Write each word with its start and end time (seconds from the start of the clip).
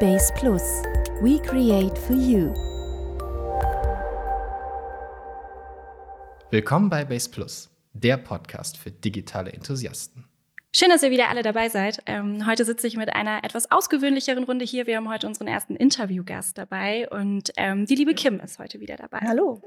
Base 0.00 0.32
Plus. 0.34 0.62
We 1.20 1.42
create 1.42 1.98
for 1.98 2.14
you. 2.14 2.54
Willkommen 6.52 6.88
bei 6.88 7.04
Base 7.04 7.28
Plus, 7.28 7.68
der 7.94 8.16
Podcast 8.16 8.76
für 8.76 8.92
digitale 8.92 9.52
Enthusiasten. 9.52 10.28
Schön, 10.72 10.90
dass 10.90 11.02
ihr 11.02 11.10
wieder 11.10 11.30
alle 11.30 11.42
dabei 11.42 11.68
seid. 11.68 11.98
Ähm, 12.06 12.46
heute 12.46 12.64
sitze 12.64 12.86
ich 12.86 12.96
mit 12.96 13.12
einer 13.12 13.42
etwas 13.42 13.72
ausgewöhnlicheren 13.72 14.44
Runde 14.44 14.64
hier. 14.64 14.86
Wir 14.86 14.98
haben 14.98 15.08
heute 15.08 15.26
unseren 15.26 15.48
ersten 15.48 15.74
Interviewgast 15.74 16.56
dabei 16.56 17.08
und 17.08 17.50
ähm, 17.56 17.84
die 17.84 17.96
liebe 17.96 18.14
Kim 18.14 18.38
ist 18.38 18.60
heute 18.60 18.78
wieder 18.78 18.94
dabei. 18.94 19.18
Hallo. 19.22 19.60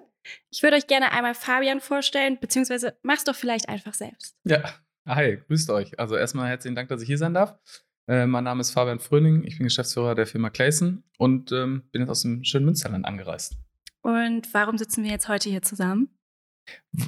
Ich 0.50 0.64
würde 0.64 0.78
euch 0.78 0.88
gerne 0.88 1.12
einmal 1.12 1.36
Fabian 1.36 1.82
vorstellen, 1.82 2.38
beziehungsweise 2.40 2.98
mach's 3.04 3.26
doch 3.26 3.36
vielleicht 3.36 3.68
einfach 3.68 3.96
selbst. 3.96 4.38
Ja, 4.46 4.64
hi, 5.06 5.42
grüßt 5.48 5.70
euch. 5.72 6.00
Also 6.00 6.16
erstmal 6.16 6.48
herzlichen 6.48 6.76
Dank, 6.76 6.88
dass 6.88 7.02
ich 7.02 7.08
hier 7.08 7.18
sein 7.18 7.34
darf. 7.34 7.60
Äh, 8.08 8.26
mein 8.26 8.44
Name 8.44 8.62
ist 8.62 8.72
Fabian 8.72 9.00
Fröning, 9.00 9.44
ich 9.44 9.58
bin 9.58 9.66
Geschäftsführer 9.66 10.16
der 10.16 10.28
Firma 10.28 10.50
Clayson 10.50 11.04
und 11.18 11.52
ähm, 11.52 11.84
bin 11.92 12.02
jetzt 12.02 12.10
aus 12.10 12.22
dem 12.24 12.44
schönen 12.44 12.66
Münsterland 12.66 13.06
angereist. 13.06 13.56
Und 14.02 14.54
warum 14.54 14.78
sitzen 14.78 15.04
wir 15.04 15.12
jetzt 15.12 15.28
heute 15.30 15.50
hier 15.50 15.62
zusammen? 15.62 16.10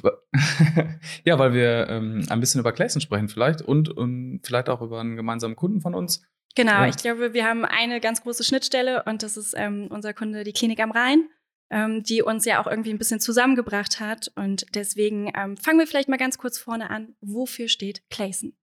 ja, 1.24 1.38
weil 1.38 1.52
wir 1.52 1.88
ähm, 1.88 2.24
ein 2.28 2.40
bisschen 2.40 2.60
über 2.60 2.72
Clayson 2.72 3.00
sprechen 3.00 3.28
vielleicht 3.28 3.62
und, 3.62 3.88
und 3.88 4.40
vielleicht 4.44 4.68
auch 4.68 4.80
über 4.80 5.00
einen 5.00 5.16
gemeinsamen 5.16 5.56
Kunden 5.56 5.80
von 5.80 5.94
uns. 5.94 6.22
Genau, 6.54 6.72
Ja. 6.82 6.88
ich 6.88 6.96
glaube, 6.96 7.34
wir 7.34 7.44
haben 7.44 7.64
eine 7.64 8.00
ganz 8.00 8.22
große 8.22 8.44
Schnittstelle 8.44 9.02
und 9.04 9.22
das 9.22 9.36
ist 9.36 9.54
ähm, 9.56 9.88
unser 9.90 10.12
Kunde, 10.14 10.44
die 10.44 10.52
Klinik 10.52 10.80
am 10.80 10.92
Rhein, 10.92 11.28
ähm, 11.70 12.02
die 12.04 12.22
uns 12.22 12.44
ja 12.44 12.62
auch 12.62 12.66
irgendwie 12.68 12.90
ein 12.90 12.98
bisschen 12.98 13.20
zusammengebracht 13.20 13.98
hat. 14.00 14.30
Und 14.36 14.66
deswegen 14.74 15.32
ähm, 15.36 15.56
fangen 15.56 15.78
wir 15.80 15.86
vielleicht 15.86 16.08
mal 16.08 16.16
ganz 16.18 16.38
kurz 16.38 16.58
vorne 16.58 16.90
an. 16.90 17.16
Wofür 17.20 17.68
steht 17.68 18.02
Clayson? 18.10 18.54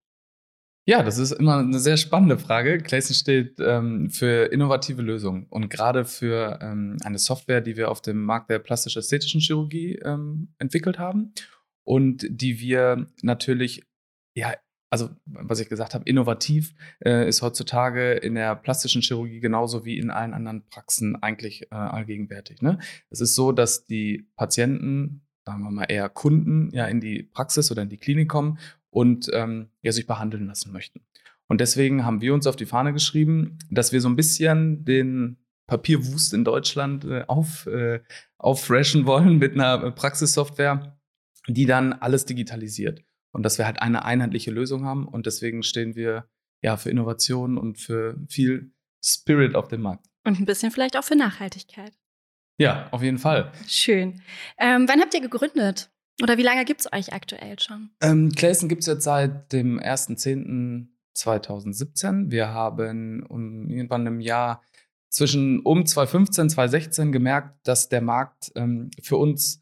Ja, 0.88 1.04
das 1.04 1.20
ist 1.20 1.32
immer 1.32 1.60
eine 1.60 1.80
sehr 1.80 1.98
spannende 1.98 2.40
Frage. 2.40 2.80
Clayson 2.80 3.14
steht 3.14 3.60
ähm, 3.60 4.10
für 4.10 4.52
innovative 4.52 5.04
Lösungen 5.04 5.46
und 5.50 5.70
gerade 5.70 6.06
für 6.06 6.60
ähm, 6.62 6.98
eine 7.04 7.20
Software, 7.20 7.62
die 7.62 7.78
wir 7.78 7.92
auf 7.92 8.02
dem 8.02 8.24
Markt 8.24 8.50
der 8.50 8.58
plastisch-ästhetischen 8.58 9.42
Chirurgie 9.42 10.00
ähm, 10.04 10.54
entwickelt 10.58 10.98
haben 10.98 11.34
und 11.84 12.26
die 12.28 12.60
wir 12.60 13.12
natürlich, 13.22 13.84
ja, 14.36 14.56
also 14.90 15.10
was 15.26 15.60
ich 15.60 15.70
gesagt 15.70 15.94
habe, 15.94 16.04
innovativ 16.06 16.74
äh, 17.06 17.30
ist 17.30 17.44
heutzutage 17.44 18.14
in 18.14 18.34
der 18.34 18.56
plastischen 18.56 19.04
Chirurgie 19.04 19.40
genauso 19.40 19.86
wie 19.86 20.00
in 20.00 20.10
allen 20.10 20.34
anderen 20.34 20.68
Praxen 20.68 21.16
eigentlich 21.22 21.72
äh, 21.72 21.76
allgegenwärtig. 21.76 22.64
Ne? 22.64 22.80
Es 23.12 23.22
ist 23.22 23.36
so, 23.36 23.52
dass 23.52 23.86
die 23.86 24.28
Patienten, 24.36 25.28
sagen 25.46 25.62
wir 25.62 25.72
mal 25.72 25.86
eher 25.86 26.10
Kunden, 26.10 26.72
ja 26.74 26.88
in 26.88 27.00
die 27.00 27.22
Praxis 27.22 27.72
oder 27.72 27.84
in 27.84 27.90
die 27.90 27.98
Klinik 28.00 28.30
kommen 28.30 28.58
und 28.92 29.30
ähm, 29.34 29.70
ja, 29.82 29.92
sich 29.92 30.06
behandeln 30.06 30.46
lassen 30.46 30.72
möchten. 30.72 31.02
Und 31.48 31.60
deswegen 31.60 32.06
haben 32.06 32.22
wir 32.22 32.34
uns 32.34 32.48
auf 32.48 32.56
die 32.56 32.66
Fahne 32.66 32.94
geschrieben, 32.94 33.58
dass 33.70 33.92
wir 33.92 34.00
so 34.00 34.08
ein 34.08 34.16
bisschen 34.16 34.86
den 34.86 35.38
Papierwust 35.68 36.34
in 36.34 36.44
Deutschland 36.44 37.06
äh, 37.06 37.24
auf, 37.28 37.66
äh, 37.66 38.02
auffreshen 38.38 39.06
wollen 39.06 39.38
mit 39.38 39.54
einer 39.54 39.92
Praxissoftware, 39.92 40.98
die 41.48 41.66
dann 41.66 41.94
alles 41.94 42.26
digitalisiert. 42.26 43.04
Und 43.34 43.44
dass 43.44 43.58
wir 43.58 43.66
halt 43.66 43.82
eine 43.82 44.06
einheitliche 44.06 44.52
Lösung 44.52 44.86
haben. 44.86 45.08
Und 45.08 45.26
deswegen 45.26 45.64
stehen 45.64 45.96
wir 45.96 46.30
ja 46.62 46.78
für 46.78 46.90
Innovation 46.90 47.58
und 47.58 47.78
für 47.80 48.18
viel 48.30 48.72
Spirit 49.04 49.56
auf 49.56 49.68
dem 49.68 49.82
Markt. 49.82 50.08
Und 50.24 50.40
ein 50.40 50.46
bisschen 50.46 50.72
vielleicht 50.72 50.98
auch 50.98 51.04
für 51.04 51.16
Nachhaltigkeit. 51.16 51.94
Ja, 52.58 52.88
auf 52.92 53.02
jeden 53.02 53.18
Fall. 53.18 53.52
Schön. 53.68 54.22
Ähm, 54.58 54.88
wann 54.88 55.02
habt 55.02 55.14
ihr 55.14 55.22
gegründet? 55.22 55.91
Oder 56.22 56.38
wie 56.38 56.44
lange 56.44 56.66
gibt 56.66 56.82
es 56.82 56.92
euch 56.92 57.14
aktuell 57.14 57.58
schon? 57.60 57.92
Ähm, 58.02 58.32
Clayson 58.32 58.68
gibt 58.70 58.82
es 58.82 58.88
jetzt 58.88 59.04
seit 59.04 59.54
dem 59.54 59.80
1.10.2017. 59.80 62.32
Wir 62.32 62.50
haben 62.50 63.24
um, 63.24 63.70
irgendwann 63.70 64.08
im 64.08 64.20
Jahr 64.20 64.64
zwischen 65.10 65.60
um 65.62 65.86
2015 65.86 66.50
2016 66.50 67.12
gemerkt, 67.12 67.68
dass 67.68 67.90
der 67.90 68.02
Markt 68.02 68.52
ähm, 68.56 68.90
für 69.02 69.18
uns 69.18 69.60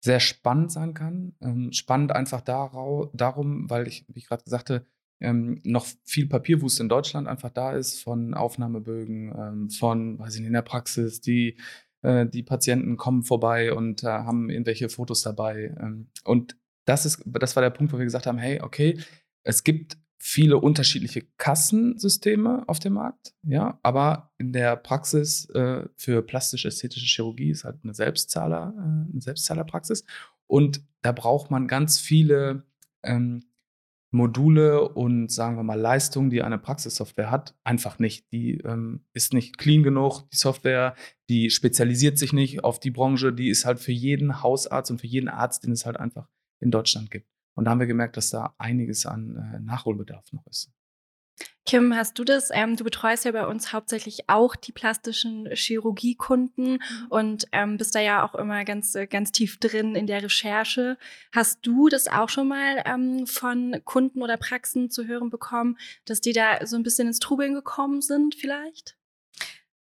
sehr 0.00 0.20
spannend 0.20 0.70
sein 0.72 0.94
kann. 0.94 1.34
Ähm, 1.40 1.72
spannend 1.72 2.12
einfach 2.12 2.40
darau, 2.40 3.10
darum, 3.12 3.68
weil 3.68 3.88
ich, 3.88 4.06
wie 4.08 4.20
ich 4.20 4.28
gerade 4.28 4.44
sagte, 4.46 4.86
ähm, 5.20 5.60
noch 5.64 5.86
viel 6.04 6.28
Papierwust 6.28 6.80
in 6.80 6.88
Deutschland 6.88 7.26
einfach 7.26 7.50
da 7.50 7.72
ist, 7.72 8.02
von 8.02 8.34
Aufnahmebögen, 8.34 9.34
ähm, 9.36 9.70
von, 9.70 10.18
weiß 10.18 10.34
ich 10.34 10.40
nicht, 10.40 10.48
in 10.48 10.52
der 10.52 10.62
Praxis, 10.62 11.20
die, 11.20 11.56
äh, 12.08 12.26
die 12.26 12.42
Patienten 12.42 12.96
kommen 12.96 13.22
vorbei 13.22 13.72
und 13.72 14.02
äh, 14.02 14.06
haben 14.06 14.48
irgendwelche 14.48 14.88
Fotos 14.88 15.22
dabei. 15.22 15.76
Ähm, 15.78 16.08
und 16.24 16.56
das, 16.86 17.04
ist, 17.04 17.22
das 17.26 17.54
war 17.54 17.62
der 17.62 17.70
Punkt, 17.70 17.92
wo 17.92 17.98
wir 17.98 18.04
gesagt 18.04 18.26
haben, 18.26 18.38
hey, 18.38 18.60
okay, 18.62 18.98
es 19.44 19.62
gibt 19.62 19.98
viele 20.16 20.56
unterschiedliche 20.56 21.22
Kassensysteme 21.36 22.64
auf 22.66 22.80
dem 22.80 22.94
Markt, 22.94 23.34
ja, 23.46 23.78
aber 23.82 24.32
in 24.38 24.52
der 24.52 24.74
Praxis 24.76 25.48
äh, 25.50 25.84
für 25.96 26.22
plastisch-ästhetische 26.22 27.06
Chirurgie 27.06 27.50
ist 27.50 27.64
halt 27.64 27.78
eine 27.84 27.94
Selbstzahler, 27.94 28.74
äh, 28.76 29.12
eine 29.12 29.20
Selbstzahlerpraxis 29.20 30.04
und 30.46 30.82
da 31.02 31.12
braucht 31.12 31.52
man 31.52 31.68
ganz 31.68 32.00
viele 32.00 32.64
ähm, 33.04 33.44
Module 34.10 34.88
und 34.88 35.30
sagen 35.30 35.56
wir 35.56 35.62
mal 35.62 35.78
Leistungen, 35.78 36.30
die 36.30 36.42
eine 36.42 36.58
Praxissoftware 36.58 37.30
hat, 37.30 37.54
einfach 37.64 37.98
nicht. 37.98 38.32
Die 38.32 38.58
ähm, 38.58 39.04
ist 39.12 39.34
nicht 39.34 39.58
clean 39.58 39.82
genug, 39.82 40.22
die 40.30 40.36
Software, 40.36 40.94
die 41.28 41.50
spezialisiert 41.50 42.18
sich 42.18 42.32
nicht 42.32 42.64
auf 42.64 42.80
die 42.80 42.90
Branche, 42.90 43.32
die 43.32 43.50
ist 43.50 43.66
halt 43.66 43.80
für 43.80 43.92
jeden 43.92 44.42
Hausarzt 44.42 44.90
und 44.90 45.00
für 45.00 45.06
jeden 45.06 45.28
Arzt, 45.28 45.64
den 45.64 45.72
es 45.72 45.84
halt 45.84 45.98
einfach 45.98 46.28
in 46.60 46.70
Deutschland 46.70 47.10
gibt. 47.10 47.28
Und 47.54 47.64
da 47.64 47.72
haben 47.72 47.80
wir 47.80 47.86
gemerkt, 47.86 48.16
dass 48.16 48.30
da 48.30 48.54
einiges 48.56 49.04
an 49.04 49.36
äh, 49.36 49.60
Nachholbedarf 49.60 50.32
noch 50.32 50.46
ist. 50.46 50.70
Kim, 51.68 51.94
hast 51.94 52.18
du 52.18 52.24
das? 52.24 52.48
Ähm, 52.50 52.76
du 52.76 52.84
betreust 52.84 53.26
ja 53.26 53.32
bei 53.32 53.46
uns 53.46 53.74
hauptsächlich 53.74 54.30
auch 54.30 54.56
die 54.56 54.72
plastischen 54.72 55.48
Chirurgiekunden 55.52 56.82
und 57.10 57.46
ähm, 57.52 57.76
bist 57.76 57.94
da 57.94 58.00
ja 58.00 58.24
auch 58.24 58.34
immer 58.34 58.64
ganz, 58.64 58.94
äh, 58.94 59.06
ganz 59.06 59.32
tief 59.32 59.58
drin 59.58 59.94
in 59.94 60.06
der 60.06 60.22
Recherche. 60.22 60.96
Hast 61.30 61.66
du 61.66 61.90
das 61.90 62.08
auch 62.08 62.30
schon 62.30 62.48
mal 62.48 62.82
ähm, 62.86 63.26
von 63.26 63.82
Kunden 63.84 64.22
oder 64.22 64.38
Praxen 64.38 64.90
zu 64.90 65.06
hören 65.06 65.28
bekommen, 65.28 65.76
dass 66.06 66.22
die 66.22 66.32
da 66.32 66.66
so 66.66 66.76
ein 66.76 66.82
bisschen 66.82 67.08
ins 67.08 67.18
Trubeln 67.18 67.52
gekommen 67.52 68.00
sind 68.00 68.34
vielleicht? 68.34 68.96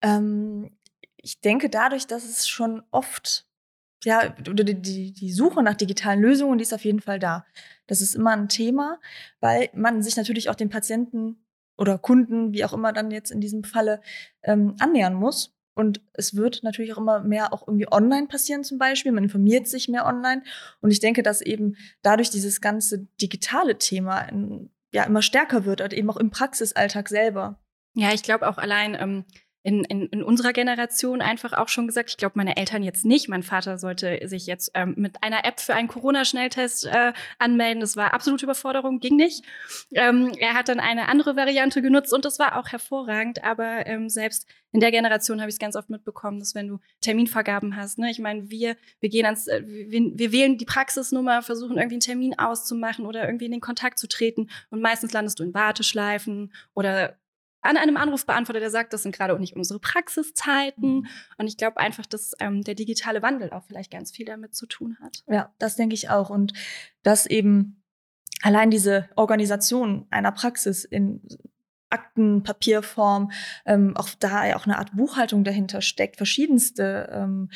Ähm, 0.03 0.77
ich 1.16 1.41
denke 1.41 1.71
dadurch, 1.71 2.06
dass 2.06 2.25
es 2.25 2.47
schon 2.47 2.83
oft, 2.91 3.47
ja, 4.05 4.28
die, 4.28 5.12
die 5.12 5.33
Suche 5.33 5.62
nach 5.62 5.75
digitalen 5.75 6.21
Lösungen, 6.21 6.59
die 6.59 6.62
ist 6.62 6.75
auf 6.75 6.84
jeden 6.84 7.00
Fall 7.00 7.19
da. 7.19 7.47
Das 7.91 8.01
ist 8.01 8.15
immer 8.15 8.31
ein 8.31 8.49
Thema, 8.49 9.01
weil 9.41 9.69
man 9.75 10.01
sich 10.01 10.17
natürlich 10.17 10.49
auch 10.49 10.55
den 10.55 10.71
Patienten 10.71 11.45
oder 11.77 11.99
Kunden, 11.99 12.53
wie 12.53 12.65
auch 12.65 12.73
immer 12.73 12.93
dann 12.93 13.11
jetzt 13.11 13.33
in 13.33 13.41
diesem 13.41 13.65
Falle, 13.65 14.01
ähm, 14.45 14.77
annähern 14.78 15.15
muss. 15.15 15.56
Und 15.75 16.01
es 16.12 16.37
wird 16.37 16.62
natürlich 16.62 16.93
auch 16.93 16.99
immer 16.99 17.19
mehr 17.25 17.53
auch 17.53 17.67
irgendwie 17.67 17.91
online 17.91 18.28
passieren 18.28 18.62
zum 18.62 18.78
Beispiel. 18.78 19.11
Man 19.11 19.25
informiert 19.25 19.67
sich 19.67 19.89
mehr 19.89 20.06
online. 20.06 20.45
Und 20.81 20.93
ich 20.93 21.01
denke, 21.01 21.25
dass 21.25 21.41
eben 21.41 21.75
dadurch 22.03 22.31
dieses 22.31 22.61
ganze 22.61 23.09
digitale 23.21 23.77
Thema 23.77 24.21
in, 24.21 24.71
ja 24.93 25.03
immer 25.03 25.22
stärker 25.22 25.65
wird, 25.65 25.81
und 25.81 25.93
eben 25.93 26.11
auch 26.11 26.17
im 26.17 26.31
Praxisalltag 26.31 27.09
selber. 27.09 27.59
Ja, 27.95 28.12
ich 28.12 28.22
glaube 28.22 28.49
auch 28.49 28.59
allein 28.59 28.95
ähm, 28.95 29.25
in, 29.62 29.84
in, 29.84 30.06
in 30.06 30.22
unserer 30.22 30.53
Generation 30.53 31.21
einfach 31.21 31.53
auch 31.53 31.69
schon 31.69 31.87
gesagt, 31.87 32.10
ich 32.10 32.16
glaube, 32.16 32.32
meine 32.37 32.56
Eltern 32.56 32.82
jetzt 32.82 33.04
nicht. 33.04 33.28
Mein 33.28 33.43
Vater 33.43 33.78
sollte 33.78 34.21
sich 34.26 34.47
jetzt 34.47 34.71
ähm, 34.75 34.94
mit 34.97 35.22
einer 35.22 35.44
App 35.44 35.60
für 35.60 35.75
einen 35.75 35.88
Corona-Schnelltest 35.88 36.87
äh, 36.87 37.12
anmelden. 37.38 37.81
Das 37.81 37.97
war 37.97 38.15
absolute 38.15 38.47
Überforderung, 38.47 39.00
ging 39.00 39.16
nicht. 39.16 39.44
Ähm, 39.93 40.32
er 40.38 40.54
hat 40.54 40.69
dann 40.69 40.81
eine 40.81 41.09
andere 41.09 41.37
Variante 41.37 41.82
genutzt 41.82 42.15
und 42.15 42.25
das 42.25 42.38
war 42.38 42.56
auch 42.59 42.69
hervorragend. 42.69 43.44
Aber 43.44 43.87
ähm, 43.87 44.09
selbst 44.09 44.47
in 44.72 44.81
der 44.81 44.93
Generation 44.93 45.41
habe 45.41 45.50
ich 45.50 45.56
es 45.56 45.60
ganz 45.60 45.77
oft 45.77 45.91
mitbekommen, 45.91 46.38
dass 46.38 46.54
wenn 46.54 46.69
du 46.69 46.78
Terminvergaben 47.03 47.77
hast, 47.77 47.98
ne, 47.98 48.10
ich 48.10 48.19
meine, 48.19 48.50
wir, 48.50 48.77
wir 49.00 49.10
gehen 49.10 49.27
ans, 49.27 49.47
äh, 49.47 49.62
wir, 49.66 50.12
wir 50.15 50.32
wählen 50.32 50.56
die 50.56 50.65
Praxisnummer, 50.65 51.42
versuchen 51.42 51.77
irgendwie 51.77 51.97
einen 51.97 52.00
Termin 52.00 52.38
auszumachen 52.38 53.04
oder 53.04 53.27
irgendwie 53.27 53.47
in 53.47 53.53
den 53.53 53.60
Kontakt 53.60 53.98
zu 53.98 54.09
treten 54.09 54.48
und 54.71 54.81
meistens 54.81 55.12
landest 55.12 55.38
du 55.38 55.42
in 55.42 55.53
Warteschleifen 55.53 56.53
oder 56.72 57.19
an 57.62 57.76
einem 57.76 57.97
Anrufbeantworter, 57.97 58.60
der 58.60 58.71
sagt, 58.71 58.93
das 58.93 59.03
sind 59.03 59.15
gerade 59.15 59.34
auch 59.34 59.38
nicht 59.38 59.56
unsere 59.56 59.78
Praxiszeiten. 59.78 61.07
Und 61.36 61.47
ich 61.47 61.57
glaube 61.57 61.78
einfach, 61.78 62.07
dass 62.07 62.33
ähm, 62.41 62.62
der 62.62 62.74
digitale 62.74 63.22
Wandel 63.22 63.51
auch 63.51 63.65
vielleicht 63.65 63.91
ganz 63.91 64.10
viel 64.10 64.27
damit 64.27 64.54
zu 64.54 64.66
tun 64.66 64.97
hat. 65.01 65.22
Ja, 65.27 65.53
das 65.59 65.77
denke 65.77 65.95
ich 65.95 66.09
auch. 66.09 66.30
Und 66.30 66.53
dass 67.03 67.27
eben 67.27 67.83
allein 68.42 68.71
diese 68.71 69.09
Organisation 69.16 70.07
einer 70.10 70.33
Praxis 70.33 70.84
in 70.84 71.21
Akten, 71.91 72.42
Papierform, 72.42 73.33
ähm, 73.66 73.97
auch 73.97 74.09
da 74.18 74.47
ja 74.47 74.57
auch 74.57 74.65
eine 74.65 74.78
Art 74.78 74.97
Buchhaltung 74.97 75.45
dahinter 75.45 75.83
steckt, 75.83 76.16
verschiedenste 76.16 77.10
ähm, 77.12 77.51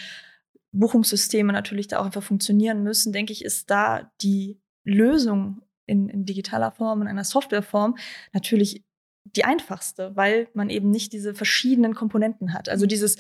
Buchungssysteme 0.73 1.53
natürlich 1.53 1.87
da 1.87 2.01
auch 2.01 2.07
einfach 2.07 2.23
funktionieren 2.23 2.83
müssen, 2.83 3.13
denke 3.13 3.33
ich, 3.33 3.45
ist 3.45 3.71
da 3.71 4.11
die 4.21 4.61
Lösung 4.83 5.63
in, 5.87 6.09
in 6.09 6.25
digitaler 6.25 6.73
Form, 6.73 7.03
in 7.03 7.09
einer 7.09 7.25
Softwareform 7.25 7.97
natürlich 8.33 8.85
die 9.25 9.45
einfachste, 9.45 10.15
weil 10.15 10.49
man 10.55 10.71
eben 10.71 10.91
nicht 10.91 11.13
diese 11.13 11.35
verschiedenen 11.35 11.95
Komponenten 11.95 12.53
hat. 12.53 12.69
Also 12.69 12.87
dieses 12.87 13.17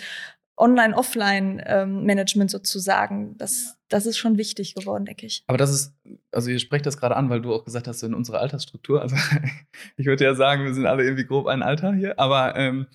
Online-Offline-Management 0.57 2.51
sozusagen, 2.51 3.37
das, 3.39 3.77
das 3.89 4.07
ist 4.07 4.19
schon 4.19 4.39
wichtig 4.39 4.75
geworden, 4.75 5.05
denke 5.05 5.27
ich. 5.27 5.43
Aber 5.49 5.59
das 5.59 5.71
ist, 5.71 5.95
also 6.31 6.51
ihr 6.51 6.61
sprecht 6.61 6.87
das 6.87 6.97
gerade 6.97 7.17
an, 7.17 7.29
weil 7.29 7.41
du 7.41 7.53
auch 7.53 7.65
gesagt 7.65 7.89
hast, 7.89 8.03
in 8.03 8.15
unserer 8.15 8.41
Altersstruktur, 8.41 9.03
also 9.03 9.17
ich 9.97 10.07
würde 10.07 10.25
ja 10.25 10.35
sagen, 10.35 10.65
wir 10.65 10.75
sind 10.75 10.87
alle 10.87 11.03
irgendwie 11.03 11.27
grob 11.27 11.47
ein 11.47 11.63
Alter 11.63 11.93
hier, 11.93 12.19
aber 12.19 12.55
ähm, 12.57 12.87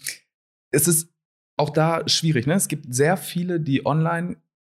es 0.71 0.87
ist 0.87 1.09
auch 1.57 1.69
da 1.69 2.07
schwierig. 2.07 2.47
Ne? 2.47 2.53
Es 2.53 2.69
gibt 2.69 2.93
sehr 2.93 3.17
viele, 3.17 3.59
die 3.59 3.85
online, 3.85 4.37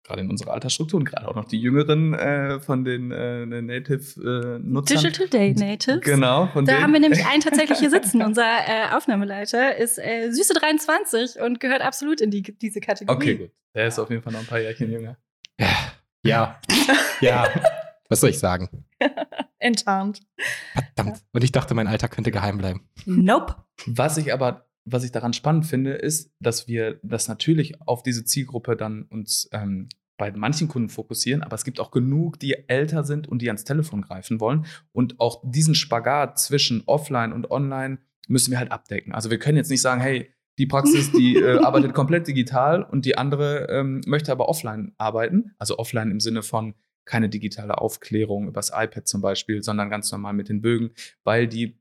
gerade 0.10 0.22
in 0.22 0.30
unserer 0.30 0.54
Altersstruktur 0.54 1.00
und 1.00 1.06
gerade 1.06 1.28
auch 1.28 1.36
noch 1.36 1.46
die 1.46 1.60
Jüngeren 1.62 2.14
äh, 2.14 2.60
von 2.60 2.84
den 2.84 3.12
äh, 3.12 3.46
Native-Nutzern. 3.46 4.98
Digital 4.98 5.28
Day 5.28 5.54
Natives. 5.54 6.02
Genau. 6.02 6.48
Von 6.48 6.66
Da 6.66 6.74
denen. 6.74 6.84
haben 6.84 6.94
wir 6.94 7.00
nämlich 7.00 7.26
einen 7.26 7.42
tatsächlich 7.44 7.80
hier 7.80 7.90
sitzen. 7.90 8.22
Unser 8.22 8.44
äh, 8.44 8.94
Aufnahmeleiter 8.96 9.78
ist 9.78 9.98
äh, 10.00 10.32
süße 10.32 10.54
23 10.54 11.42
und 11.42 11.60
gehört 11.60 11.82
absolut 11.82 12.22
in 12.22 12.32
die, 12.32 12.42
diese 12.42 12.80
Kategorie. 12.82 13.16
Okay, 13.16 13.36
gut. 13.36 13.52
Der 13.76 13.88
ist 13.88 14.00
auf 14.00 14.10
jeden 14.10 14.22
Fall 14.24 14.34
noch 14.34 14.40
ein 14.40 14.46
paar 14.48 14.60
Jährchen 14.60 14.92
jünger. 14.92 15.18
Ja. 16.24 16.60
Ja. 17.22 17.48
Was 18.10 18.22
soll 18.22 18.32
ich 18.32 18.40
sagen? 18.40 18.86
Enttarnt. 19.60 20.22
Verdammt. 20.74 21.22
Und 21.32 21.44
ich 21.44 21.52
dachte, 21.52 21.76
mein 21.76 21.88
Alter 21.88 22.08
könnte 22.08 22.32
geheim 22.32 22.58
bleiben. 22.58 22.90
Nope. 23.06 23.56
Was 23.86 24.18
ich 24.18 24.34
aber, 24.34 24.66
was 24.86 25.04
ich 25.04 25.12
daran 25.12 25.34
spannend 25.34 25.68
finde, 25.68 25.94
ist, 25.94 26.32
dass 26.40 26.68
wir 26.68 27.00
das 27.04 27.28
natürlich 27.28 27.80
auf 27.82 28.02
diese 28.02 28.26
Zielgruppe 28.26 28.76
dann 28.76 29.04
uns 29.04 29.48
ähm, 29.52 29.90
bei 30.20 30.32
manchen 30.32 30.68
Kunden 30.68 30.90
fokussieren, 30.90 31.42
aber 31.42 31.56
es 31.56 31.64
gibt 31.64 31.80
auch 31.80 31.90
genug, 31.90 32.40
die 32.40 32.68
älter 32.68 33.04
sind 33.04 33.28
und 33.28 33.42
die 33.42 33.48
ans 33.50 33.64
Telefon 33.64 34.02
greifen 34.04 34.40
wollen. 34.40 34.66
Und 34.92 35.20
auch 35.20 35.42
diesen 35.44 35.74
Spagat 35.74 36.38
zwischen 36.38 36.84
offline 36.86 37.32
und 37.34 37.50
online 37.50 37.98
müssen 38.28 38.52
wir 38.52 38.60
halt 38.60 38.72
abdecken. 38.72 39.14
Also 39.14 39.32
wir 39.32 39.40
können 39.40 39.58
jetzt 39.58 39.72
nicht 39.72 39.82
sagen, 39.82 40.02
hey, 40.02 40.32
die 40.60 40.68
Praxis, 40.68 41.12
die 41.12 41.38
äh, 41.38 41.58
arbeitet 41.64 41.94
komplett 41.94 42.28
digital 42.28 42.84
und 42.84 43.06
die 43.06 43.18
andere 43.18 43.70
ähm, 43.70 44.02
möchte 44.06 44.32
aber 44.32 44.50
offline 44.50 44.94
arbeiten. 44.98 45.56
Also 45.58 45.80
offline 45.80 46.12
im 46.12 46.20
Sinne 46.20 46.44
von 46.44 46.76
keine 47.06 47.30
digitale 47.30 47.80
Aufklärung 47.80 48.50
übers 48.50 48.72
iPad 48.76 49.08
zum 49.08 49.22
Beispiel, 49.22 49.64
sondern 49.64 49.90
ganz 49.90 50.12
normal 50.12 50.34
mit 50.34 50.50
den 50.50 50.62
Bögen, 50.62 50.92
weil 51.24 51.48
die, 51.48 51.80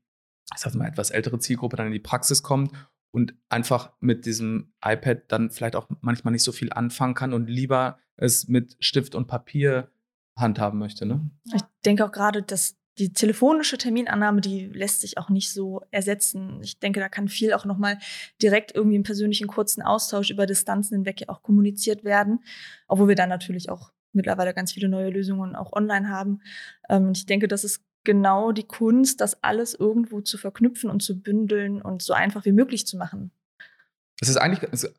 ich 0.55 0.61
sag 0.61 0.73
mal, 0.75 0.87
etwas 0.87 1.11
ältere 1.11 1.39
Zielgruppe 1.39 1.75
dann 1.75 1.87
in 1.87 1.93
die 1.93 1.99
Praxis 1.99 2.41
kommt 2.41 2.71
und 3.11 3.35
einfach 3.49 3.91
mit 3.99 4.25
diesem 4.25 4.71
iPad 4.83 5.23
dann 5.27 5.51
vielleicht 5.51 5.75
auch 5.75 5.89
manchmal 6.01 6.31
nicht 6.31 6.43
so 6.43 6.53
viel 6.53 6.71
anfangen 6.71 7.15
kann 7.15 7.33
und 7.33 7.49
lieber 7.49 7.99
es 8.19 8.47
mit 8.47 8.75
Stift 8.79 9.15
und 9.15 9.27
Papier 9.27 9.89
handhaben 10.35 10.79
möchte. 10.79 11.05
Ne? 11.05 11.29
Ich 11.53 11.61
denke 11.85 12.05
auch 12.05 12.11
gerade, 12.11 12.41
dass 12.41 12.75
die 12.97 13.13
telefonische 13.13 13.77
Terminannahme, 13.77 14.41
die 14.41 14.65
lässt 14.67 15.01
sich 15.01 15.17
auch 15.17 15.29
nicht 15.29 15.51
so 15.53 15.81
ersetzen. 15.89 16.59
Ich 16.61 16.79
denke, 16.79 16.99
da 16.99 17.07
kann 17.07 17.29
viel 17.29 17.53
auch 17.53 17.63
nochmal 17.63 17.97
direkt 18.41 18.75
irgendwie 18.75 18.97
im 18.97 19.03
persönlichen 19.03 19.47
kurzen 19.47 19.81
Austausch 19.81 20.29
über 20.29 20.45
Distanzen 20.45 20.97
hinweg 20.97 21.21
ja 21.21 21.29
auch 21.29 21.41
kommuniziert 21.41 22.03
werden. 22.03 22.43
Obwohl 22.87 23.07
wir 23.07 23.15
dann 23.15 23.29
natürlich 23.29 23.69
auch 23.69 23.91
mittlerweile 24.11 24.53
ganz 24.53 24.73
viele 24.73 24.89
neue 24.89 25.09
Lösungen 25.09 25.55
auch 25.55 25.71
online 25.71 26.09
haben. 26.09 26.41
Ähm, 26.89 27.07
und 27.07 27.17
ich 27.17 27.25
denke, 27.25 27.47
das 27.47 27.63
ist 27.63 27.81
genau 28.03 28.51
die 28.51 28.63
Kunst, 28.63 29.21
das 29.21 29.43
alles 29.43 29.73
irgendwo 29.73 30.19
zu 30.21 30.37
verknüpfen 30.37 30.89
und 30.89 31.01
zu 31.01 31.21
bündeln 31.21 31.81
und 31.81 32.01
so 32.01 32.13
einfach 32.13 32.43
wie 32.45 32.51
möglich 32.51 32.85
zu 32.85 32.97
machen. 32.97 33.31
Es 34.19 34.27
ist 34.27 34.37
eigentlich, 34.37 34.69
es 34.73 34.91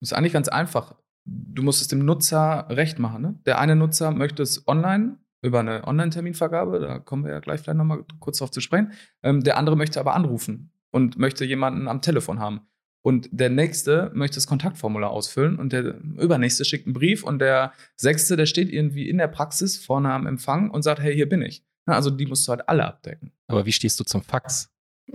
ist 0.00 0.12
eigentlich 0.12 0.34
ganz 0.34 0.48
einfach. 0.48 0.96
Du 1.30 1.62
musst 1.62 1.80
es 1.82 1.88
dem 1.88 2.04
Nutzer 2.04 2.66
recht 2.70 2.98
machen. 2.98 3.22
Ne? 3.22 3.34
Der 3.46 3.58
eine 3.58 3.76
Nutzer 3.76 4.10
möchte 4.12 4.42
es 4.42 4.66
online 4.66 5.18
über 5.42 5.60
eine 5.60 5.86
Online-Terminvergabe, 5.86 6.80
da 6.80 6.98
kommen 6.98 7.24
wir 7.24 7.30
ja 7.32 7.40
gleich 7.40 7.60
vielleicht 7.60 7.76
nochmal 7.78 8.04
kurz 8.18 8.38
drauf 8.38 8.50
zu 8.50 8.60
sprechen. 8.60 8.92
Ähm, 9.22 9.42
der 9.44 9.56
andere 9.56 9.76
möchte 9.76 10.00
aber 10.00 10.14
anrufen 10.14 10.72
und 10.90 11.18
möchte 11.18 11.44
jemanden 11.44 11.86
am 11.88 12.00
Telefon 12.02 12.40
haben. 12.40 12.62
Und 13.02 13.28
der 13.30 13.48
nächste 13.48 14.10
möchte 14.14 14.34
das 14.36 14.46
Kontaktformular 14.48 15.10
ausfüllen 15.10 15.58
und 15.58 15.72
der 15.72 15.94
übernächste 16.18 16.64
schickt 16.64 16.86
einen 16.86 16.94
Brief 16.94 17.22
und 17.22 17.38
der 17.38 17.72
sechste, 17.96 18.36
der 18.36 18.46
steht 18.46 18.70
irgendwie 18.70 19.08
in 19.08 19.18
der 19.18 19.28
Praxis 19.28 19.78
vorne 19.78 20.12
am 20.12 20.26
Empfang 20.26 20.70
und 20.70 20.82
sagt, 20.82 21.00
hey, 21.00 21.14
hier 21.14 21.28
bin 21.28 21.42
ich. 21.42 21.64
Na, 21.86 21.94
also 21.94 22.10
die 22.10 22.26
musst 22.26 22.46
du 22.48 22.50
halt 22.50 22.68
alle 22.68 22.84
abdecken. 22.84 23.32
Aber 23.46 23.64
wie 23.64 23.72
stehst 23.72 24.00
du 24.00 24.04
zum 24.04 24.22
Fax? 24.22 24.70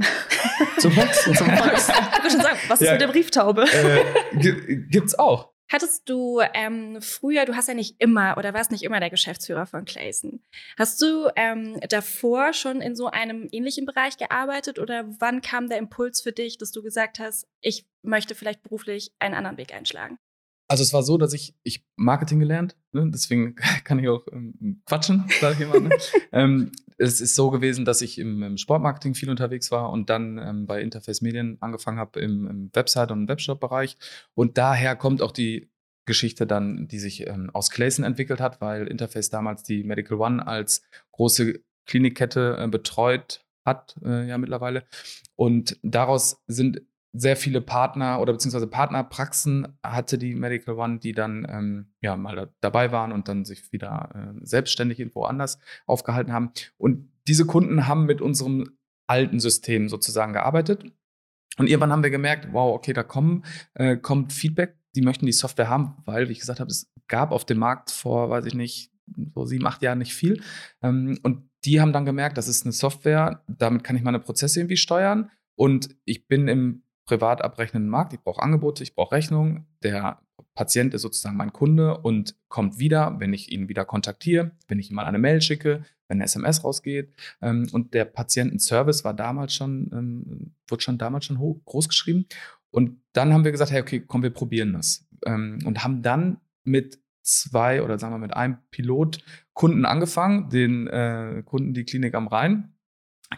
Zum 0.79 0.91
Fax? 0.91 1.23
Zum 1.23 1.35
Fax. 1.35 1.87
Ich 1.89 2.23
würde 2.23 2.31
schon 2.31 2.41
sagen, 2.41 2.57
was 2.67 2.81
ist 2.81 2.87
Ja. 2.87 2.93
mit 2.93 3.01
der 3.01 3.07
Brieftaube? 3.09 3.63
äh, 3.71 4.37
gi- 4.39 4.85
gibt's 4.89 5.13
auch. 5.17 5.52
Hattest 5.73 6.07
du 6.07 6.39
ähm, 6.53 7.01
früher, 7.01 7.45
du 7.45 7.55
hast 7.55 7.67
ja 7.67 7.73
nicht 7.73 7.95
immer 7.97 8.37
oder 8.37 8.53
warst 8.53 8.69
nicht 8.69 8.83
immer 8.83 8.99
der 8.99 9.09
Geschäftsführer 9.09 9.65
von 9.65 9.85
Clayson. 9.85 10.39
Hast 10.77 11.01
du 11.01 11.29
ähm, 11.35 11.79
davor 11.89 12.53
schon 12.53 12.79
in 12.79 12.95
so 12.95 13.07
einem 13.07 13.47
ähnlichen 13.51 13.87
Bereich 13.87 14.17
gearbeitet 14.17 14.77
oder 14.77 15.05
wann 15.17 15.41
kam 15.41 15.69
der 15.69 15.79
Impuls 15.79 16.21
für 16.21 16.31
dich, 16.31 16.59
dass 16.59 16.71
du 16.71 16.83
gesagt 16.83 17.17
hast, 17.17 17.47
ich 17.59 17.87
möchte 18.03 18.35
vielleicht 18.35 18.61
beruflich 18.61 19.13
einen 19.17 19.33
anderen 19.33 19.57
Weg 19.57 19.73
einschlagen? 19.73 20.19
Also 20.67 20.83
es 20.83 20.93
war 20.93 21.01
so, 21.01 21.17
dass 21.17 21.33
ich, 21.33 21.55
ich 21.63 21.83
Marketing 21.95 22.39
gelernt, 22.39 22.77
ne? 22.91 23.09
deswegen 23.11 23.55
kann 23.83 23.97
ich 23.97 24.07
auch 24.07 24.27
ähm, 24.31 24.83
quatschen, 24.85 25.27
sage 25.41 25.55
ich 25.55 25.61
immer. 25.61 25.79
Ne? 25.79 25.97
ähm, 26.31 26.71
es 26.97 27.21
ist 27.21 27.35
so 27.35 27.49
gewesen, 27.51 27.85
dass 27.85 28.01
ich 28.01 28.17
im, 28.19 28.43
im 28.43 28.57
Sportmarketing 28.57 29.15
viel 29.15 29.29
unterwegs 29.29 29.71
war 29.71 29.91
und 29.91 30.09
dann 30.09 30.37
ähm, 30.37 30.65
bei 30.65 30.81
Interface 30.81 31.21
Medien 31.21 31.57
angefangen 31.61 31.99
habe 31.99 32.19
im, 32.19 32.47
im 32.47 32.69
Website- 32.73 33.11
und 33.11 33.27
Webshop-Bereich. 33.27 33.97
Und 34.33 34.57
daher 34.57 34.95
kommt 34.95 35.21
auch 35.21 35.31
die 35.31 35.69
Geschichte 36.05 36.45
dann, 36.45 36.87
die 36.87 36.99
sich 36.99 37.27
ähm, 37.27 37.49
aus 37.53 37.69
Clayson 37.69 38.03
entwickelt 38.03 38.41
hat, 38.41 38.61
weil 38.61 38.87
Interface 38.87 39.29
damals 39.29 39.63
die 39.63 39.83
Medical 39.83 40.19
One 40.19 40.45
als 40.45 40.83
große 41.11 41.61
Klinikkette 41.85 42.57
äh, 42.59 42.67
betreut 42.67 43.45
hat, 43.65 43.95
äh, 44.03 44.27
ja 44.27 44.37
mittlerweile. 44.37 44.83
Und 45.35 45.77
daraus 45.81 46.41
sind 46.47 46.81
sehr 47.13 47.37
viele 47.37 47.61
Partner 47.61 48.19
oder 48.19 48.33
beziehungsweise 48.33 48.67
Partnerpraxen 48.67 49.77
hatte 49.83 50.17
die 50.17 50.33
Medical 50.33 50.75
One, 50.75 50.97
die 50.97 51.13
dann 51.13 51.45
ähm, 51.47 51.93
ja 52.01 52.17
mal 52.17 52.35
da, 52.35 52.47
dabei 52.59 52.91
waren 52.91 53.11
und 53.11 53.27
dann 53.27 53.45
sich 53.45 53.71
wieder 53.71 54.09
äh, 54.15 54.39
selbstständig 54.45 54.99
irgendwo 54.99 55.23
anders 55.23 55.59
aufgehalten 55.85 56.33
haben. 56.33 56.51
Und 56.77 57.11
diese 57.27 57.45
Kunden 57.45 57.87
haben 57.87 58.05
mit 58.05 58.19
unserem 58.19 58.77
alten 59.07 59.39
System 59.39 59.89
sozusagen 59.89 60.33
gearbeitet. 60.33 60.83
Und 61.57 61.67
irgendwann 61.67 61.91
haben 61.91 62.03
wir 62.03 62.09
gemerkt, 62.09 62.49
wow, 62.51 62.73
okay, 62.73 62.93
da 62.93 63.03
kommen, 63.03 63.45
äh, 63.75 63.95
kommt 63.95 64.33
Feedback, 64.33 64.75
die 64.95 65.01
möchten 65.01 65.27
die 65.27 65.31
Software 65.31 65.69
haben, 65.69 65.97
weil, 66.05 66.27
wie 66.27 66.31
ich 66.31 66.39
gesagt 66.39 66.59
habe, 66.59 66.71
es 66.71 66.91
gab 67.07 67.31
auf 67.31 67.45
dem 67.45 67.59
Markt 67.59 67.91
vor, 67.91 68.31
weiß 68.31 68.45
ich 68.45 68.55
nicht, 68.55 68.91
so 69.35 69.45
sieben, 69.45 69.67
acht 69.67 69.83
Jahren 69.83 69.99
nicht 69.99 70.15
viel. 70.15 70.41
Ähm, 70.81 71.19
und 71.21 71.47
die 71.65 71.79
haben 71.79 71.93
dann 71.93 72.05
gemerkt, 72.05 72.37
das 72.37 72.47
ist 72.47 72.65
eine 72.65 72.73
Software, 72.73 73.43
damit 73.47 73.83
kann 73.83 73.95
ich 73.95 74.01
meine 74.01 74.19
Prozesse 74.19 74.59
irgendwie 74.59 74.77
steuern. 74.77 75.29
Und 75.55 75.95
ich 76.05 76.27
bin 76.27 76.47
im 76.47 76.83
privat 77.05 77.41
abrechnenden 77.41 77.89
Markt, 77.89 78.13
ich 78.13 78.21
brauche 78.21 78.41
Angebote, 78.41 78.83
ich 78.83 78.95
brauche 78.95 79.13
Rechnungen. 79.13 79.65
Der 79.83 80.21
Patient 80.55 80.93
ist 80.93 81.01
sozusagen 81.01 81.37
mein 81.37 81.53
Kunde 81.53 81.97
und 81.97 82.35
kommt 82.47 82.79
wieder, 82.79 83.19
wenn 83.19 83.33
ich 83.33 83.51
ihn 83.51 83.67
wieder 83.69 83.85
kontaktiere, 83.85 84.51
wenn 84.67 84.79
ich 84.79 84.89
ihm 84.89 84.95
mal 84.95 85.05
eine 85.05 85.19
Mail 85.19 85.41
schicke, 85.41 85.83
wenn 86.07 86.17
eine 86.17 86.25
SMS 86.25 86.63
rausgeht. 86.63 87.13
Ähm, 87.41 87.67
und 87.71 87.93
der 87.93 88.05
Patientenservice 88.05 89.03
war 89.03 89.13
damals 89.13 89.53
schon, 89.53 89.89
ähm, 89.91 90.53
wurde 90.67 90.81
schon 90.81 90.97
damals 90.97 91.25
schon 91.25 91.39
hoch, 91.39 91.59
groß 91.65 91.89
geschrieben. 91.89 92.25
Und 92.71 93.01
dann 93.13 93.33
haben 93.33 93.43
wir 93.43 93.51
gesagt, 93.51 93.71
hey, 93.71 93.81
okay, 93.81 94.03
komm, 94.05 94.23
wir 94.23 94.31
probieren 94.31 94.73
das. 94.73 95.05
Ähm, 95.25 95.59
und 95.65 95.83
haben 95.83 96.01
dann 96.01 96.37
mit 96.63 96.99
zwei 97.21 97.81
oder 97.81 97.97
sagen 97.97 98.13
wir 98.13 98.19
mit 98.19 98.35
einem 98.35 98.57
Pilotkunden 98.71 99.85
angefangen, 99.85 100.49
den 100.49 100.87
äh, 100.87 101.41
Kunden 101.45 101.73
die 101.73 101.85
Klinik 101.85 102.15
am 102.15 102.27
Rhein. 102.27 102.72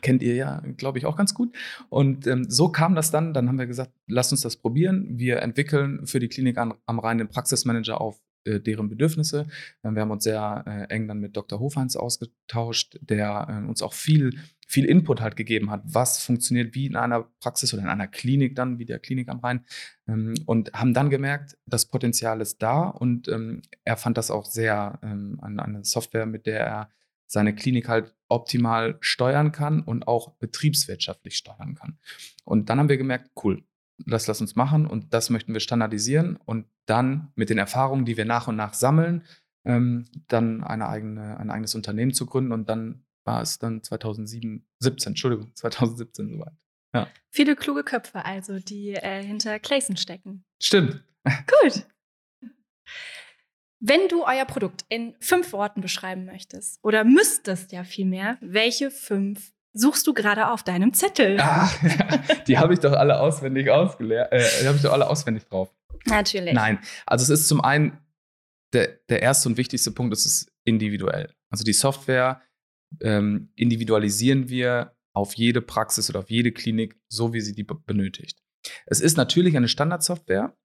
Kennt 0.02 0.22
ihr 0.22 0.36
ja, 0.36 0.62
glaube 0.78 0.98
ich, 0.98 1.06
auch 1.06 1.16
ganz 1.16 1.34
gut. 1.34 1.56
Und 1.90 2.28
ähm, 2.28 2.50
so 2.50 2.70
kam 2.70 2.96
das 2.96 3.12
dann. 3.12 3.34
Dann 3.34 3.48
haben 3.48 3.60
wir 3.60 3.68
gesagt, 3.68 3.92
lasst 4.08 4.32
uns 4.32 4.42
das 4.42 4.58
probieren. 4.58 5.18
Wir 5.18 5.42
entwickeln 5.42 6.06
für 6.06 6.20
die 6.20 6.28
Klinik 6.28 6.58
an, 6.58 6.74
am 6.86 7.00
Rhein 7.00 7.18
den 7.18 7.30
Praxismanager 7.30 8.02
auf 8.02 8.22
äh, 8.46 8.60
deren 8.60 8.90
Bedürfnisse. 8.90 9.48
Äh, 9.84 9.92
wir 9.92 10.02
haben 10.02 10.12
uns 10.12 10.24
sehr 10.24 10.64
äh, 10.68 10.94
eng 10.94 11.08
dann 11.08 11.20
mit 11.20 11.36
Dr. 11.36 11.60
Hofheinz 11.60 11.96
ausgetauscht, 11.96 12.98
der 13.02 13.48
äh, 13.50 13.68
uns 13.68 13.82
auch 13.82 13.94
viel, 13.94 14.40
viel 14.68 14.86
Input 14.86 15.22
halt 15.22 15.36
gegeben 15.36 15.72
hat, 15.72 15.82
was 15.86 16.20
funktioniert 16.24 16.76
wie 16.76 16.86
in 16.86 16.96
einer 16.96 17.24
Praxis 17.40 17.74
oder 17.74 17.84
in 17.84 17.90
einer 17.90 18.08
Klinik 18.08 18.56
dann, 18.56 18.80
wie 18.80 18.86
der 18.86 19.00
Klinik 19.00 19.30
am 19.30 19.40
Rhein. 19.40 19.66
Ähm, 20.08 20.36
und 20.46 20.74
haben 20.74 20.94
dann 20.94 21.10
gemerkt, 21.10 21.58
das 21.66 21.86
Potenzial 21.86 22.42
ist 22.42 22.62
da. 22.62 22.84
Und 22.84 23.28
ähm, 23.28 23.62
er 23.84 23.98
fand 23.98 24.18
das 24.18 24.32
auch 24.32 24.46
sehr 24.46 25.00
ähm, 25.02 25.40
an 25.42 25.60
eine 25.60 25.84
Software, 25.84 26.26
mit 26.26 26.46
der 26.46 26.60
er 26.60 26.90
seine 27.28 27.56
Klinik 27.56 27.88
halt 27.90 28.15
optimal 28.28 28.98
steuern 29.02 29.52
kann 29.52 29.82
und 29.82 30.08
auch 30.08 30.32
betriebswirtschaftlich 30.38 31.38
steuern 31.38 31.76
kann. 31.76 31.98
Und 32.44 32.70
dann 32.70 32.80
haben 32.80 32.90
wir 32.90 32.98
gemerkt, 32.98 33.32
cool, 33.44 33.64
das 33.98 34.28
lass 34.28 34.42
uns 34.42 34.56
machen 34.56 34.88
und 34.88 35.14
das 35.14 35.30
möchten 35.30 35.54
wir 35.54 35.60
standardisieren 35.60 36.38
und 36.38 36.68
dann 36.86 37.32
mit 37.36 37.50
den 37.50 37.58
Erfahrungen, 37.58 38.06
die 38.06 38.18
wir 38.18 38.26
nach 38.26 38.48
und 38.48 38.56
nach 38.56 38.74
sammeln, 38.74 39.24
ähm, 39.66 40.06
dann 40.28 40.64
eine 40.64 40.88
eigene, 40.90 41.38
ein 41.38 41.50
eigenes 41.50 41.76
Unternehmen 41.76 42.14
zu 42.14 42.26
gründen 42.26 42.52
und 42.52 42.70
dann 42.70 43.06
war 43.26 43.42
es 43.42 43.58
dann 43.58 43.82
2007, 43.82 44.68
17, 44.80 45.12
Entschuldigung, 45.12 45.52
2017 45.56 46.30
soweit. 46.30 46.54
Viele 47.30 47.58
kluge 47.58 47.84
Köpfe 47.84 48.24
also, 48.24 48.60
die 48.60 48.94
äh, 48.94 49.22
hinter 49.22 49.60
Clayson 49.60 49.98
stecken. 49.98 50.46
Stimmt. 50.62 51.04
Gut. 51.26 51.86
Wenn 53.80 54.08
du 54.08 54.24
euer 54.24 54.46
Produkt 54.46 54.86
in 54.90 55.16
fünf 55.20 55.52
Worten 55.54 55.82
beschreiben 55.82 56.26
möchtest 56.26 56.80
oder 56.84 57.04
müsstest 57.04 57.72
ja 57.72 57.84
vielmehr, 57.84 58.38
welche 58.42 58.90
fünf 58.92 59.52
suchst 59.74 60.08
du 60.08 60.14
gerade 60.14 60.48
auf 60.48 60.64
deinem 60.64 60.94
Zettel? 60.94 61.38
Ah, 61.40 61.70
die 62.48 62.58
habe 62.58 62.74
ich 62.74 62.80
doch 62.80 62.94
alle 62.94 63.20
auswendig 63.20 63.70
ausgelernt, 63.70 64.32
äh, 64.32 64.44
die 64.62 64.68
habe 64.68 64.78
ich 64.78 64.84
doch 64.84 64.94
alle 64.94 65.08
auswendig 65.10 65.46
drauf. 65.46 65.74
Natürlich. 66.06 66.54
Nein, 66.54 66.80
also 67.06 67.24
es 67.34 67.42
ist 67.42 67.48
zum 67.48 67.62
einen 67.62 67.98
der, 68.74 69.00
der 69.10 69.22
erste 69.22 69.50
und 69.50 69.58
wichtigste 69.58 69.92
Punkt, 69.92 70.14
es 70.14 70.26
ist 70.26 70.52
individuell. 70.66 71.34
Also 71.50 71.64
die 71.64 71.74
Software 71.74 72.42
ähm, 73.02 73.52
individualisieren 73.56 74.50
wir 74.50 74.96
auf 75.14 75.34
jede 75.36 75.62
Praxis 75.62 76.10
oder 76.10 76.20
auf 76.20 76.30
jede 76.30 76.52
Klinik, 76.52 76.98
so 77.10 77.34
wie 77.34 77.42
sie 77.42 77.54
die 77.54 77.64
be- 77.64 77.76
benötigt. 77.76 78.42
Es 78.86 79.00
ist 79.02 79.18
natürlich 79.18 79.56
eine 79.58 79.68
Standardsoftware. 79.68 80.56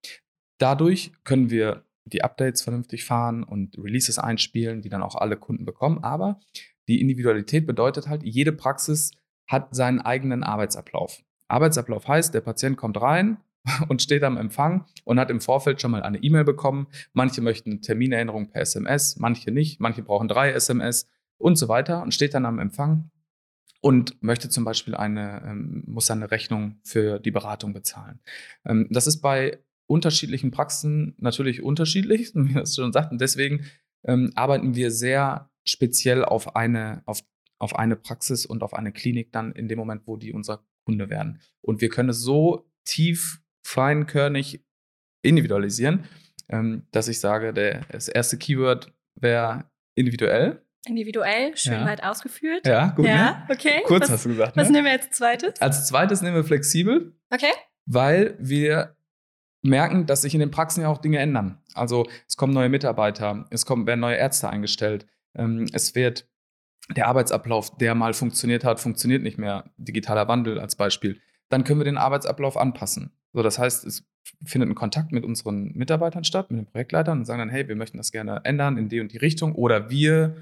Dadurch 0.58 1.12
können 1.24 1.50
wir 1.50 1.84
die 2.04 2.22
Updates 2.24 2.62
vernünftig 2.62 3.04
fahren 3.04 3.44
und 3.44 3.76
Releases 3.78 4.18
einspielen, 4.18 4.82
die 4.82 4.88
dann 4.88 5.02
auch 5.02 5.14
alle 5.14 5.36
Kunden 5.36 5.64
bekommen. 5.64 6.02
Aber 6.02 6.40
die 6.88 7.00
Individualität 7.00 7.66
bedeutet 7.66 8.08
halt, 8.08 8.22
jede 8.22 8.52
Praxis 8.52 9.12
hat 9.46 9.74
seinen 9.74 10.00
eigenen 10.00 10.42
Arbeitsablauf. 10.42 11.22
Arbeitsablauf 11.48 12.06
heißt, 12.08 12.32
der 12.32 12.40
Patient 12.40 12.76
kommt 12.76 13.00
rein 13.00 13.38
und 13.88 14.02
steht 14.02 14.22
am 14.22 14.36
Empfang 14.36 14.86
und 15.04 15.18
hat 15.18 15.30
im 15.30 15.40
Vorfeld 15.40 15.80
schon 15.80 15.90
mal 15.90 16.02
eine 16.02 16.18
E-Mail 16.18 16.44
bekommen. 16.44 16.86
Manche 17.12 17.42
möchten 17.42 17.82
Terminerinnerung 17.82 18.50
per 18.50 18.62
SMS, 18.62 19.16
manche 19.18 19.50
nicht, 19.50 19.80
manche 19.80 20.02
brauchen 20.02 20.28
drei 20.28 20.52
SMS 20.52 21.08
und 21.38 21.56
so 21.56 21.68
weiter 21.68 22.02
und 22.02 22.14
steht 22.14 22.34
dann 22.34 22.46
am 22.46 22.58
Empfang 22.58 23.10
und 23.80 24.22
möchte 24.22 24.48
zum 24.48 24.64
Beispiel 24.64 24.94
eine, 24.94 25.42
ähm, 25.44 25.84
muss 25.86 26.10
eine 26.10 26.30
Rechnung 26.30 26.76
für 26.84 27.18
die 27.18 27.30
Beratung 27.30 27.72
bezahlen. 27.72 28.20
Ähm, 28.64 28.86
das 28.90 29.06
ist 29.06 29.20
bei 29.20 29.58
unterschiedlichen 29.90 30.50
Praxen 30.52 31.14
natürlich 31.18 31.62
unterschiedlich, 31.62 32.30
wie 32.34 32.58
es 32.58 32.74
schon 32.76 32.92
sagten. 32.92 33.18
Deswegen 33.18 33.66
ähm, 34.04 34.30
arbeiten 34.34 34.74
wir 34.74 34.90
sehr 34.90 35.50
speziell 35.64 36.24
auf 36.24 36.56
eine, 36.56 37.02
auf, 37.06 37.20
auf 37.58 37.76
eine 37.76 37.96
Praxis 37.96 38.46
und 38.46 38.62
auf 38.62 38.72
eine 38.72 38.92
Klinik 38.92 39.32
dann 39.32 39.52
in 39.52 39.68
dem 39.68 39.78
Moment, 39.78 40.02
wo 40.06 40.16
die 40.16 40.32
unser 40.32 40.64
Kunde 40.86 41.10
werden. 41.10 41.40
Und 41.60 41.80
wir 41.80 41.88
können 41.90 42.08
es 42.08 42.20
so 42.20 42.70
tief, 42.84 43.40
feinkörnig 43.66 44.64
individualisieren, 45.22 46.04
ähm, 46.48 46.86
dass 46.92 47.08
ich 47.08 47.20
sage, 47.20 47.52
der, 47.52 47.82
das 47.90 48.08
erste 48.08 48.38
Keyword 48.38 48.92
wäre 49.16 49.64
individuell. 49.94 50.64
Individuell, 50.86 51.54
schön 51.58 51.74
Ja. 51.74 51.84
weit 51.84 52.02
ausgeführt. 52.02 52.66
Ja, 52.66 52.88
gut. 52.96 53.04
Ja, 53.06 53.44
Ne? 53.48 53.54
okay. 53.54 53.82
Kurz 53.84 54.04
was, 54.04 54.10
hast 54.12 54.24
du 54.24 54.30
gesagt. 54.30 54.56
was 54.56 54.68
Ne? 54.68 54.72
nehmen 54.76 54.86
wir 54.86 54.92
als 54.92 55.10
zweites? 55.10 55.60
Als 55.60 55.86
zweites 55.86 56.22
nehmen 56.22 56.36
wir 56.36 56.44
flexibel. 56.44 57.12
Okay. 57.32 57.52
weil 57.86 58.36
wir 58.38 58.96
merken, 59.62 60.06
dass 60.06 60.22
sich 60.22 60.34
in 60.34 60.40
den 60.40 60.50
Praxen 60.50 60.82
ja 60.82 60.88
auch 60.88 60.98
Dinge 60.98 61.18
ändern. 61.18 61.58
Also 61.74 62.06
es 62.26 62.36
kommen 62.36 62.52
neue 62.52 62.68
Mitarbeiter, 62.68 63.46
es 63.50 63.66
kommen, 63.66 63.86
werden 63.86 64.00
neue 64.00 64.16
Ärzte 64.16 64.48
eingestellt, 64.48 65.06
ähm, 65.34 65.66
es 65.72 65.94
wird 65.94 66.26
der 66.96 67.06
Arbeitsablauf, 67.06 67.76
der 67.76 67.94
mal 67.94 68.14
funktioniert 68.14 68.64
hat, 68.64 68.80
funktioniert 68.80 69.22
nicht 69.22 69.38
mehr. 69.38 69.64
Digitaler 69.76 70.28
Wandel 70.28 70.58
als 70.58 70.76
Beispiel. 70.76 71.20
Dann 71.48 71.64
können 71.64 71.80
wir 71.80 71.84
den 71.84 71.98
Arbeitsablauf 71.98 72.56
anpassen. 72.56 73.12
So, 73.32 73.42
das 73.42 73.58
heißt, 73.58 73.84
es 73.84 74.04
findet 74.44 74.70
ein 74.70 74.74
Kontakt 74.74 75.12
mit 75.12 75.24
unseren 75.24 75.72
Mitarbeitern 75.74 76.24
statt, 76.24 76.50
mit 76.50 76.58
den 76.58 76.66
Projektleitern 76.66 77.18
und 77.18 77.24
sagen 77.24 77.38
dann, 77.38 77.48
hey, 77.48 77.68
wir 77.68 77.76
möchten 77.76 77.96
das 77.96 78.12
gerne 78.12 78.40
ändern 78.44 78.76
in 78.76 78.88
die 78.88 79.00
und 79.00 79.12
die 79.12 79.18
Richtung. 79.18 79.54
Oder 79.54 79.90
wir 79.90 80.36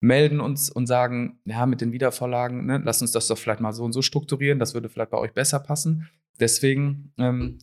melden 0.00 0.40
uns 0.40 0.70
und 0.70 0.86
sagen, 0.86 1.40
ja, 1.44 1.66
mit 1.66 1.80
den 1.80 1.92
Wiedervorlagen, 1.92 2.66
ne, 2.66 2.80
lasst 2.84 3.02
uns 3.02 3.12
das 3.12 3.26
doch 3.28 3.38
vielleicht 3.38 3.60
mal 3.60 3.72
so 3.72 3.84
und 3.84 3.92
so 3.92 4.02
strukturieren, 4.02 4.58
das 4.58 4.74
würde 4.74 4.88
vielleicht 4.88 5.10
bei 5.10 5.18
euch 5.18 5.32
besser 5.32 5.58
passen. 5.58 6.08
Deswegen 6.38 7.12
ähm, 7.18 7.58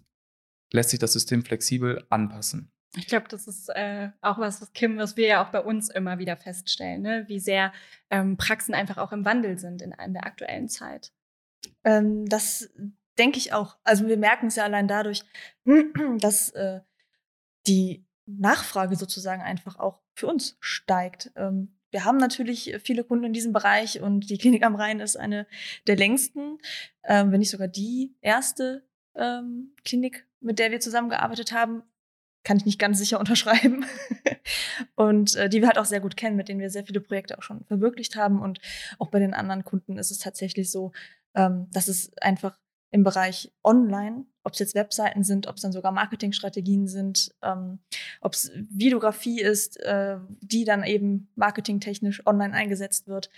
lässt 0.74 0.90
sich 0.90 1.00
das 1.00 1.14
System 1.14 1.46
flexibel 1.46 2.06
anpassen. 2.10 2.72
Ich 2.96 3.08
glaube, 3.08 3.28
das 3.28 3.48
ist 3.48 3.70
äh, 3.70 4.10
auch 4.22 4.38
was, 4.38 4.62
was 4.62 4.74
Kim, 4.74 4.98
was 4.98 5.18
wir 5.18 5.28
ja 5.28 5.44
auch 5.44 5.50
bei 5.50 5.62
uns 5.62 5.90
immer 5.90 6.20
wieder 6.20 6.38
feststellen, 6.38 7.02
ne? 7.02 7.24
wie 7.28 7.40
sehr 7.40 7.74
ähm, 8.12 8.38
Praxen 8.38 8.76
einfach 8.76 8.98
auch 8.98 9.12
im 9.12 9.26
Wandel 9.26 9.58
sind 9.58 9.82
in, 9.82 9.94
in 9.94 10.14
der 10.14 10.26
aktuellen 10.26 10.70
Zeit. 10.70 11.12
Ähm, 11.84 12.28
das 12.28 12.70
denke 13.18 13.40
ich 13.40 13.54
auch. 13.54 13.78
Also 13.84 14.08
wir 14.08 14.18
merken 14.18 14.48
es 14.48 14.58
ja 14.58 14.64
allein 14.64 14.88
dadurch, 14.88 15.24
dass 16.20 16.50
äh, 16.50 16.82
die 17.66 18.06
Nachfrage 18.26 18.96
sozusagen 18.96 19.42
einfach 19.42 19.80
auch 19.80 20.02
für 20.16 20.28
uns 20.28 20.58
steigt. 20.60 21.32
Ähm, 21.36 21.76
wir 21.90 22.06
haben 22.06 22.18
natürlich 22.18 22.76
viele 22.84 23.04
Kunden 23.04 23.26
in 23.26 23.34
diesem 23.34 23.54
Bereich 23.54 24.02
und 24.02 24.30
die 24.30 24.38
Klinik 24.38 24.64
am 24.64 24.76
Rhein 24.76 25.00
ist 25.00 25.16
eine 25.16 25.48
der 25.88 25.96
längsten, 25.96 26.58
ähm, 27.04 27.32
wenn 27.32 27.40
nicht 27.40 27.52
sogar 27.52 27.68
die 27.68 28.16
erste 28.22 28.84
ähm, 29.16 29.74
Klinik, 29.84 30.28
mit 30.40 30.60
der 30.60 30.72
wir 30.72 30.80
zusammengearbeitet 30.80 31.52
haben. 31.52 31.84
Kann 32.44 32.58
ich 32.58 32.66
nicht 32.66 32.80
ganz 32.80 32.98
sicher 32.98 33.20
unterschreiben. 33.20 33.86
und 34.96 35.36
äh, 35.36 35.50
die 35.50 35.62
wir 35.62 35.68
halt 35.68 35.78
auch 35.78 35.86
sehr 35.86 36.02
gut 36.02 36.18
kennen, 36.18 36.36
mit 36.36 36.50
denen 36.50 36.60
wir 36.60 36.70
sehr 36.70 36.86
viele 36.86 37.02
Projekte 37.02 37.38
auch 37.38 37.44
schon 37.44 37.64
verwirklicht 37.66 38.16
haben. 38.16 38.42
Und 38.42 38.60
auch 39.00 39.10
bei 39.10 39.20
den 39.20 39.34
anderen 39.34 39.64
Kunden 39.64 39.98
ist 39.98 40.12
es 40.12 40.20
tatsächlich 40.20 40.72
so, 40.72 40.92
ähm, 41.36 41.68
dass 41.72 41.88
es 41.88 42.12
einfach 42.18 42.58
im 42.94 43.04
Bereich 43.04 43.52
Online, 43.64 44.26
ob 44.44 44.54
es 44.54 44.60
jetzt 44.60 44.76
Webseiten 44.76 45.24
sind, 45.24 45.48
ob 45.48 45.56
es 45.56 45.64
dann 45.64 45.72
sogar 45.72 45.92
Marketingstrategien 45.92 46.88
sind, 46.88 47.34
ähm, 47.42 47.80
ob 48.22 48.34
es 48.34 48.52
Videografie 48.54 49.42
ist, 49.42 49.78
äh, 49.82 50.20
die 50.42 50.64
dann 50.64 50.84
eben 50.84 51.32
marketingtechnisch 51.36 52.26
online 52.28 52.54
eingesetzt 52.54 53.08
wird. 53.08 53.32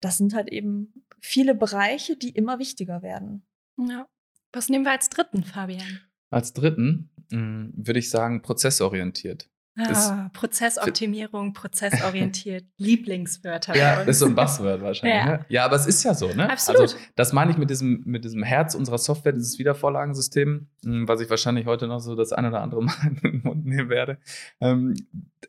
Das 0.00 0.18
sind 0.18 0.34
halt 0.34 0.48
eben 0.48 1.04
viele 1.20 1.54
Bereiche, 1.54 2.16
die 2.16 2.30
immer 2.30 2.58
wichtiger 2.58 3.02
werden. 3.02 3.46
Ja. 3.76 4.08
Was 4.52 4.68
nehmen 4.68 4.84
wir 4.84 4.92
als 4.92 5.08
dritten, 5.08 5.44
Fabian? 5.44 6.00
Als 6.30 6.52
dritten 6.52 7.10
mh, 7.30 7.70
würde 7.74 7.98
ich 7.98 8.10
sagen, 8.10 8.42
prozessorientiert. 8.42 9.48
Ah, 9.80 10.28
Prozessoptimierung, 10.32 11.52
prozessorientiert, 11.52 12.64
Lieblingswörter. 12.78 13.76
Ja, 13.76 14.00
ist 14.02 14.18
so 14.18 14.26
ein 14.26 14.34
Buzzword 14.34 14.82
wahrscheinlich. 14.82 15.16
Ja. 15.16 15.36
Ne? 15.38 15.46
ja, 15.48 15.64
aber 15.64 15.76
es 15.76 15.86
ist 15.86 16.02
ja 16.02 16.14
so, 16.14 16.32
ne? 16.32 16.50
Absolut. 16.50 16.80
Also, 16.80 16.96
das 17.14 17.32
meine 17.32 17.52
ich 17.52 17.58
mit 17.58 17.70
diesem, 17.70 18.02
mit 18.04 18.24
diesem 18.24 18.42
Herz 18.42 18.74
unserer 18.74 18.98
Software, 18.98 19.32
dieses 19.32 19.58
Wiedervorlagensystem, 19.60 20.66
mh, 20.82 21.06
was 21.06 21.20
ich 21.20 21.30
wahrscheinlich 21.30 21.66
heute 21.66 21.86
noch 21.86 22.00
so 22.00 22.16
das 22.16 22.32
ein 22.32 22.44
oder 22.44 22.60
andere 22.60 22.82
Mal 22.82 22.96
in 23.06 23.16
den 23.16 23.42
Mund 23.44 23.66
nehmen 23.66 23.88
werde. 23.88 24.18
Ähm, 24.60 24.94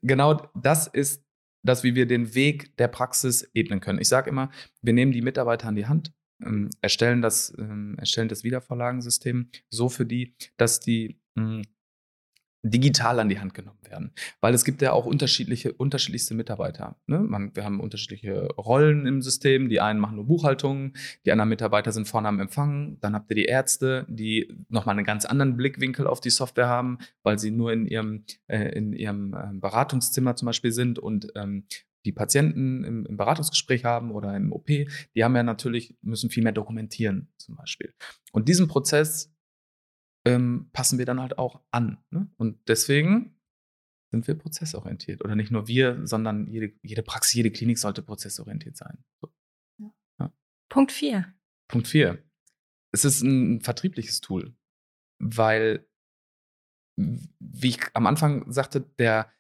genau 0.04 0.36
das 0.54 0.86
ist 0.86 1.24
das, 1.64 1.84
wie 1.84 1.96
wir 1.96 2.06
den 2.06 2.36
Weg 2.36 2.78
der 2.78 2.88
Praxis 2.88 3.50
ebnen 3.56 3.80
können. 3.80 4.00
Ich 4.00 4.10
sage 4.10 4.30
immer, 4.30 4.52
wir 4.84 4.94
nehmen 4.94 5.12
die 5.12 5.24
Mitarbeiter 5.24 5.68
an 5.68 5.76
die 5.76 5.88
Hand, 5.88 6.14
ähm, 6.44 6.70
erstellen, 6.82 7.22
das, 7.22 7.54
ähm, 7.58 7.96
erstellen 7.98 8.30
das 8.30 8.44
Wiedervorlagensystem 8.44 9.50
so 9.70 9.90
für 9.90 10.06
die, 10.06 10.36
dass 10.58 10.80
die 10.80 11.20
mh, 11.36 11.64
digital 12.64 13.20
an 13.20 13.30
die 13.30 13.40
Hand 13.40 13.54
genommen 13.54 13.80
werden. 13.88 14.12
Weil 14.42 14.54
es 14.54 14.66
gibt 14.66 14.82
ja 14.82 14.92
auch 14.92 15.06
unterschiedliche, 15.06 15.72
unterschiedlichste 15.74 16.34
Mitarbeiter. 16.34 16.98
Ne? 17.08 17.20
Man, 17.20 17.56
wir 17.56 17.64
haben 17.64 17.80
unterschiedliche 17.80 18.48
Rollen 18.58 19.06
im 19.06 19.22
System. 19.22 19.70
Die 19.70 19.80
einen 19.80 20.00
machen 20.00 20.16
nur 20.16 20.28
Buchhaltung, 20.28 20.94
die 21.26 21.32
anderen 21.32 21.50
Mitarbeiter 21.50 21.92
sind 21.92 22.08
vorne 22.08 22.28
am 22.28 22.40
Empfang. 22.40 22.98
Dann 23.00 23.16
habt 23.16 23.30
ihr 23.32 23.36
die 23.36 23.46
Ärzte, 23.46 24.06
die 24.10 24.54
nochmal 24.68 24.98
einen 24.98 25.06
ganz 25.06 25.26
anderen 25.26 25.56
Blickwinkel 25.56 26.06
auf 26.06 26.20
die 26.20 26.30
Software 26.30 26.68
haben, 26.68 26.98
weil 27.24 27.40
sie 27.40 27.52
nur 27.52 27.72
in 27.72 27.86
ihrem, 27.86 28.26
äh, 28.48 28.70
in 28.76 28.94
ihrem 28.94 29.34
äh, 29.34 29.54
Beratungszimmer 29.54 30.36
zum 30.36 30.48
Beispiel 30.48 30.72
sind 30.72 31.00
und 31.00 31.32
ähm, 31.36 31.64
die 32.06 32.12
Patienten 32.12 32.84
im, 32.84 33.06
im 33.06 33.18
Beratungsgespräch 33.18 33.86
haben 33.86 34.12
oder 34.12 34.36
im 34.36 34.52
OP, 34.52 34.68
die 34.68 35.24
haben 35.24 35.36
ja 35.36 35.44
natürlich, 35.44 35.98
müssen 36.02 36.30
viel 36.30 36.44
mehr 36.44 36.54
dokumentieren 36.54 37.32
zum 37.38 37.56
Beispiel. 37.56 37.94
Und 38.32 38.48
diesen 38.48 38.68
Prozess 38.68 39.34
ähm, 40.26 40.70
passen 40.72 40.98
wir 40.98 41.06
dann 41.06 41.22
halt 41.22 41.38
auch 41.38 41.62
an. 41.72 41.98
Ne? 42.10 42.30
Und 42.38 42.68
deswegen 42.68 43.40
sind 44.12 44.28
wir 44.28 44.36
prozessorientiert. 44.36 45.24
Oder 45.24 45.36
nicht 45.36 45.52
nur 45.52 45.68
wir, 45.68 46.06
sondern 46.08 46.48
jede, 46.48 46.74
jede 46.82 47.04
Praxis, 47.04 47.34
jede 47.34 47.52
Klinik 47.52 47.78
sollte 47.78 48.02
prozessorientiert 48.02 48.78
sein. 48.78 49.04
So. 49.22 49.32
Punkt 50.70 50.92
4. 50.92 51.34
Punkt 51.68 51.88
4. 51.88 52.24
Es 52.92 53.06
ist 53.06 53.22
ein 53.22 53.62
vertriebliches 53.62 54.22
Tool, 54.22 54.56
weil, 55.20 55.88
wie 56.96 57.70
ich 57.70 57.80
am 57.94 58.08
Anfang 58.08 58.52
sagte, 58.52 58.82
der 58.82 59.32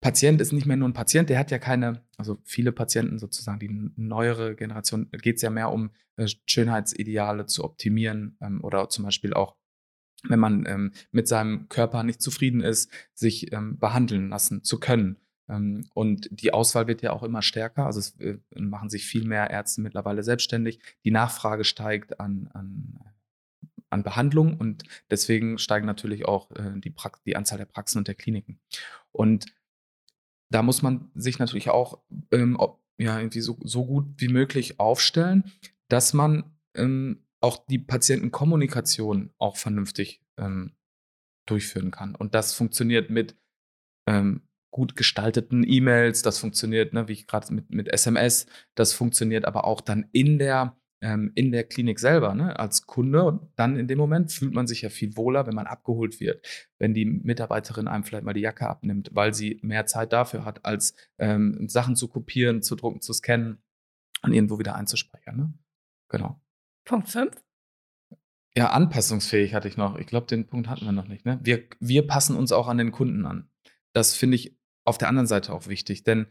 Patient 0.00 0.40
ist 0.40 0.52
nicht 0.52 0.66
mehr 0.66 0.76
nur 0.76 0.88
ein 0.88 0.94
Patient, 0.94 1.28
der 1.28 1.38
hat 1.38 1.50
ja 1.50 1.58
keine, 1.58 2.02
also 2.16 2.38
viele 2.44 2.72
Patienten 2.72 3.18
sozusagen, 3.18 3.58
die 3.58 3.92
neuere 3.96 4.54
Generation, 4.56 5.10
geht 5.12 5.36
es 5.36 5.42
ja 5.42 5.50
mehr 5.50 5.70
um 5.70 5.90
äh, 6.16 6.26
Schönheitsideale 6.46 7.46
zu 7.46 7.64
optimieren 7.64 8.36
ähm, 8.40 8.64
oder 8.64 8.88
zum 8.88 9.04
Beispiel 9.04 9.34
auch 9.34 9.56
wenn 10.28 10.38
man 10.38 10.66
ähm, 10.66 10.92
mit 11.12 11.28
seinem 11.28 11.68
Körper 11.68 12.02
nicht 12.02 12.20
zufrieden 12.20 12.60
ist, 12.60 12.90
sich 13.14 13.52
ähm, 13.52 13.78
behandeln 13.78 14.28
lassen 14.28 14.62
zu 14.62 14.78
können. 14.78 15.16
Ähm, 15.48 15.86
und 15.94 16.28
die 16.30 16.52
Auswahl 16.52 16.86
wird 16.86 17.02
ja 17.02 17.12
auch 17.12 17.22
immer 17.22 17.42
stärker. 17.42 17.86
Also 17.86 18.00
es 18.00 18.20
äh, 18.20 18.38
machen 18.54 18.90
sich 18.90 19.06
viel 19.06 19.24
mehr 19.24 19.50
Ärzte 19.50 19.80
mittlerweile 19.80 20.22
selbstständig. 20.22 20.80
Die 21.04 21.10
Nachfrage 21.10 21.64
steigt 21.64 22.20
an, 22.20 22.50
an, 22.52 23.00
an 23.88 24.02
Behandlung 24.02 24.56
und 24.58 24.84
deswegen 25.10 25.58
steigen 25.58 25.86
natürlich 25.86 26.26
auch 26.26 26.50
äh, 26.52 26.72
die, 26.76 26.94
die 27.24 27.36
Anzahl 27.36 27.58
der 27.58 27.64
Praxen 27.64 27.98
und 27.98 28.08
der 28.08 28.14
Kliniken. 28.14 28.60
Und 29.12 29.46
da 30.50 30.62
muss 30.62 30.82
man 30.82 31.10
sich 31.14 31.38
natürlich 31.38 31.70
auch 31.70 32.00
ähm, 32.32 32.58
ja, 32.98 33.18
irgendwie 33.18 33.40
so, 33.40 33.56
so 33.62 33.86
gut 33.86 34.06
wie 34.18 34.28
möglich 34.28 34.78
aufstellen, 34.78 35.44
dass 35.88 36.12
man 36.12 36.44
ähm, 36.74 37.24
auch 37.40 37.64
die 37.66 37.78
Patientenkommunikation 37.78 39.30
auch 39.38 39.56
vernünftig 39.56 40.22
ähm, 40.36 40.72
durchführen 41.46 41.90
kann. 41.90 42.14
Und 42.14 42.34
das 42.34 42.52
funktioniert 42.52 43.10
mit 43.10 43.36
ähm, 44.06 44.42
gut 44.70 44.96
gestalteten 44.96 45.64
E-Mails, 45.66 46.22
das 46.22 46.38
funktioniert, 46.38 46.92
ne, 46.92 47.08
wie 47.08 47.12
ich 47.12 47.26
gerade 47.26 47.52
mit, 47.52 47.70
mit 47.70 47.88
SMS, 47.88 48.46
das 48.74 48.92
funktioniert 48.92 49.44
aber 49.44 49.64
auch 49.64 49.80
dann 49.80 50.08
in 50.12 50.38
der, 50.38 50.76
ähm, 51.02 51.32
in 51.34 51.50
der 51.52 51.64
Klinik 51.64 51.98
selber, 51.98 52.34
ne, 52.34 52.58
als 52.58 52.86
Kunde. 52.86 53.24
Und 53.24 53.48
dann 53.56 53.76
in 53.76 53.88
dem 53.88 53.98
Moment 53.98 54.32
fühlt 54.32 54.52
man 54.52 54.66
sich 54.66 54.82
ja 54.82 54.90
viel 54.90 55.16
wohler, 55.16 55.46
wenn 55.46 55.54
man 55.54 55.66
abgeholt 55.66 56.20
wird. 56.20 56.46
Wenn 56.78 56.94
die 56.94 57.06
Mitarbeiterin 57.06 57.88
einem 57.88 58.04
vielleicht 58.04 58.24
mal 58.24 58.34
die 58.34 58.40
Jacke 58.40 58.68
abnimmt, 58.68 59.10
weil 59.12 59.34
sie 59.34 59.58
mehr 59.62 59.86
Zeit 59.86 60.12
dafür 60.12 60.44
hat, 60.44 60.64
als 60.64 60.94
ähm, 61.18 61.68
Sachen 61.68 61.96
zu 61.96 62.08
kopieren, 62.08 62.62
zu 62.62 62.76
drucken, 62.76 63.00
zu 63.00 63.12
scannen 63.12 63.62
und 64.22 64.32
irgendwo 64.32 64.58
wieder 64.58 64.74
einzuspeichern. 64.74 65.36
Ne? 65.36 65.54
Genau. 66.08 66.40
Punkt 66.84 67.08
5. 67.08 67.34
Ja, 68.56 68.70
anpassungsfähig 68.70 69.54
hatte 69.54 69.68
ich 69.68 69.76
noch. 69.76 69.96
Ich 69.96 70.06
glaube, 70.06 70.26
den 70.26 70.46
Punkt 70.46 70.68
hatten 70.68 70.84
wir 70.84 70.92
noch 70.92 71.06
nicht. 71.06 71.24
Ne? 71.24 71.38
Wir, 71.42 71.62
wir 71.78 72.06
passen 72.06 72.36
uns 72.36 72.52
auch 72.52 72.68
an 72.68 72.78
den 72.78 72.90
Kunden 72.90 73.24
an. 73.24 73.48
Das 73.92 74.14
finde 74.14 74.34
ich 74.36 74.58
auf 74.84 74.98
der 74.98 75.08
anderen 75.08 75.26
Seite 75.26 75.52
auch 75.52 75.68
wichtig, 75.68 76.02
denn 76.04 76.26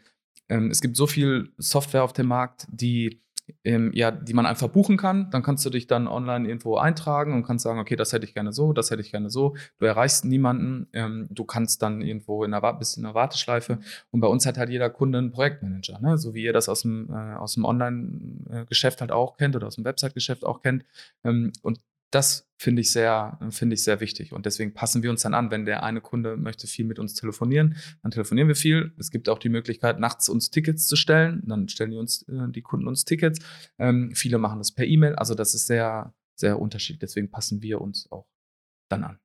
ähm, 0.49 0.69
es 0.69 0.81
gibt 0.81 0.97
so 0.97 1.07
viel 1.07 1.53
Software 1.57 2.03
auf 2.03 2.13
dem 2.13 2.27
Markt, 2.27 2.67
die 2.69 3.23
ähm, 3.63 3.91
ja, 3.93 4.11
die 4.11 4.33
man 4.33 4.45
einfach 4.45 4.67
buchen 4.67 4.97
kann. 4.97 5.29
Dann 5.31 5.43
kannst 5.43 5.65
du 5.65 5.69
dich 5.69 5.87
dann 5.87 6.07
online 6.07 6.47
irgendwo 6.47 6.77
eintragen 6.77 7.33
und 7.33 7.43
kannst 7.43 7.63
sagen, 7.63 7.79
okay, 7.79 7.95
das 7.95 8.13
hätte 8.13 8.25
ich 8.25 8.33
gerne 8.33 8.51
so, 8.51 8.73
das 8.73 8.91
hätte 8.91 9.01
ich 9.01 9.11
gerne 9.11 9.29
so. 9.29 9.55
Du 9.79 9.85
erreichst 9.85 10.25
niemanden. 10.25 10.87
Ähm, 10.93 11.27
du 11.29 11.43
kannst 11.43 11.81
dann 11.81 12.01
irgendwo 12.01 12.43
in 12.43 12.51
der, 12.51 12.73
bist 12.73 12.97
in 12.97 13.03
der 13.03 13.13
Warteschleife. 13.13 13.79
Und 14.11 14.21
bei 14.21 14.27
uns 14.27 14.45
hat 14.45 14.57
halt 14.57 14.69
jeder 14.69 14.89
Kunde 14.89 15.17
einen 15.17 15.31
Projektmanager, 15.31 15.99
ne? 15.99 16.17
so 16.17 16.33
wie 16.33 16.43
ihr 16.43 16.53
das 16.53 16.69
aus 16.69 16.81
dem, 16.81 17.09
äh, 17.09 17.45
dem 17.55 17.65
Online-Geschäft 17.65 19.01
halt 19.01 19.11
auch 19.11 19.37
kennt 19.37 19.55
oder 19.55 19.67
aus 19.67 19.75
dem 19.75 19.85
Website-Geschäft 19.85 20.45
auch 20.45 20.61
kennt. 20.61 20.85
Ähm, 21.23 21.51
und 21.61 21.79
das 22.11 22.49
finde 22.57 22.81
ich 22.81 22.91
sehr, 22.91 23.39
finde 23.51 23.75
ich 23.75 23.83
sehr 23.83 24.01
wichtig. 24.01 24.33
Und 24.33 24.45
deswegen 24.45 24.73
passen 24.73 25.01
wir 25.01 25.09
uns 25.09 25.21
dann 25.21 25.33
an. 25.33 25.51
Wenn 25.51 25.65
der 25.65 25.83
eine 25.83 26.01
Kunde 26.01 26.35
möchte 26.35 26.67
viel 26.67 26.85
mit 26.85 26.99
uns 26.99 27.13
telefonieren, 27.13 27.77
dann 28.01 28.11
telefonieren 28.11 28.47
wir 28.47 28.55
viel. 28.55 28.93
Es 28.97 29.11
gibt 29.11 29.29
auch 29.29 29.39
die 29.39 29.49
Möglichkeit, 29.49 29.99
nachts 29.99 30.27
uns 30.27 30.49
Tickets 30.49 30.85
zu 30.87 30.95
stellen. 30.95 31.41
Dann 31.45 31.69
stellen 31.69 31.91
die 31.91 31.97
uns, 31.97 32.23
äh, 32.23 32.49
die 32.49 32.61
Kunden 32.61 32.87
uns 32.87 33.05
Tickets. 33.05 33.39
Ähm, 33.77 34.11
viele 34.13 34.37
machen 34.39 34.59
das 34.59 34.73
per 34.73 34.85
E-Mail. 34.85 35.15
Also 35.15 35.35
das 35.35 35.53
ist 35.53 35.67
sehr, 35.67 36.13
sehr 36.35 36.59
unterschiedlich. 36.59 36.99
Deswegen 36.99 37.31
passen 37.31 37.61
wir 37.61 37.79
uns 37.79 38.11
auch 38.11 38.27
dann 38.89 39.03
an. 39.03 39.19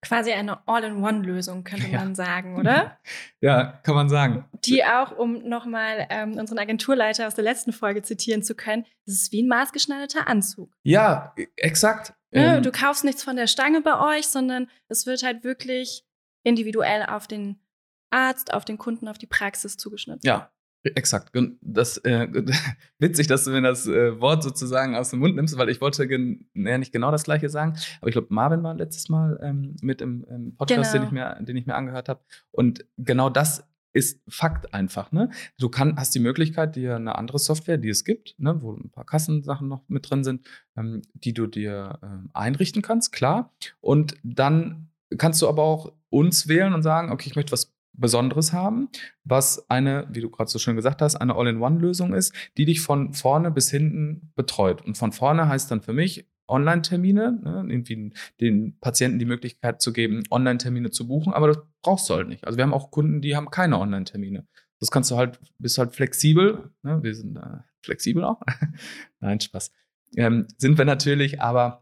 Quasi 0.00 0.32
eine 0.32 0.66
All-in-One-Lösung, 0.66 1.64
könnte 1.64 1.88
ja. 1.88 1.98
man 1.98 2.14
sagen, 2.14 2.56
oder? 2.58 2.98
ja, 3.40 3.80
kann 3.82 3.94
man 3.94 4.08
sagen. 4.08 4.48
Die 4.64 4.84
auch, 4.84 5.16
um 5.16 5.48
nochmal 5.48 6.06
ähm, 6.10 6.38
unseren 6.38 6.58
Agenturleiter 6.58 7.26
aus 7.26 7.34
der 7.34 7.44
letzten 7.44 7.72
Folge 7.72 8.02
zitieren 8.02 8.42
zu 8.42 8.54
können, 8.54 8.84
das 9.06 9.14
ist 9.14 9.32
wie 9.32 9.42
ein 9.42 9.48
maßgeschneiderter 9.48 10.28
Anzug. 10.28 10.72
Ja, 10.82 11.32
e, 11.36 11.46
exakt. 11.56 12.14
Ja, 12.30 12.56
ähm, 12.56 12.62
du 12.62 12.72
kaufst 12.72 13.04
nichts 13.04 13.22
von 13.22 13.36
der 13.36 13.46
Stange 13.46 13.80
bei 13.80 14.18
euch, 14.18 14.26
sondern 14.26 14.68
es 14.88 15.06
wird 15.06 15.22
halt 15.22 15.44
wirklich 15.44 16.04
individuell 16.42 17.04
auf 17.04 17.26
den 17.26 17.60
Arzt, 18.10 18.52
auf 18.52 18.64
den 18.64 18.78
Kunden, 18.78 19.08
auf 19.08 19.18
die 19.18 19.26
Praxis 19.26 19.76
zugeschnitten. 19.76 20.20
Ja, 20.24 20.50
Exakt. 20.84 21.32
Das 21.60 21.98
äh, 21.98 22.28
witzig, 22.98 23.26
dass 23.28 23.44
du 23.44 23.50
mir 23.50 23.62
das 23.62 23.86
äh, 23.86 24.20
Wort 24.20 24.42
sozusagen 24.42 24.96
aus 24.96 25.10
dem 25.10 25.20
Mund 25.20 25.36
nimmst, 25.36 25.56
weil 25.56 25.68
ich 25.68 25.80
wollte 25.80 26.08
gen 26.08 26.48
ja, 26.54 26.78
nicht 26.78 26.92
genau 26.92 27.10
das 27.10 27.24
gleiche 27.24 27.48
sagen. 27.48 27.76
Aber 28.00 28.08
ich 28.08 28.12
glaube, 28.12 28.28
Marvin 28.30 28.62
war 28.62 28.74
letztes 28.74 29.08
Mal 29.08 29.38
ähm, 29.42 29.76
mit 29.80 30.00
im, 30.00 30.24
im 30.24 30.56
Podcast, 30.56 30.92
genau. 30.92 31.04
den, 31.04 31.08
ich 31.08 31.12
mir, 31.12 31.38
den 31.40 31.56
ich 31.56 31.66
mir 31.66 31.74
angehört 31.74 32.08
habe. 32.08 32.20
Und 32.50 32.84
genau 32.98 33.30
das 33.30 33.64
ist 33.92 34.22
Fakt 34.28 34.72
einfach. 34.74 35.12
Ne? 35.12 35.30
Du 35.58 35.68
kann, 35.68 35.96
hast 35.96 36.14
die 36.14 36.20
Möglichkeit, 36.20 36.76
dir 36.76 36.96
eine 36.96 37.16
andere 37.16 37.38
Software, 37.38 37.78
die 37.78 37.90
es 37.90 38.04
gibt, 38.04 38.34
ne, 38.38 38.60
wo 38.62 38.72
ein 38.72 38.90
paar 38.90 39.04
Kassensachen 39.04 39.68
noch 39.68 39.82
mit 39.88 40.08
drin 40.08 40.24
sind, 40.24 40.46
ähm, 40.76 41.02
die 41.14 41.34
du 41.34 41.46
dir 41.46 41.98
ähm, 42.02 42.30
einrichten 42.32 42.82
kannst, 42.82 43.12
klar. 43.12 43.52
Und 43.80 44.16
dann 44.22 44.88
kannst 45.18 45.42
du 45.42 45.48
aber 45.48 45.62
auch 45.62 45.92
uns 46.08 46.48
wählen 46.48 46.72
und 46.72 46.82
sagen, 46.82 47.12
okay, 47.12 47.28
ich 47.28 47.36
möchte 47.36 47.52
was 47.52 47.71
Besonderes 47.94 48.52
haben, 48.52 48.88
was 49.24 49.68
eine, 49.70 50.06
wie 50.10 50.20
du 50.20 50.30
gerade 50.30 50.50
so 50.50 50.58
schön 50.58 50.76
gesagt 50.76 51.02
hast, 51.02 51.16
eine 51.16 51.34
All-in-One-Lösung 51.34 52.14
ist, 52.14 52.34
die 52.56 52.64
dich 52.64 52.80
von 52.80 53.12
vorne 53.12 53.50
bis 53.50 53.70
hinten 53.70 54.32
betreut. 54.34 54.82
Und 54.82 54.96
von 54.96 55.12
vorne 55.12 55.48
heißt 55.48 55.70
dann 55.70 55.82
für 55.82 55.92
mich 55.92 56.26
Online-Termine, 56.48 57.40
ne, 57.42 57.64
irgendwie 57.68 58.12
den 58.40 58.78
Patienten 58.80 59.18
die 59.18 59.24
Möglichkeit 59.24 59.80
zu 59.80 59.92
geben, 59.92 60.22
Online-Termine 60.30 60.90
zu 60.90 61.06
buchen, 61.06 61.32
aber 61.32 61.48
das 61.48 61.58
brauchst 61.82 62.08
du 62.10 62.14
halt 62.14 62.28
nicht. 62.28 62.46
Also 62.46 62.58
wir 62.58 62.64
haben 62.64 62.74
auch 62.74 62.90
Kunden, 62.90 63.20
die 63.20 63.36
haben 63.36 63.50
keine 63.50 63.78
Online-Termine. 63.78 64.46
Das 64.80 64.90
kannst 64.90 65.10
du 65.10 65.16
halt, 65.16 65.38
bist 65.58 65.78
halt 65.78 65.94
flexibel. 65.94 66.70
Ne? 66.82 67.02
Wir 67.02 67.14
sind 67.14 67.36
äh, 67.36 67.58
flexibel 67.82 68.24
auch. 68.24 68.40
Nein, 69.20 69.40
Spaß. 69.40 69.70
Ähm, 70.16 70.46
sind 70.58 70.76
wir 70.76 70.84
natürlich, 70.84 71.40
aber 71.40 71.81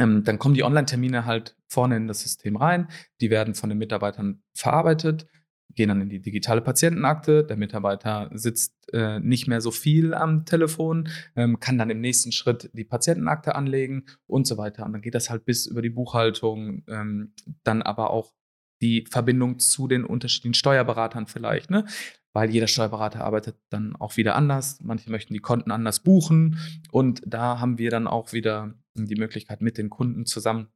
ähm, 0.00 0.24
dann 0.24 0.38
kommen 0.38 0.54
die 0.54 0.64
Online-Termine 0.64 1.26
halt 1.26 1.56
vorne 1.68 1.96
in 1.96 2.08
das 2.08 2.22
System 2.22 2.56
rein. 2.56 2.88
Die 3.20 3.30
werden 3.30 3.54
von 3.54 3.68
den 3.68 3.78
Mitarbeitern 3.78 4.42
verarbeitet, 4.54 5.26
gehen 5.74 5.90
dann 5.90 6.00
in 6.00 6.08
die 6.08 6.22
digitale 6.22 6.62
Patientenakte. 6.62 7.44
Der 7.44 7.58
Mitarbeiter 7.58 8.30
sitzt 8.32 8.74
äh, 8.94 9.20
nicht 9.20 9.46
mehr 9.46 9.60
so 9.60 9.70
viel 9.70 10.14
am 10.14 10.46
Telefon, 10.46 11.08
ähm, 11.36 11.60
kann 11.60 11.76
dann 11.76 11.90
im 11.90 12.00
nächsten 12.00 12.32
Schritt 12.32 12.70
die 12.72 12.84
Patientenakte 12.84 13.54
anlegen 13.54 14.06
und 14.26 14.46
so 14.46 14.56
weiter. 14.56 14.86
Und 14.86 14.94
dann 14.94 15.02
geht 15.02 15.14
das 15.14 15.28
halt 15.28 15.44
bis 15.44 15.66
über 15.66 15.82
die 15.82 15.90
Buchhaltung, 15.90 16.82
ähm, 16.88 17.34
dann 17.62 17.82
aber 17.82 18.10
auch 18.10 18.32
die 18.80 19.04
Verbindung 19.10 19.58
zu 19.58 19.86
den 19.86 20.04
unterschiedlichen 20.04 20.54
Steuerberatern 20.54 21.26
vielleicht, 21.26 21.70
ne? 21.70 21.84
weil 22.32 22.50
jeder 22.50 22.68
Steuerberater 22.68 23.22
arbeitet 23.22 23.56
dann 23.68 23.94
auch 23.96 24.16
wieder 24.16 24.34
anders. 24.36 24.80
Manche 24.82 25.10
möchten 25.10 25.34
die 25.34 25.40
Konten 25.40 25.70
anders 25.70 26.00
buchen 26.00 26.58
und 26.90 27.20
da 27.26 27.60
haben 27.60 27.76
wir 27.76 27.90
dann 27.90 28.06
auch 28.06 28.32
wieder 28.32 28.74
die 28.94 29.16
Möglichkeit 29.16 29.60
mit 29.60 29.78
den 29.78 29.90
Kunden 29.90 30.26
zusammen 30.26 30.68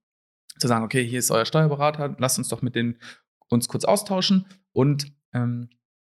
zu 0.58 0.68
sagen, 0.68 0.84
okay, 0.84 1.04
hier 1.04 1.18
ist 1.18 1.30
euer 1.30 1.46
Steuerberater, 1.46 2.14
lasst 2.18 2.38
uns 2.38 2.48
doch 2.48 2.62
mit 2.62 2.74
denen 2.74 2.98
uns 3.48 3.68
kurz 3.68 3.84
austauschen 3.84 4.46
und 4.72 5.12
ähm, 5.32 5.68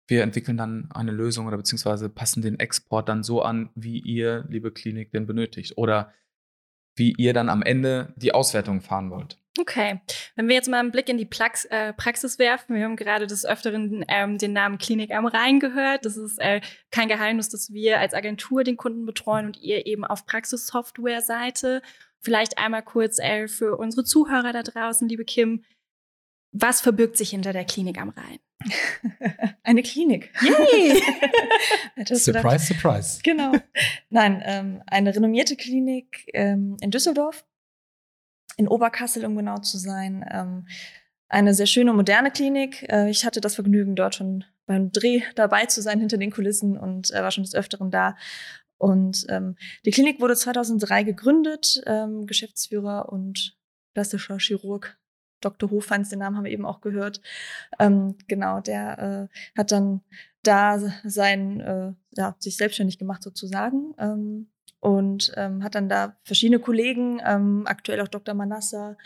wir 0.07 0.23
entwickeln 0.23 0.57
dann 0.57 0.91
eine 0.93 1.13
Lösung 1.13 1.47
oder 1.47 1.57
beziehungsweise 1.57 2.11
passen 2.11 2.43
den 2.43 2.59
Export 2.61 3.09
dann 3.09 3.23
so 3.23 3.43
an, 3.43 3.71
wie 3.75 4.01
ihr, 4.01 4.45
liebe 4.49 4.71
Klinik, 4.71 5.13
den 5.13 5.27
benötigt 5.27 5.79
oder 5.79 6.13
wie 6.97 7.15
ihr 7.17 7.33
dann 7.33 7.49
am 7.49 7.63
Ende 7.63 8.13
die 8.17 8.33
Auswertung 8.33 8.81
fahren 8.81 9.11
wollt. 9.11 9.41
Okay, 9.61 10.01
wenn 10.35 10.49
wir 10.49 10.57
jetzt 10.57 10.69
mal 10.69 10.81
einen 10.81 10.91
Blick 10.91 11.09
in 11.09 11.17
die 11.17 11.27
Prax 11.27 11.65
äh, 11.67 11.93
Praxis 11.93 12.41
werfen, 12.41 12.75
wir 12.75 12.85
haben 12.85 12.97
gerade 12.97 13.29
des 13.29 13.47
Öfteren 13.47 14.05
ähm, 14.09 14.37
den 14.37 14.53
Namen 14.53 14.79
Klinik 14.79 15.13
am 15.13 15.27
Rhein 15.27 15.61
gehört. 15.61 16.05
Das 16.05 16.17
ist 16.17 16.41
äh, 16.41 16.61
kein 16.91 17.07
Geheimnis, 17.07 17.51
dass 17.51 17.73
wir 17.73 18.01
als 18.01 18.15
Agentur 18.15 18.65
den 18.65 18.77
Kunden 18.77 19.07
betreuen 19.07 19.47
und 19.47 19.57
ihr 19.59 19.87
eben 19.87 20.05
auf 20.05 20.27
Praxissoftware-Seite. 20.27 21.83
Vielleicht 22.21 22.59
einmal 22.59 22.83
kurz 22.83 23.21
äh, 23.21 23.47
für 23.47 23.77
unsere 23.77 24.03
Zuhörer 24.03 24.53
da 24.53 24.65
draußen, 24.65 25.09
liebe 25.09 25.25
Kim, 25.25 25.63
was 26.51 26.81
verbirgt 26.81 27.17
sich 27.17 27.31
hinter 27.31 27.53
der 27.53 27.65
Klinik 27.65 28.01
am 28.01 28.11
Rhein? 28.11 28.39
Eine 29.63 29.83
Klinik. 29.83 30.33
Yay! 30.41 31.03
surprise, 32.15 32.67
surprise. 32.67 33.21
Genau. 33.23 33.53
Nein, 34.11 34.43
ähm, 34.45 34.83
eine 34.87 35.15
renommierte 35.15 35.57
Klinik 35.57 36.29
ähm, 36.33 36.77
in 36.81 36.91
Düsseldorf, 36.91 37.45
in 38.57 38.69
Oberkassel, 38.69 39.25
um 39.25 39.37
genau 39.37 39.59
zu 39.59 39.79
sein. 39.79 40.25
Ähm, 40.31 40.67
eine 41.29 41.55
sehr 41.55 41.67
schöne, 41.67 41.93
moderne 41.93 42.31
Klinik. 42.31 42.87
Äh, 42.89 43.11
ich 43.11 43.25
hatte 43.25 43.41
das 43.41 43.55
Vergnügen, 43.55 43.97
dort 43.97 44.15
schon 44.15 44.45
beim 44.67 44.93
Dreh 44.93 45.23
dabei 45.35 45.67
zu 45.67 45.83
sein, 45.83 46.01
hinter 46.01 46.17
den 46.17 46.31
Kulissen 46.31 46.79
und 46.79 47.13
äh, 47.13 47.23
war 47.23 47.31
schon 47.31 47.45
des 47.45 47.55
Öfteren 47.55 47.91
da. 47.91 48.17
Und 48.79 49.27
ähm, 49.29 49.57
die 49.85 49.91
Klinik 49.91 50.21
wurde 50.21 50.37
2003 50.37 51.05
gegründet. 51.05 51.83
Ähm, 51.87 52.27
Geschäftsführer 52.27 53.11
und 53.11 53.57
klassischer 53.95 54.39
Chirurg 54.39 54.99
Dr. 55.45 55.71
Hofhans, 55.71 56.09
den 56.09 56.21
Namen 56.21 56.37
haben 56.37 56.45
wir 56.45 56.53
eben 56.53 56.65
auch 56.65 56.81
gehört. 56.81 57.21
Ähm, 57.79 58.17
genau, 58.29 58.61
der 58.61 59.29
äh, 59.31 59.59
hat 59.59 59.73
dann 59.73 60.01
da 60.43 60.79
sein, 61.05 61.61
äh, 61.61 61.93
ja, 62.13 62.37
sich 62.39 62.57
selbstständig 62.57 62.99
gemacht 62.99 63.23
sozusagen. 63.23 63.95
Ähm, 63.99 64.51
und 64.85 65.33
ähm, 65.37 65.65
hat 65.65 65.77
dann 65.77 65.89
da 65.89 66.15
verschiedene 66.25 66.61
Kollegen, 66.61 67.19
ähm, 67.25 67.63
aktuell 67.65 68.03
auch 68.03 68.09
Dr. 68.09 68.35
Manassa, 68.35 68.99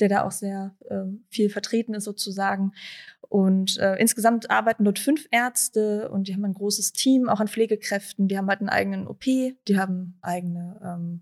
der 0.00 0.08
da 0.08 0.22
auch 0.22 0.30
sehr 0.30 0.74
ähm, 0.90 1.26
viel 1.28 1.50
vertreten 1.50 1.92
ist 1.92 2.04
sozusagen. 2.04 2.72
Und 3.20 3.76
äh, 3.76 3.96
insgesamt 3.96 4.50
arbeiten 4.50 4.84
dort 4.84 4.98
fünf 4.98 5.28
Ärzte 5.30 6.08
und 6.10 6.28
die 6.28 6.32
haben 6.32 6.46
ein 6.46 6.54
großes 6.54 6.94
Team, 6.94 7.28
auch 7.28 7.40
an 7.40 7.48
Pflegekräften. 7.48 8.26
Die 8.26 8.38
haben 8.38 8.48
halt 8.48 8.60
einen 8.60 8.70
eigenen 8.70 9.06
OP, 9.06 9.24
die 9.24 9.78
haben 9.78 10.16
eigene 10.22 10.80
ähm, 10.82 11.20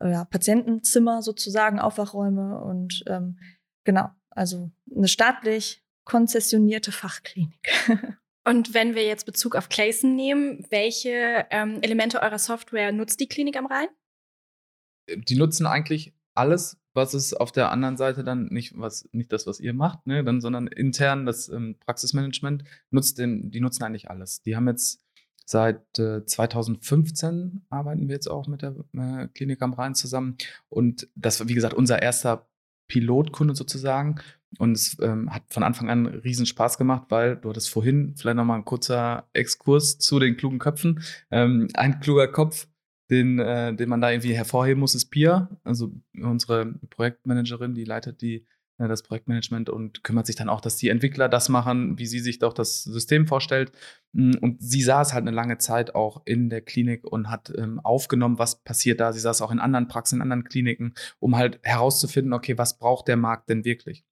ja, 0.00 0.24
Patientenzimmer 0.26 1.20
sozusagen, 1.20 1.80
Aufwachräume 1.80 2.60
und 2.60 3.02
ähm, 3.08 3.40
genau, 3.82 4.10
also 4.30 4.70
eine 4.94 5.08
staatlich 5.08 5.82
konzessionierte 6.04 6.92
Fachklinik. 6.92 7.68
Und 8.46 8.74
wenn 8.74 8.94
wir 8.94 9.06
jetzt 9.06 9.24
Bezug 9.24 9.56
auf 9.56 9.68
Clayson 9.68 10.14
nehmen, 10.14 10.66
welche 10.70 11.46
ähm, 11.50 11.78
Elemente 11.80 12.20
eurer 12.20 12.38
Software 12.38 12.92
nutzt 12.92 13.20
die 13.20 13.28
Klinik 13.28 13.56
am 13.56 13.66
Rhein? 13.66 13.88
Die 15.08 15.36
nutzen 15.36 15.66
eigentlich 15.66 16.12
alles, 16.34 16.78
was 16.92 17.14
es 17.14 17.32
auf 17.34 17.52
der 17.52 17.70
anderen 17.70 17.96
Seite 17.96 18.22
dann 18.22 18.46
nicht, 18.46 18.78
was, 18.78 19.08
nicht 19.12 19.32
das, 19.32 19.46
was 19.46 19.60
ihr 19.60 19.72
macht, 19.72 20.06
ne, 20.06 20.24
dann, 20.24 20.40
sondern 20.40 20.66
intern 20.66 21.26
das 21.26 21.48
ähm, 21.48 21.76
Praxismanagement 21.80 22.64
nutzt 22.90 23.18
den, 23.18 23.50
die 23.50 23.60
nutzen 23.60 23.82
eigentlich 23.82 24.10
alles. 24.10 24.42
Die 24.42 24.56
haben 24.56 24.68
jetzt 24.68 25.02
seit 25.46 25.98
äh, 25.98 26.24
2015 26.24 27.66
arbeiten 27.68 28.08
wir 28.08 28.14
jetzt 28.14 28.28
auch 28.28 28.46
mit 28.46 28.62
der 28.62 28.74
äh, 28.94 29.28
Klinik 29.28 29.62
am 29.62 29.74
Rhein 29.74 29.94
zusammen. 29.94 30.36
Und 30.68 31.08
das 31.14 31.40
war, 31.40 31.48
wie 31.48 31.54
gesagt, 31.54 31.74
unser 31.74 32.02
erster 32.02 32.48
Pilotkunde 32.88 33.54
sozusagen. 33.54 34.20
Und 34.58 34.72
es 34.72 34.96
ähm, 35.00 35.32
hat 35.32 35.42
von 35.50 35.62
Anfang 35.62 35.90
an 35.90 36.06
riesen 36.06 36.46
Spaß 36.46 36.78
gemacht, 36.78 37.06
weil 37.08 37.36
du 37.36 37.50
hattest 37.50 37.70
vorhin 37.70 38.14
vielleicht 38.16 38.36
nochmal 38.36 38.58
ein 38.58 38.64
kurzer 38.64 39.28
Exkurs 39.32 39.98
zu 39.98 40.18
den 40.18 40.36
klugen 40.36 40.58
Köpfen. 40.58 41.02
Ähm, 41.30 41.68
ein 41.74 42.00
kluger 42.00 42.28
Kopf, 42.28 42.68
den, 43.10 43.38
äh, 43.38 43.74
den 43.74 43.88
man 43.88 44.00
da 44.00 44.10
irgendwie 44.10 44.34
hervorheben 44.34 44.80
muss, 44.80 44.94
ist 44.94 45.06
Pia. 45.06 45.48
Also 45.64 45.92
unsere 46.20 46.74
Projektmanagerin, 46.90 47.74
die 47.74 47.84
leitet 47.84 48.22
die 48.22 48.46
äh, 48.78 48.88
das 48.88 49.02
Projektmanagement 49.02 49.70
und 49.70 50.02
kümmert 50.04 50.26
sich 50.26 50.36
dann 50.36 50.48
auch, 50.48 50.60
dass 50.60 50.76
die 50.76 50.88
Entwickler 50.88 51.28
das 51.28 51.48
machen, 51.48 51.98
wie 51.98 52.06
sie 52.06 52.20
sich 52.20 52.38
doch 52.38 52.52
das 52.52 52.82
System 52.82 53.26
vorstellt. 53.26 53.72
Mm, 54.12 54.32
und 54.40 54.62
sie 54.62 54.82
saß 54.82 55.12
halt 55.12 55.22
eine 55.22 55.34
lange 55.34 55.58
Zeit 55.58 55.94
auch 55.94 56.22
in 56.24 56.50
der 56.50 56.60
Klinik 56.60 57.04
und 57.04 57.30
hat 57.30 57.52
ähm, 57.56 57.80
aufgenommen, 57.80 58.38
was 58.38 58.62
passiert 58.62 59.00
da. 59.00 59.12
Sie 59.12 59.20
saß 59.20 59.42
auch 59.42 59.50
in 59.50 59.60
anderen 59.60 59.88
Praxen, 59.88 60.16
in 60.16 60.22
anderen 60.22 60.44
Kliniken, 60.44 60.94
um 61.20 61.36
halt 61.36 61.60
herauszufinden, 61.62 62.32
okay, 62.32 62.58
was 62.58 62.78
braucht 62.78 63.08
der 63.08 63.16
Markt 63.16 63.48
denn 63.48 63.64
wirklich? 63.64 64.04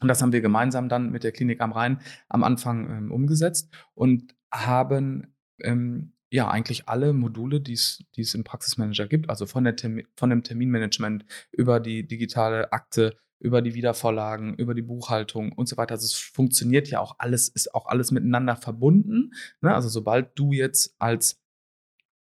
Und 0.00 0.08
das 0.08 0.22
haben 0.22 0.32
wir 0.32 0.40
gemeinsam 0.40 0.88
dann 0.88 1.10
mit 1.10 1.24
der 1.24 1.32
Klinik 1.32 1.60
am 1.60 1.72
Rhein 1.72 2.00
am 2.28 2.44
Anfang 2.44 2.88
ähm, 2.90 3.12
umgesetzt 3.12 3.72
und 3.94 4.34
haben 4.52 5.34
ähm, 5.60 6.12
ja 6.30 6.48
eigentlich 6.50 6.88
alle 6.88 7.12
Module, 7.12 7.60
die 7.60 7.72
es 7.72 8.34
im 8.34 8.44
Praxismanager 8.44 9.06
gibt, 9.06 9.30
also 9.30 9.46
von, 9.46 9.64
der 9.64 9.74
von 10.16 10.30
dem 10.30 10.42
Terminmanagement 10.42 11.24
über 11.52 11.80
die 11.80 12.06
digitale 12.06 12.72
Akte, 12.72 13.16
über 13.40 13.62
die 13.62 13.74
Wiedervorlagen, 13.74 14.54
über 14.54 14.74
die 14.74 14.82
Buchhaltung 14.82 15.52
und 15.52 15.68
so 15.68 15.76
weiter. 15.76 15.94
Also 15.94 16.06
es 16.06 16.14
funktioniert 16.14 16.88
ja 16.88 17.00
auch 17.00 17.16
alles, 17.18 17.48
ist 17.48 17.74
auch 17.74 17.86
alles 17.86 18.10
miteinander 18.10 18.56
verbunden. 18.56 19.32
Ne? 19.60 19.74
Also 19.74 19.88
sobald 19.88 20.38
du 20.38 20.52
jetzt 20.52 20.94
als 20.98 21.40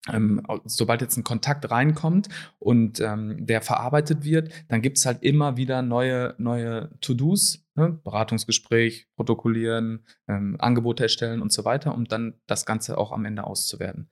ähm, 0.08 0.42
sobald 0.66 1.02
jetzt 1.02 1.18
ein 1.18 1.24
Kontakt 1.24 1.70
reinkommt 1.70 2.30
und 2.58 3.00
ähm, 3.00 3.46
der 3.46 3.62
verarbeitet 3.62 4.24
wird, 4.24 4.52
dann 4.70 4.82
gibt 4.82 4.98
es 4.98 5.06
halt 5.06 5.24
immer 5.24 5.58
wieder 5.58 5.82
neue, 5.82 6.36
neue 6.38 6.90
To-Dos, 7.02 7.66
ne? 7.76 8.00
Beratungsgespräch, 8.04 9.08
protokollieren, 9.16 10.06
ähm, 10.28 10.56
Angebote 10.60 11.04
erstellen 11.04 11.42
und 11.42 11.52
so 11.52 11.66
weiter, 11.66 11.94
um 11.94 12.06
dann 12.06 12.36
das 12.48 12.66
Ganze 12.66 12.98
auch 12.98 13.12
am 13.12 13.26
Ende 13.26 13.44
auszuwerten. 13.44 14.10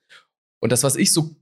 Und 0.60 0.72
das, 0.72 0.84
was 0.84 0.96
ich 0.96 1.14
so 1.14 1.38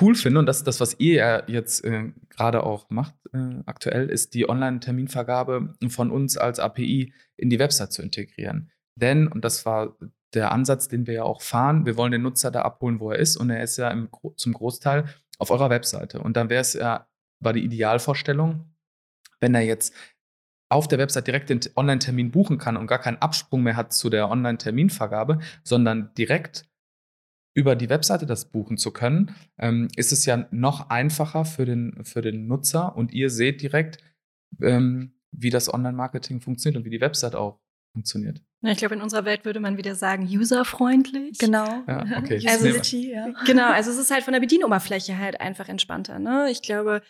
cool 0.00 0.14
finde, 0.14 0.40
und 0.40 0.46
das 0.46 0.64
das, 0.64 0.80
was 0.80 0.98
ihr 0.98 1.44
jetzt 1.46 1.84
äh, 1.84 2.12
gerade 2.30 2.64
auch 2.64 2.90
macht 2.90 3.14
äh, 3.32 3.60
aktuell, 3.66 4.10
ist 4.10 4.34
die 4.34 4.48
Online-Terminvergabe 4.48 5.74
von 5.88 6.10
uns 6.10 6.36
als 6.36 6.58
API 6.58 7.12
in 7.36 7.48
die 7.48 7.58
Website 7.58 7.92
zu 7.92 8.02
integrieren. 8.02 8.70
Denn, 8.96 9.28
und 9.28 9.44
das 9.44 9.64
war 9.64 9.96
der 10.34 10.52
Ansatz, 10.52 10.88
den 10.88 11.06
wir 11.06 11.14
ja 11.14 11.22
auch 11.24 11.42
fahren. 11.42 11.86
Wir 11.86 11.96
wollen 11.96 12.12
den 12.12 12.22
Nutzer 12.22 12.50
da 12.50 12.62
abholen, 12.62 13.00
wo 13.00 13.10
er 13.10 13.18
ist. 13.18 13.36
Und 13.36 13.50
er 13.50 13.62
ist 13.62 13.76
ja 13.76 13.90
im, 13.90 14.08
zum 14.36 14.52
Großteil 14.52 15.06
auf 15.38 15.50
eurer 15.50 15.70
Webseite. 15.70 16.20
Und 16.20 16.36
dann 16.36 16.50
wäre 16.50 16.60
es 16.60 16.74
ja, 16.74 17.08
war 17.40 17.52
die 17.52 17.64
Idealvorstellung, 17.64 18.74
wenn 19.40 19.54
er 19.54 19.62
jetzt 19.62 19.94
auf 20.70 20.86
der 20.86 20.98
Website 20.98 21.26
direkt 21.26 21.48
den 21.48 21.60
Online-Termin 21.76 22.30
buchen 22.30 22.58
kann 22.58 22.76
und 22.76 22.86
gar 22.86 22.98
keinen 22.98 23.16
Absprung 23.18 23.62
mehr 23.62 23.76
hat 23.76 23.92
zu 23.92 24.10
der 24.10 24.28
Online-Terminvergabe, 24.28 25.38
sondern 25.64 26.12
direkt 26.14 26.68
über 27.54 27.74
die 27.74 27.88
Webseite 27.88 28.26
das 28.26 28.50
buchen 28.50 28.76
zu 28.76 28.92
können, 28.92 29.34
ähm, 29.58 29.88
ist 29.96 30.12
es 30.12 30.26
ja 30.26 30.46
noch 30.50 30.90
einfacher 30.90 31.44
für 31.44 31.64
den, 31.64 32.04
für 32.04 32.20
den 32.20 32.46
Nutzer 32.46 32.94
und 32.94 33.12
ihr 33.12 33.30
seht 33.30 33.62
direkt, 33.62 33.98
ähm, 34.60 35.14
wie 35.32 35.50
das 35.50 35.72
Online-Marketing 35.72 36.40
funktioniert 36.40 36.78
und 36.78 36.84
wie 36.84 36.96
die 36.96 37.00
Website 37.00 37.34
auch 37.34 37.60
funktioniert. 37.92 38.40
Ja, 38.60 38.72
ich 38.72 38.78
glaube, 38.78 38.96
in 38.96 39.02
unserer 39.02 39.24
Welt 39.24 39.44
würde 39.44 39.60
man 39.60 39.76
wieder 39.76 39.94
sagen, 39.94 40.26
userfreundlich. 40.26 41.38
Genau. 41.38 41.84
Ja, 41.86 42.04
okay. 42.18 42.44
Also, 42.48 42.66
ja. 42.96 43.28
Genau, 43.46 43.70
also 43.70 43.90
es 43.90 43.98
ist 43.98 44.10
halt 44.10 44.24
von 44.24 44.32
der 44.32 44.40
Bedienoberfläche 44.40 45.16
halt 45.16 45.40
einfach 45.40 45.68
entspannter. 45.68 46.18
Ne? 46.18 46.48
Ich 46.50 46.62
glaube, 46.62 47.02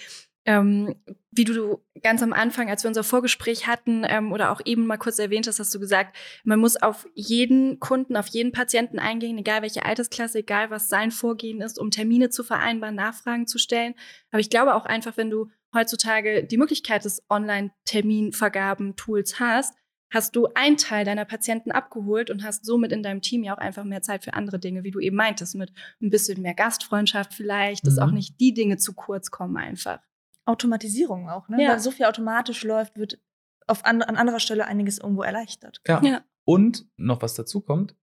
ähm, 0.45 0.95
wie 1.31 1.45
du 1.45 1.79
ganz 2.03 2.23
am 2.23 2.33
Anfang, 2.33 2.71
als 2.71 2.83
wir 2.83 2.88
unser 2.88 3.05
Vorgespräch 3.05 3.67
hatten 3.67 4.05
ähm, 4.07 4.33
oder 4.33 4.51
auch 4.51 4.61
eben 4.64 4.87
mal 4.87 4.97
kurz 4.99 5.19
erwähnt 5.19 5.47
hast, 5.47 5.59
hast 5.59 5.75
du 5.75 5.81
gesagt, 5.81 6.17
man 6.45 6.59
muss 6.59 6.77
auf 6.77 7.07
jeden 7.14 7.81
Kunden, 7.81 8.17
auf 8.17 8.29
jeden 8.29 8.53
Patienten 8.53 8.99
eingehen, 8.99 9.37
egal 9.38 9.61
welche 9.62 9.85
Altersklasse, 9.85 10.38
egal 10.38 10.71
was 10.71 10.88
sein 10.88 11.11
Vorgehen 11.11 11.61
ist, 11.61 11.79
um 11.79 11.91
Termine 11.91 12.31
zu 12.31 12.45
vereinbaren, 12.45 12.95
Nachfragen 12.95 13.47
zu 13.47 13.59
stellen. 13.59 13.95
Aber 14.31 14.41
ich 14.41 14.49
glaube 14.51 14.75
auch 14.75 14.87
einfach, 14.87 15.19
wenn 15.19 15.31
du 15.31 15.51
heutzutage 15.75 16.45
die 16.45 16.57
Möglichkeit 16.57 17.05
des 17.05 17.23
Online-Terminvergaben-Tools 17.29 19.38
hast, 19.38 19.75
hast 20.11 20.37
du 20.37 20.49
einen 20.55 20.77
Teil 20.77 21.05
deiner 21.05 21.25
Patienten 21.25 21.71
abgeholt 21.71 22.31
und 22.31 22.44
hast 22.44 22.64
somit 22.64 22.92
in 22.92 23.03
deinem 23.03 23.23
Team 23.23 23.42
ja 23.42 23.55
auch 23.55 23.59
einfach 23.59 23.85
mehr 23.85 24.03
Zeit 24.03 24.25
für 24.25 24.35
andere 24.35 24.59
Dinge, 24.59 24.85
wie 24.85 24.90
du 24.90 25.01
eben 25.01 25.16
meintest, 25.16 25.55
mit 25.55 25.73
ein 26.01 26.11
bisschen 26.11 26.42
mehr 26.42 26.55
Gastfreundschaft 26.55 27.35
vielleicht, 27.35 27.87
dass 27.87 27.99
auch 27.99 28.09
mhm. 28.09 28.14
nicht 28.14 28.40
die 28.40 28.55
Dinge 28.55 28.79
zu 28.79 28.94
kurz 28.94 29.31
kommen 29.31 29.57
einfach. 29.57 30.01
Automatisierung 30.44 31.29
auch, 31.29 31.49
ne? 31.49 31.62
Ja. 31.62 31.71
Weil 31.71 31.81
so 31.81 31.90
viel 31.90 32.07
automatisch 32.07 32.64
läuft, 32.64 32.97
wird 32.97 33.18
auf 33.66 33.85
an, 33.85 34.01
an 34.03 34.16
anderer 34.16 34.40
Stelle 34.40 34.66
einiges 34.66 34.99
irgendwo 34.99 35.23
erleichtert. 35.23 35.81
Ja. 35.87 36.01
ja. 36.03 36.25
Und 36.44 36.87
noch 36.97 37.21
was 37.21 37.35
dazu 37.35 37.61
kommt, 37.61 37.94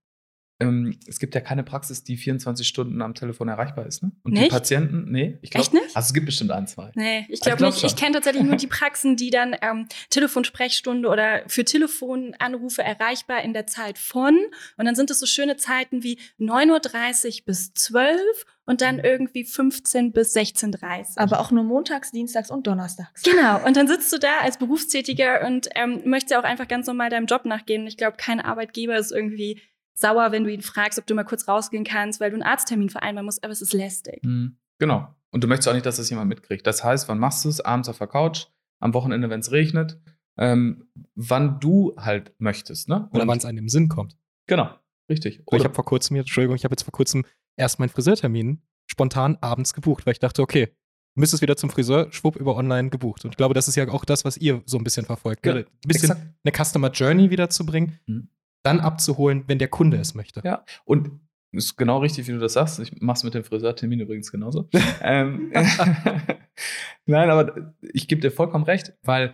ähm, 0.60 0.98
es 1.06 1.20
gibt 1.20 1.36
ja 1.36 1.42
keine 1.42 1.64
Praxis, 1.64 2.04
die 2.04 2.16
24 2.16 2.66
Stunden 2.66 3.02
am 3.02 3.14
Telefon 3.14 3.50
erreichbar 3.50 3.86
ist. 3.86 4.04
Ne? 4.04 4.12
Und 4.24 4.34
nicht? 4.34 4.46
die 4.46 4.50
Patienten, 4.50 5.12
nee, 5.12 5.38
ich 5.42 5.52
glaube. 5.52 5.64
Echt 5.64 5.74
nicht? 5.74 5.96
Also 5.96 6.08
es 6.08 6.14
gibt 6.14 6.26
bestimmt 6.26 6.52
ein, 6.52 6.66
zwei. 6.66 6.92
Nee, 6.96 7.26
ich 7.30 7.42
glaube 7.42 7.58
glaub 7.58 7.72
nicht. 7.72 7.82
Schon. 7.82 7.90
Ich 7.90 7.96
kenne 7.98 8.14
tatsächlich 8.14 8.44
nur 8.44 8.56
die 8.56 8.68
Praxen, 8.68 9.18
die 9.18 9.32
dann 9.32 9.56
ähm, 9.62 9.88
Telefonsprechstunde 10.10 11.10
oder 11.10 11.44
für 11.48 11.66
Telefonanrufe 11.66 12.82
erreichbar 12.82 13.44
in 13.44 13.54
der 13.54 13.68
Zeit 13.68 13.98
von. 13.98 14.38
Und 14.78 14.86
dann 14.86 14.96
sind 14.96 15.12
es 15.12 15.20
so 15.20 15.26
schöne 15.26 15.58
Zeiten 15.58 16.04
wie 16.04 16.20
9.30 16.40 17.40
Uhr 17.40 17.46
bis 17.46 17.74
12 17.74 18.22
und 18.66 18.82
dann 18.82 19.00
irgendwie 19.00 19.44
15 19.44 20.14
bis 20.14 20.36
16.30 20.36 20.82
Uhr. 20.82 21.06
Aber 21.18 21.40
auch 21.42 21.52
nur 21.52 21.64
montags, 21.64 22.12
dienstags 22.12 22.50
und 22.50 22.66
donnerstags. 22.66 23.24
Genau. 23.24 23.64
Und 23.66 23.76
dann 23.76 23.88
sitzt 23.88 24.12
du 24.14 24.18
da 24.18 24.40
als 24.42 24.58
Berufstätiger 24.58 25.46
und 25.46 25.68
ähm, 25.76 26.02
möchtest 26.06 26.36
auch 26.36 26.44
einfach 26.44 26.68
ganz 26.68 26.88
normal 26.88 27.10
deinem 27.10 27.26
Job 27.26 27.44
nachgehen. 27.46 27.86
Ich 27.88 27.98
glaube, 27.98 28.16
kein 28.18 28.40
Arbeitgeber 28.40 28.98
ist 28.98 29.12
irgendwie 29.12 29.62
sauer, 29.96 30.32
wenn 30.32 30.44
du 30.44 30.52
ihn 30.52 30.62
fragst, 30.62 31.00
ob 31.00 31.08
du 31.08 31.16
mal 31.16 31.24
kurz 31.24 31.48
rausgehen 31.48 31.84
kannst, 31.84 32.20
weil 32.20 32.30
du 32.30 32.36
einen 32.36 32.44
Arzttermin 32.44 32.90
vereinbaren 32.90 33.26
musst, 33.26 33.44
aber 33.44 33.52
es 33.52 33.62
ist 33.62 33.74
lästig. 33.74 34.24
Mhm. 34.24 34.58
Genau. 34.78 35.08
Und 35.32 35.44
du 35.44 35.48
möchtest 35.48 35.68
auch 35.70 35.74
nicht, 35.74 35.86
dass 35.86 35.98
das 35.98 36.10
jemand 36.10 36.30
mitkriegt. 36.30 36.68
Das 36.68 36.84
heißt, 36.84 37.10
wann 37.10 37.18
machst 37.18 37.44
du 37.46 37.50
es? 37.50 37.62
Abends 37.62 37.90
auf 37.90 37.98
der 37.98 38.08
Couch, 38.08 38.48
am 38.80 38.94
Wochenende, 38.94 39.30
wenn 39.30 39.40
es 39.40 39.52
regnet, 39.52 40.00
ähm, 40.38 40.90
wann 41.16 41.60
du 41.60 41.96
halt 41.98 42.34
möchtest. 42.40 42.90
Ne? 42.90 43.10
Oder 43.14 43.28
wann 43.28 43.38
es 43.38 43.46
einem 43.46 43.60
im 43.60 43.70
Sinn 43.70 43.88
kommt. 43.88 44.18
Genau, 44.48 44.70
richtig. 45.10 45.42
Oder 45.46 45.58
ich 45.58 45.64
habe 45.64 45.74
vor 45.74 45.86
kurzem, 45.86 46.18
Entschuldigung, 46.18 46.56
ich 46.56 46.66
habe 46.66 46.74
jetzt 46.74 46.84
vor 46.84 46.92
kurzem 46.92 47.26
erst 47.58 47.80
meinen 47.80 47.90
Friseurtermin 47.90 48.62
spontan 48.86 49.38
abends 49.42 49.74
gebucht, 49.74 50.06
weil 50.06 50.12
ich 50.12 50.20
dachte, 50.20 50.42
okay, 50.42 50.76
müsstest 51.16 51.42
wieder 51.42 51.56
zum 51.56 51.70
Friseur, 51.70 52.12
schwupp 52.12 52.36
über 52.36 52.56
online 52.56 52.90
gebucht. 52.90 53.24
Und 53.24 53.32
ich 53.32 53.38
glaube, 53.38 53.54
das 53.54 53.70
ist 53.70 53.76
ja 53.76 53.88
auch 53.88 54.04
das, 54.04 54.26
was 54.26 54.38
ihr 54.38 54.62
so 54.66 54.78
ein 54.78 54.84
bisschen 54.84 55.06
verfolgt. 55.06 55.46
Ja, 55.46 55.56
ein 55.56 55.66
bisschen 55.88 56.12
exakt. 56.12 56.22
eine 56.44 56.66
Customer 56.66 56.92
Journey 56.92 57.30
wiederzubringen. 57.30 58.00
Mhm 58.06 58.30
dann 58.66 58.80
abzuholen, 58.80 59.44
wenn 59.48 59.60
der 59.60 59.68
Kunde 59.68 59.98
es 59.98 60.16
möchte. 60.16 60.42
Ja, 60.44 60.66
und 60.86 61.20
ist 61.52 61.78
genau 61.78 62.00
richtig, 62.00 62.28
wie 62.28 62.34
du 62.34 62.40
das 62.40 62.54
sagst. 62.54 62.80
Ich 62.80 63.02
mache 63.02 63.18
es 63.18 63.24
mit 63.24 63.34
dem 63.34 63.44
Friseurtermin 63.44 64.02
übrigens 64.02 64.32
genauso. 64.32 64.70
ähm, 65.02 65.52
Nein, 67.06 67.30
aber 67.30 67.74
ich 67.82 68.08
gebe 68.08 68.22
dir 68.22 68.32
vollkommen 68.32 68.66
recht, 68.66 68.94
weil 69.04 69.34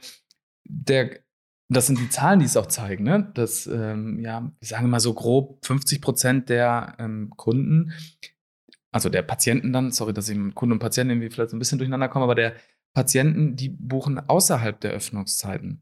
der, 0.63 1.19
das 1.69 1.87
sind 1.87 1.99
die 1.99 2.09
Zahlen, 2.09 2.39
die 2.39 2.45
es 2.45 2.57
auch 2.57 2.67
zeigen, 2.67 3.03
ne? 3.03 3.31
dass, 3.33 3.67
ähm, 3.67 4.19
ja, 4.19 4.51
ich 4.59 4.69
sage 4.69 4.87
mal 4.87 4.99
so 4.99 5.13
grob 5.13 5.65
50 5.65 6.01
Prozent 6.01 6.49
der 6.49 6.95
ähm, 6.99 7.31
Kunden, 7.35 7.93
also 8.91 9.09
der 9.09 9.21
Patienten 9.21 9.71
dann, 9.71 9.91
sorry, 9.91 10.13
dass 10.13 10.29
ich 10.29 10.37
mit 10.37 10.53
Kunden 10.53 10.73
und 10.73 10.79
Patienten 10.79 11.11
irgendwie 11.11 11.29
vielleicht 11.29 11.51
so 11.51 11.55
ein 11.55 11.59
bisschen 11.59 11.77
durcheinander 11.77 12.09
komme, 12.09 12.23
aber 12.23 12.35
der 12.35 12.55
Patienten, 12.93 13.55
die 13.55 13.69
buchen 13.69 14.19
außerhalb 14.19 14.79
der 14.81 14.91
Öffnungszeiten. 14.91 15.81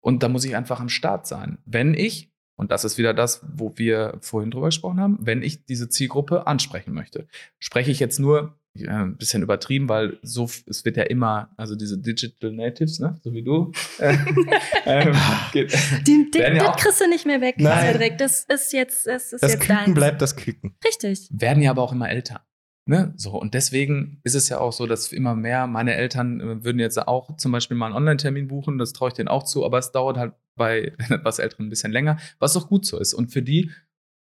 Und 0.00 0.22
da 0.22 0.28
muss 0.28 0.44
ich 0.44 0.56
einfach 0.56 0.80
am 0.80 0.88
Start 0.88 1.26
sein. 1.26 1.58
Wenn 1.64 1.94
ich 1.94 2.32
und 2.58 2.72
das 2.72 2.84
ist 2.84 2.98
wieder 2.98 3.14
das, 3.14 3.40
wo 3.54 3.72
wir 3.76 4.18
vorhin 4.20 4.50
drüber 4.50 4.66
gesprochen 4.66 5.00
haben, 5.00 5.16
wenn 5.20 5.42
ich 5.42 5.64
diese 5.64 5.88
Zielgruppe 5.88 6.48
ansprechen 6.48 6.92
möchte. 6.92 7.28
Spreche 7.60 7.92
ich 7.92 8.00
jetzt 8.00 8.18
nur, 8.18 8.58
ja, 8.74 9.04
ein 9.04 9.16
bisschen 9.16 9.42
übertrieben, 9.42 9.88
weil 9.88 10.18
so, 10.22 10.50
es 10.66 10.84
wird 10.84 10.96
ja 10.96 11.04
immer, 11.04 11.50
also 11.56 11.76
diese 11.76 11.98
Digital 11.98 12.52
Natives, 12.52 12.98
ne, 12.98 13.16
so 13.22 13.32
wie 13.32 13.42
du. 13.42 13.70
Äh, 13.98 14.16
ähm, 14.86 15.16
geht, 15.52 15.72
den, 16.06 16.32
den, 16.32 16.56
ja 16.56 16.72
das 16.72 16.82
kriegst 16.82 17.00
du 17.00 17.08
nicht 17.08 17.26
mehr 17.26 17.40
weg, 17.40 17.56
Cedric. 17.58 18.18
Das 18.18 18.44
ist 18.44 18.72
jetzt, 18.72 19.06
das 19.06 19.32
ist 19.32 19.42
das 19.42 19.52
jetzt 19.52 19.62
Küken 19.62 19.94
bleibt 19.94 20.20
das 20.20 20.34
Küken. 20.34 20.74
Richtig. 20.84 21.28
Werden 21.30 21.62
ja 21.62 21.70
aber 21.70 21.82
auch 21.82 21.92
immer 21.92 22.10
älter. 22.10 22.44
Ne? 22.88 23.12
So, 23.16 23.38
und 23.38 23.52
deswegen 23.52 24.18
ist 24.24 24.34
es 24.34 24.48
ja 24.48 24.60
auch 24.60 24.72
so, 24.72 24.86
dass 24.86 25.12
immer 25.12 25.36
mehr, 25.36 25.66
meine 25.66 25.94
Eltern 25.94 26.40
äh, 26.40 26.64
würden 26.64 26.78
jetzt 26.78 26.96
auch 26.96 27.36
zum 27.36 27.52
Beispiel 27.52 27.76
mal 27.76 27.86
einen 27.86 27.96
Online-Termin 27.96 28.48
buchen, 28.48 28.78
das 28.78 28.94
traue 28.94 29.08
ich 29.08 29.14
denen 29.14 29.28
auch 29.28 29.42
zu, 29.42 29.66
aber 29.66 29.76
es 29.76 29.92
dauert 29.92 30.16
halt 30.16 30.32
bei 30.56 30.94
etwas 31.10 31.38
Älteren 31.38 31.66
ein 31.66 31.68
bisschen 31.68 31.92
länger, 31.92 32.18
was 32.38 32.56
auch 32.56 32.66
gut 32.66 32.86
so 32.86 32.98
ist. 32.98 33.12
Und 33.12 33.28
für 33.30 33.42
die 33.42 33.70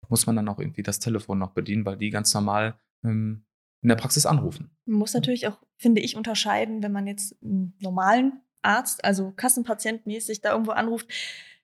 muss 0.09 0.27
man 0.27 0.35
dann 0.35 0.49
auch 0.49 0.59
irgendwie 0.59 0.83
das 0.83 0.99
Telefon 0.99 1.39
noch 1.39 1.53
bedienen, 1.53 1.85
weil 1.85 1.97
die 1.97 2.11
ganz 2.11 2.35
normal 2.35 2.75
ähm, 3.05 3.45
in 3.83 3.89
der 3.89 3.95
Praxis 3.95 4.27
anrufen. 4.27 4.77
Man 4.85 4.99
muss 4.99 5.15
natürlich 5.15 5.47
auch, 5.47 5.63
finde 5.77 6.01
ich, 6.01 6.17
unterscheiden, 6.17 6.83
wenn 6.83 6.91
man 6.91 7.07
jetzt 7.07 7.41
einen 7.45 7.77
normalen 7.79 8.41
Arzt, 8.63 9.05
also 9.05 9.31
Kassenpatientmäßig 9.31 10.41
da 10.41 10.51
irgendwo 10.51 10.73
anruft, 10.73 11.07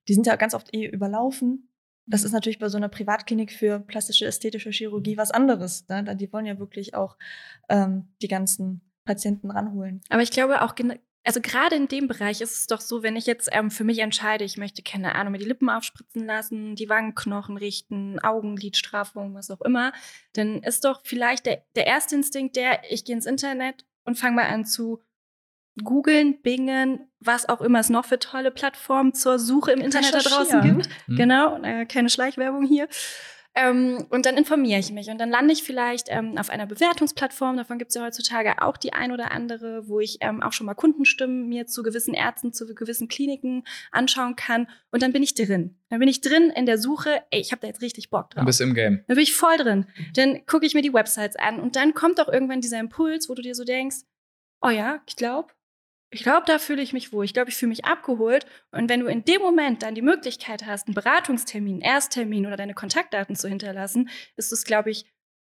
die 0.06 0.14
sind 0.14 0.28
ja 0.28 0.36
ganz 0.36 0.54
oft 0.54 0.72
eh 0.72 0.86
überlaufen 0.86 1.68
das 2.06 2.24
ist 2.24 2.32
natürlich 2.32 2.58
bei 2.58 2.68
so 2.68 2.76
einer 2.76 2.88
Privatklinik 2.88 3.52
für 3.52 3.80
plastische 3.80 4.26
ästhetische 4.26 4.70
Chirurgie 4.70 5.16
was 5.16 5.30
anderes. 5.30 5.86
Ne? 5.88 6.16
Die 6.16 6.32
wollen 6.32 6.46
ja 6.46 6.58
wirklich 6.58 6.94
auch 6.94 7.16
ähm, 7.68 8.08
die 8.22 8.28
ganzen 8.28 8.80
Patienten 9.04 9.50
ranholen. 9.50 10.00
Aber 10.08 10.22
ich 10.22 10.30
glaube 10.30 10.62
auch, 10.62 10.74
also 11.24 11.40
gerade 11.40 11.74
in 11.74 11.88
dem 11.88 12.06
Bereich 12.06 12.40
ist 12.40 12.56
es 12.56 12.66
doch 12.68 12.80
so, 12.80 13.02
wenn 13.02 13.16
ich 13.16 13.26
jetzt 13.26 13.48
ähm, 13.52 13.70
für 13.70 13.82
mich 13.82 13.98
entscheide, 13.98 14.44
ich 14.44 14.56
möchte, 14.56 14.82
keine 14.82 15.16
Ahnung, 15.16 15.32
mir 15.32 15.38
die 15.38 15.44
Lippen 15.44 15.68
aufspritzen 15.68 16.24
lassen, 16.24 16.76
die 16.76 16.88
Wangenknochen 16.88 17.56
richten, 17.56 18.20
Augenlidstraffung, 18.20 19.34
was 19.34 19.50
auch 19.50 19.60
immer, 19.62 19.92
dann 20.34 20.62
ist 20.62 20.84
doch 20.84 21.00
vielleicht 21.04 21.46
der, 21.46 21.64
der 21.74 21.86
erste 21.88 22.14
Instinkt 22.14 22.54
der, 22.54 22.80
ich 22.90 23.04
gehe 23.04 23.16
ins 23.16 23.26
Internet 23.26 23.84
und 24.04 24.16
fange 24.16 24.36
mal 24.36 24.46
an 24.46 24.64
zu 24.64 25.02
googeln, 25.82 26.40
bingen, 26.42 27.08
was 27.20 27.48
auch 27.48 27.60
immer 27.60 27.80
es 27.80 27.90
noch 27.90 28.04
für 28.04 28.18
tolle 28.18 28.50
Plattformen 28.50 29.14
zur 29.14 29.38
Suche 29.38 29.72
im 29.72 29.80
Internet 29.80 30.14
da 30.14 30.18
draußen 30.20 30.60
gibt. 30.62 30.88
Mhm. 31.06 31.16
Genau, 31.16 31.62
äh, 31.62 31.86
keine 31.86 32.08
Schleichwerbung 32.08 32.64
hier. 32.64 32.88
Ähm, 33.58 34.06
und 34.10 34.26
dann 34.26 34.36
informiere 34.36 34.78
ich 34.78 34.92
mich 34.92 35.08
und 35.08 35.18
dann 35.18 35.30
lande 35.30 35.50
ich 35.54 35.62
vielleicht 35.62 36.08
ähm, 36.10 36.36
auf 36.36 36.50
einer 36.50 36.66
Bewertungsplattform. 36.66 37.56
Davon 37.56 37.78
gibt 37.78 37.88
es 37.88 37.94
ja 37.94 38.04
heutzutage 38.04 38.60
auch 38.60 38.76
die 38.76 38.92
ein 38.92 39.12
oder 39.12 39.32
andere, 39.32 39.88
wo 39.88 39.98
ich 39.98 40.18
ähm, 40.20 40.42
auch 40.42 40.52
schon 40.52 40.66
mal 40.66 40.74
Kundenstimmen 40.74 41.48
mir 41.48 41.66
zu 41.66 41.82
gewissen 41.82 42.12
Ärzten, 42.12 42.52
zu 42.52 42.66
gewissen 42.66 43.08
Kliniken 43.08 43.64
anschauen 43.92 44.36
kann. 44.36 44.68
Und 44.90 45.02
dann 45.02 45.14
bin 45.14 45.22
ich 45.22 45.32
drin. 45.32 45.78
Dann 45.88 46.00
bin 46.00 46.08
ich 46.08 46.20
drin 46.20 46.52
in 46.54 46.66
der 46.66 46.76
Suche. 46.76 47.22
Ey, 47.30 47.40
ich 47.40 47.50
habe 47.50 47.62
da 47.62 47.68
jetzt 47.68 47.80
richtig 47.80 48.10
Bock 48.10 48.28
drauf. 48.28 48.40
Dann 48.40 48.44
bist 48.44 48.60
du 48.60 48.64
im 48.64 48.74
Game. 48.74 49.02
Da 49.08 49.14
bin 49.14 49.22
ich 49.22 49.34
voll 49.34 49.56
drin. 49.56 49.86
Dann 50.16 50.44
gucke 50.44 50.66
ich 50.66 50.74
mir 50.74 50.82
die 50.82 50.92
Websites 50.92 51.36
an 51.36 51.58
und 51.58 51.76
dann 51.76 51.94
kommt 51.94 52.20
auch 52.20 52.28
irgendwann 52.28 52.60
dieser 52.60 52.78
Impuls, 52.78 53.30
wo 53.30 53.34
du 53.34 53.40
dir 53.40 53.54
so 53.54 53.64
denkst, 53.64 53.96
oh 54.60 54.68
ja, 54.68 55.00
ich 55.06 55.16
glaube, 55.16 55.48
ich 56.10 56.22
glaube, 56.22 56.44
da 56.46 56.58
fühle 56.58 56.82
ich 56.82 56.92
mich 56.92 57.12
wohl. 57.12 57.24
Ich 57.24 57.34
glaube, 57.34 57.50
ich 57.50 57.56
fühle 57.56 57.70
mich 57.70 57.84
abgeholt. 57.84 58.46
Und 58.70 58.88
wenn 58.88 59.00
du 59.00 59.06
in 59.06 59.24
dem 59.24 59.42
Moment 59.42 59.82
dann 59.82 59.94
die 59.94 60.02
Möglichkeit 60.02 60.64
hast, 60.66 60.86
einen 60.86 60.94
Beratungstermin, 60.94 61.74
einen 61.74 61.82
Ersttermin 61.82 62.46
oder 62.46 62.56
deine 62.56 62.74
Kontaktdaten 62.74 63.34
zu 63.36 63.48
hinterlassen, 63.48 64.08
ist 64.36 64.52
es, 64.52 64.64
glaube 64.64 64.90
ich, 64.90 65.04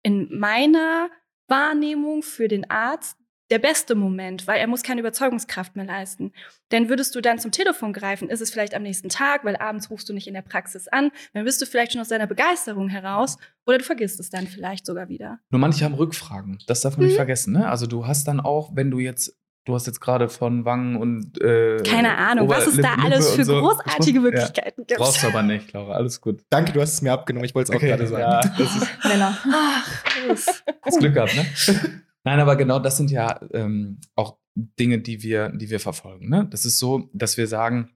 in 0.04 0.40
meiner 0.40 1.10
Wahrnehmung 1.48 2.24
für 2.24 2.48
den 2.48 2.70
Arzt 2.70 3.18
der 3.50 3.60
beste 3.60 3.96
Moment, 3.96 4.46
weil 4.46 4.60
er 4.60 4.68
muss 4.68 4.84
keine 4.84 5.00
Überzeugungskraft 5.00 5.78
mehr 5.78 5.86
leisten. 5.86 6.34
Denn 6.72 6.90
würdest 6.90 7.16
du 7.16 7.22
dann 7.22 7.40
zum 7.40 7.52
Telefon 7.54 7.94
greifen, 7.94 8.30
ist 8.30 8.42
es 8.42 8.52
vielleicht 8.52 8.74
am 8.74 8.84
nächsten 8.84 9.08
Tag, 9.08 9.46
weil 9.46 9.56
abends 9.56 9.90
rufst 9.90 10.10
du 10.10 10.14
nicht 10.14 10.28
in 10.28 10.34
der 10.34 10.42
Praxis 10.42 10.90
an, 10.90 11.12
dann 11.34 11.46
bist 11.46 11.62
du 11.62 11.66
vielleicht 11.66 11.94
schon 11.94 12.02
aus 12.02 12.10
deiner 12.10 12.28
Begeisterung 12.28 12.90
heraus 12.90 13.38
oder 13.66 13.78
du 13.78 13.86
vergisst 13.86 14.20
es 14.20 14.30
dann 14.30 14.48
vielleicht 14.48 14.86
sogar 14.86 15.08
wieder. 15.08 15.40
Nur 15.50 15.60
manche 15.62 15.86
haben 15.86 15.94
Rückfragen. 15.94 16.60
Das 16.68 16.82
darf 16.82 16.98
man 16.98 17.06
nicht 17.06 17.14
Mhm. 17.14 17.18
vergessen. 17.18 17.54
Ne? 17.54 17.70
Also 17.70 17.88
du 17.88 18.06
hast 18.06 18.28
dann 18.28 18.42
auch, 18.42 18.76
wenn 18.76 18.92
du 18.92 19.00
jetzt, 19.00 19.34
du 19.68 19.76
hast 19.76 19.86
jetzt 19.86 20.00
gerade 20.00 20.30
von 20.30 20.66
Wangen 20.66 20.96
und 20.96 21.40
äh, 21.42 21.78
Keine 21.84 22.18
Ahnung, 22.18 22.48
was 22.50 22.66
es 22.68 22.78
da 22.78 22.96
alles 22.96 23.32
für 23.36 23.46
so 23.46 23.60
großartige. 23.60 24.20
Möglichkeiten 24.22 24.82
Ja. 24.82 24.86
gibt. 24.88 25.00
Brauchst 25.00 25.22
du 25.22 25.28
aber 25.28 25.44
nicht, 25.44 25.72
Laura. 25.74 25.94
Alles 25.96 26.22
gut. 26.22 26.42
Danke, 26.50 26.72
du 26.72 26.82
hast 26.82 26.94
es 26.94 27.02
mir 27.02 27.12
abgenommen. 27.12 27.46
Ich 27.46 27.54
wollte 27.54 27.72
es 27.72 27.78
auch 27.78 27.82
gerade 27.82 28.08
sagen. 28.08 28.22
Ja, 28.22 28.40
das 28.58 28.76
ist 28.76 28.88
Männer. 29.04 29.38
Ach, 29.52 29.88
das- 30.28 30.64
Hast 30.84 31.00
Glück 31.00 31.14
gehabt, 31.14 31.36
ne? 31.36 31.46
Nein, 32.24 32.40
aber 32.40 32.56
genau 32.56 32.80
das 32.80 32.98
sind 32.98 33.12
ja 33.12 33.40
ähm, 33.54 34.00
auch 34.16 34.38
Dinge, 34.56 35.00
die 35.00 35.22
wir, 35.22 35.50
die 35.50 35.70
wir 35.70 35.80
verfolgen. 35.80 36.30
Ne? 36.30 36.48
Das 36.50 36.66
ist 36.66 36.80
so, 36.80 37.10
dass 37.14 37.38
wir 37.38 37.48
sagen, 37.48 37.90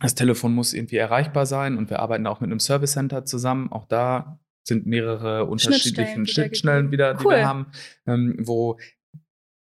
das 0.00 0.14
Telefon 0.14 0.54
muss 0.54 0.72
irgendwie 0.74 0.96
erreichbar 0.96 1.46
sein 1.46 1.76
und 1.78 1.90
wir 1.90 1.98
arbeiten 2.00 2.26
auch 2.26 2.40
mit 2.40 2.50
einem 2.50 2.60
Service 2.60 2.92
Center 2.92 3.24
zusammen. 3.24 3.72
Auch 3.72 3.86
da 3.86 4.38
sind 4.62 4.86
mehrere 4.86 5.44
unterschiedliche 5.46 6.16
wieder 6.16 6.26
Schnittstellen 6.26 6.90
wieder, 6.90 7.14
die 7.14 7.24
Cool. 7.24 7.34
wir 7.36 7.46
haben, 7.46 7.66
ähm, 8.06 8.36
wo 8.40 8.78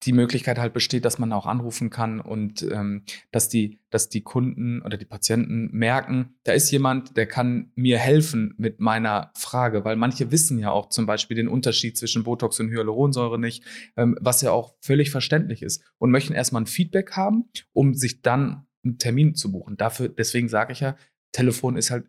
die 0.05 0.13
Möglichkeit 0.13 0.59
halt 0.59 0.73
besteht, 0.73 1.05
dass 1.05 1.19
man 1.19 1.33
auch 1.33 1.47
anrufen 1.47 1.91
kann 1.91 2.21
und 2.21 2.63
ähm, 2.63 3.05
dass 3.33 3.49
die, 3.49 3.79
dass 3.91 4.09
die 4.09 4.23
Kunden 4.23 4.81
oder 4.83 4.97
die 4.97 5.05
Patienten 5.05 5.69
merken, 5.73 6.35
da 6.45 6.53
ist 6.53 6.71
jemand, 6.71 7.17
der 7.17 7.27
kann 7.27 7.71
mir 7.75 7.99
helfen 7.99 8.55
mit 8.57 8.81
meiner 8.81 9.31
Frage, 9.37 9.85
weil 9.85 9.97
manche 9.97 10.31
wissen 10.31 10.59
ja 10.59 10.71
auch 10.71 10.89
zum 10.89 11.07
Beispiel 11.07 11.37
den 11.37 11.49
Unterschied 11.49 11.99
zwischen 11.99 12.25
Botox 12.25 12.61
und 12.61 12.71
Hyaluronsäure 12.71 13.39
nicht, 13.39 13.65
ähm, 13.97 14.17
was 14.21 14.41
ja 14.41 14.53
auch 14.53 14.75
völlig 14.81 15.11
verständlich 15.11 15.63
ist 15.63 15.83
und 15.99 16.11
möchten 16.11 16.33
erstmal 16.33 16.63
ein 16.63 16.67
Feedback 16.67 17.13
haben, 17.13 17.51
um 17.73 17.95
sich 17.95 18.23
dann 18.23 18.67
einen 18.83 18.99
Termin 18.99 19.35
zu 19.35 19.53
buchen. 19.53 19.77
Dafür, 19.77 20.09
deswegen 20.09 20.49
sage 20.49 20.73
ich 20.73 20.81
ja, 20.81 20.97
Telefon 21.33 21.77
ist 21.77 21.91
halt 21.91 22.07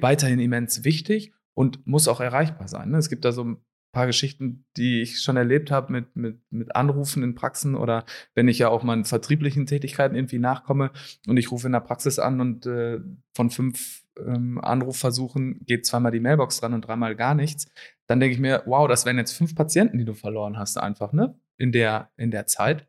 weiterhin 0.00 0.40
immens 0.40 0.84
wichtig 0.84 1.32
und 1.54 1.86
muss 1.86 2.08
auch 2.08 2.20
erreichbar 2.20 2.68
sein. 2.68 2.90
Ne? 2.90 2.98
Es 2.98 3.08
gibt 3.08 3.24
da 3.24 3.32
so 3.32 3.44
ein 3.44 3.56
paar 3.92 4.06
Geschichten, 4.06 4.64
die 4.76 5.02
ich 5.02 5.20
schon 5.20 5.36
erlebt 5.36 5.70
habe 5.70 5.92
mit, 5.92 6.16
mit, 6.16 6.40
mit 6.50 6.76
Anrufen 6.76 7.22
in 7.22 7.34
Praxen 7.34 7.74
oder 7.74 8.04
wenn 8.34 8.48
ich 8.48 8.58
ja 8.58 8.68
auch 8.68 8.82
meinen 8.82 9.04
vertrieblichen 9.04 9.66
Tätigkeiten 9.66 10.14
irgendwie 10.14 10.38
nachkomme 10.38 10.92
und 11.26 11.36
ich 11.36 11.50
rufe 11.50 11.66
in 11.66 11.72
der 11.72 11.80
Praxis 11.80 12.18
an 12.18 12.40
und 12.40 12.66
äh, 12.66 13.00
von 13.34 13.50
fünf 13.50 14.04
ähm, 14.18 14.60
Anrufversuchen 14.60 15.64
geht 15.64 15.86
zweimal 15.86 16.12
die 16.12 16.20
Mailbox 16.20 16.60
dran 16.60 16.74
und 16.74 16.82
dreimal 16.82 17.16
gar 17.16 17.34
nichts, 17.34 17.66
dann 18.06 18.20
denke 18.20 18.34
ich 18.34 18.40
mir, 18.40 18.62
wow, 18.66 18.88
das 18.88 19.06
wären 19.06 19.18
jetzt 19.18 19.32
fünf 19.32 19.54
Patienten, 19.54 19.98
die 19.98 20.04
du 20.04 20.14
verloren 20.14 20.58
hast 20.58 20.78
einfach, 20.78 21.12
ne? 21.12 21.38
In 21.56 21.72
der, 21.72 22.10
in 22.16 22.30
der 22.30 22.46
Zeit. 22.46 22.86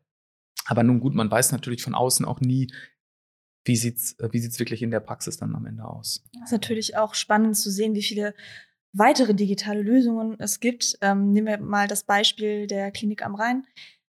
Aber 0.66 0.82
nun 0.82 1.00
gut, 1.00 1.14
man 1.14 1.30
weiß 1.30 1.52
natürlich 1.52 1.82
von 1.82 1.94
außen 1.94 2.24
auch 2.24 2.40
nie, 2.40 2.72
wie 3.64 3.76
sieht's, 3.76 4.18
äh, 4.18 4.28
wie 4.32 4.38
sieht's 4.38 4.58
wirklich 4.58 4.82
in 4.82 4.90
der 4.90 5.00
Praxis 5.00 5.36
dann 5.36 5.54
am 5.54 5.66
Ende 5.66 5.84
aus. 5.84 6.24
Das 6.34 6.44
ist 6.44 6.52
natürlich 6.52 6.96
auch 6.96 7.14
spannend 7.14 7.56
zu 7.56 7.70
sehen, 7.70 7.94
wie 7.94 8.02
viele 8.02 8.34
weitere 8.92 9.34
digitale 9.34 9.82
Lösungen 9.82 10.36
es 10.38 10.60
gibt. 10.60 10.98
Ähm, 11.00 11.32
nehmen 11.32 11.46
wir 11.46 11.58
mal 11.58 11.88
das 11.88 12.04
Beispiel 12.04 12.66
der 12.66 12.90
Klinik 12.90 13.24
am 13.24 13.34
Rhein. 13.34 13.66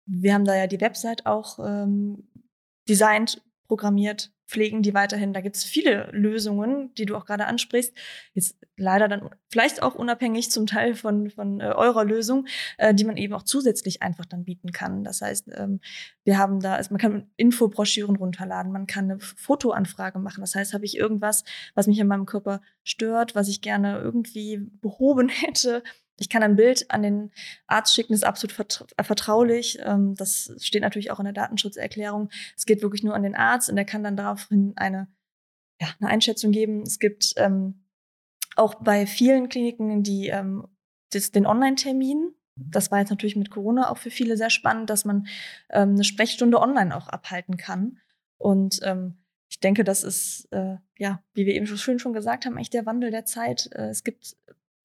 Wir 0.06 0.34
haben 0.34 0.44
da 0.44 0.54
ja 0.54 0.66
die 0.66 0.80
Website 0.80 1.26
auch 1.26 1.58
ähm, 1.58 2.28
designt, 2.88 3.42
programmiert, 3.66 4.33
pflegen 4.46 4.82
die 4.82 4.94
weiterhin. 4.94 5.32
Da 5.32 5.40
gibt 5.40 5.56
es 5.56 5.64
viele 5.64 6.10
Lösungen, 6.12 6.94
die 6.94 7.06
du 7.06 7.16
auch 7.16 7.24
gerade 7.24 7.46
ansprichst. 7.46 7.92
Jetzt 8.34 8.56
leider 8.76 9.08
dann 9.08 9.30
vielleicht 9.48 9.82
auch 9.82 9.94
unabhängig 9.94 10.50
zum 10.50 10.66
Teil 10.66 10.94
von, 10.94 11.30
von 11.30 11.60
äh, 11.60 11.64
eurer 11.64 12.04
Lösung, 12.04 12.46
äh, 12.76 12.94
die 12.94 13.04
man 13.04 13.16
eben 13.16 13.34
auch 13.34 13.42
zusätzlich 13.42 14.02
einfach 14.02 14.26
dann 14.26 14.44
bieten 14.44 14.72
kann. 14.72 15.04
Das 15.04 15.22
heißt, 15.22 15.48
ähm, 15.54 15.80
wir 16.24 16.38
haben 16.38 16.60
da, 16.60 16.74
also 16.74 16.92
man 16.92 17.00
kann 17.00 17.30
Infobroschüren 17.36 18.16
runterladen, 18.16 18.72
man 18.72 18.86
kann 18.86 19.10
eine 19.10 19.20
Fotoanfrage 19.20 20.18
machen. 20.18 20.40
Das 20.40 20.54
heißt, 20.54 20.74
habe 20.74 20.84
ich 20.84 20.96
irgendwas, 20.96 21.44
was 21.74 21.86
mich 21.86 21.98
in 21.98 22.06
meinem 22.06 22.26
Körper 22.26 22.60
stört, 22.82 23.34
was 23.34 23.48
ich 23.48 23.60
gerne 23.60 23.98
irgendwie 23.98 24.58
behoben 24.80 25.28
hätte. 25.30 25.82
Ich 26.18 26.28
kann 26.28 26.42
ein 26.42 26.56
Bild 26.56 26.90
an 26.90 27.02
den 27.02 27.32
Arzt 27.66 27.94
schicken, 27.94 28.12
das 28.12 28.20
ist 28.20 28.26
absolut 28.26 28.86
äh, 28.96 29.02
vertraulich. 29.02 29.78
Ähm, 29.82 30.14
das 30.14 30.52
steht 30.60 30.82
natürlich 30.82 31.10
auch 31.10 31.18
in 31.18 31.24
der 31.24 31.32
Datenschutzerklärung. 31.32 32.30
Es 32.56 32.66
geht 32.66 32.82
wirklich 32.82 33.02
nur 33.02 33.14
an 33.14 33.22
den 33.22 33.34
Arzt 33.34 33.68
und 33.68 33.76
er 33.76 33.84
kann 33.84 34.04
dann 34.04 34.16
daraufhin 34.16 34.74
eine, 34.76 35.08
ja, 35.80 35.88
eine 36.00 36.10
Einschätzung 36.10 36.52
geben. 36.52 36.82
Es 36.82 36.98
gibt 36.98 37.34
ähm, 37.36 37.84
auch 38.56 38.76
bei 38.76 39.06
vielen 39.06 39.48
Kliniken 39.48 40.02
die, 40.02 40.28
ähm, 40.28 40.66
das, 41.10 41.32
den 41.32 41.46
Online-Termin. 41.46 42.32
Das 42.56 42.92
war 42.92 43.00
jetzt 43.00 43.10
natürlich 43.10 43.34
mit 43.34 43.50
Corona 43.50 43.90
auch 43.90 43.98
für 43.98 44.10
viele 44.10 44.36
sehr 44.36 44.50
spannend, 44.50 44.90
dass 44.90 45.04
man 45.04 45.26
ähm, 45.70 45.90
eine 45.90 46.04
Sprechstunde 46.04 46.60
online 46.60 46.96
auch 46.96 47.08
abhalten 47.08 47.56
kann. 47.56 47.98
Und 48.38 48.78
ähm, 48.84 49.18
ich 49.48 49.58
denke, 49.58 49.82
das 49.82 50.04
ist, 50.04 50.48
äh, 50.52 50.76
ja, 50.98 51.22
wie 51.32 51.46
wir 51.46 51.54
eben 51.54 51.66
schon 51.66 51.78
schön 51.78 51.98
schon 51.98 52.12
gesagt 52.12 52.46
haben, 52.46 52.54
eigentlich 52.54 52.70
der 52.70 52.86
Wandel 52.86 53.10
der 53.10 53.24
Zeit. 53.24 53.70
Äh, 53.72 53.88
es 53.88 54.04
gibt 54.04 54.36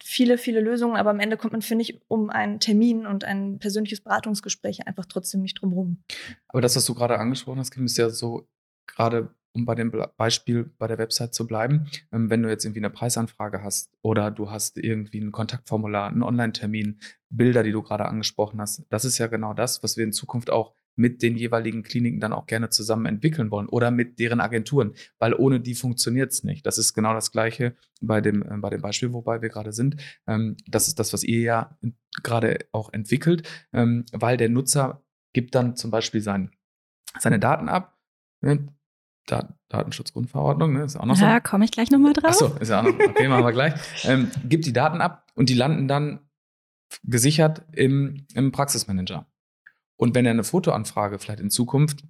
viele, 0.03 0.37
viele 0.37 0.61
Lösungen, 0.61 0.95
aber 0.95 1.09
am 1.09 1.19
Ende 1.19 1.37
kommt 1.37 1.53
man, 1.53 1.61
finde 1.61 1.83
ich, 1.83 1.99
um 2.07 2.29
einen 2.29 2.59
Termin 2.59 3.05
und 3.05 3.23
ein 3.23 3.59
persönliches 3.59 4.01
Beratungsgespräch 4.01 4.87
einfach 4.87 5.05
trotzdem 5.05 5.41
nicht 5.41 5.61
drum 5.61 5.73
rum. 5.73 6.03
Aber 6.47 6.61
das, 6.61 6.75
was 6.75 6.85
du 6.85 6.93
gerade 6.93 7.17
angesprochen 7.17 7.59
hast, 7.59 7.71
Kim, 7.71 7.85
ist 7.85 7.97
ja 7.97 8.09
so, 8.09 8.47
gerade 8.87 9.29
um 9.53 9.65
bei 9.65 9.75
dem 9.75 9.91
Beispiel 10.17 10.71
bei 10.77 10.87
der 10.87 10.97
Website 10.97 11.33
zu 11.33 11.47
bleiben, 11.47 11.87
ähm, 12.11 12.29
wenn 12.29 12.43
du 12.43 12.49
jetzt 12.49 12.65
irgendwie 12.65 12.81
eine 12.81 12.89
Preisanfrage 12.89 13.63
hast 13.63 13.91
oder 14.01 14.31
du 14.31 14.51
hast 14.51 14.77
irgendwie 14.77 15.19
ein 15.19 15.31
Kontaktformular, 15.31 16.09
einen 16.09 16.23
Online-Termin, 16.23 16.99
Bilder, 17.29 17.63
die 17.63 17.71
du 17.71 17.81
gerade 17.81 18.05
angesprochen 18.05 18.61
hast, 18.61 18.85
das 18.89 19.05
ist 19.05 19.17
ja 19.17 19.27
genau 19.27 19.53
das, 19.53 19.83
was 19.83 19.97
wir 19.97 20.03
in 20.03 20.13
Zukunft 20.13 20.49
auch 20.49 20.73
mit 20.99 21.21
den 21.21 21.37
jeweiligen 21.37 21.81
Kliniken 21.81 22.19
dann 22.19 22.33
auch 22.33 22.45
gerne 22.45 22.69
zusammen 22.69 23.05
entwickeln 23.05 23.51
wollen 23.51 23.69
oder 23.69 23.89
mit 23.89 24.19
deren 24.19 24.41
Agenturen, 24.41 24.93
weil 25.17 25.33
ohne 25.33 25.61
die 25.61 25.73
funktioniert 25.73 26.33
es 26.33 26.43
nicht. 26.43 26.65
Das 26.65 26.77
ist 26.77 26.93
genau 26.93 27.13
das 27.13 27.31
Gleiche 27.31 27.73
bei 28.01 28.19
dem, 28.19 28.43
äh, 28.43 28.57
bei 28.57 28.69
dem 28.69 28.81
Beispiel, 28.81 29.13
wobei 29.13 29.41
wir 29.41 29.47
gerade 29.47 29.71
sind. 29.71 29.95
Ähm, 30.27 30.57
das 30.67 30.89
ist 30.89 30.99
das, 30.99 31.13
was 31.13 31.23
ihr 31.23 31.39
ja 31.39 31.77
gerade 32.21 32.59
auch 32.73 32.91
entwickelt, 32.91 33.47
ähm, 33.71 34.03
weil 34.11 34.35
der 34.35 34.49
Nutzer 34.49 35.01
gibt 35.31 35.55
dann 35.55 35.77
zum 35.77 35.89
Beispiel 35.89 36.19
sein, 36.19 36.51
seine 37.17 37.39
Daten 37.39 37.69
ab. 37.69 37.97
Ne? 38.41 38.67
Dat 39.25 39.53
Datenschutzgrundverordnung, 39.69 40.73
ne? 40.73 40.83
ist 40.83 40.97
auch 40.97 41.05
noch 41.05 41.15
so. 41.15 41.23
Da 41.23 41.39
komme 41.39 41.63
ich 41.63 41.71
gleich 41.71 41.91
nochmal 41.91 42.11
drauf. 42.11 42.31
Achso, 42.31 42.57
ist 42.59 42.69
ja 42.69 42.81
auch 42.81 42.83
noch, 42.83 42.99
okay, 42.99 43.27
machen 43.29 43.45
wir 43.45 43.53
gleich. 43.53 43.73
Ähm, 44.03 44.31
gibt 44.43 44.65
die 44.65 44.73
Daten 44.73 44.99
ab 44.99 45.31
und 45.35 45.47
die 45.47 45.53
landen 45.53 45.87
dann 45.87 46.19
gesichert 47.03 47.61
im, 47.71 48.25
im 48.33 48.51
Praxismanager. 48.51 49.28
Und 49.99 50.15
wenn 50.15 50.25
er 50.25 50.31
eine 50.31 50.45
Fotoanfrage 50.45 51.19
vielleicht 51.19 51.41
in 51.41 51.49
Zukunft 51.49 52.05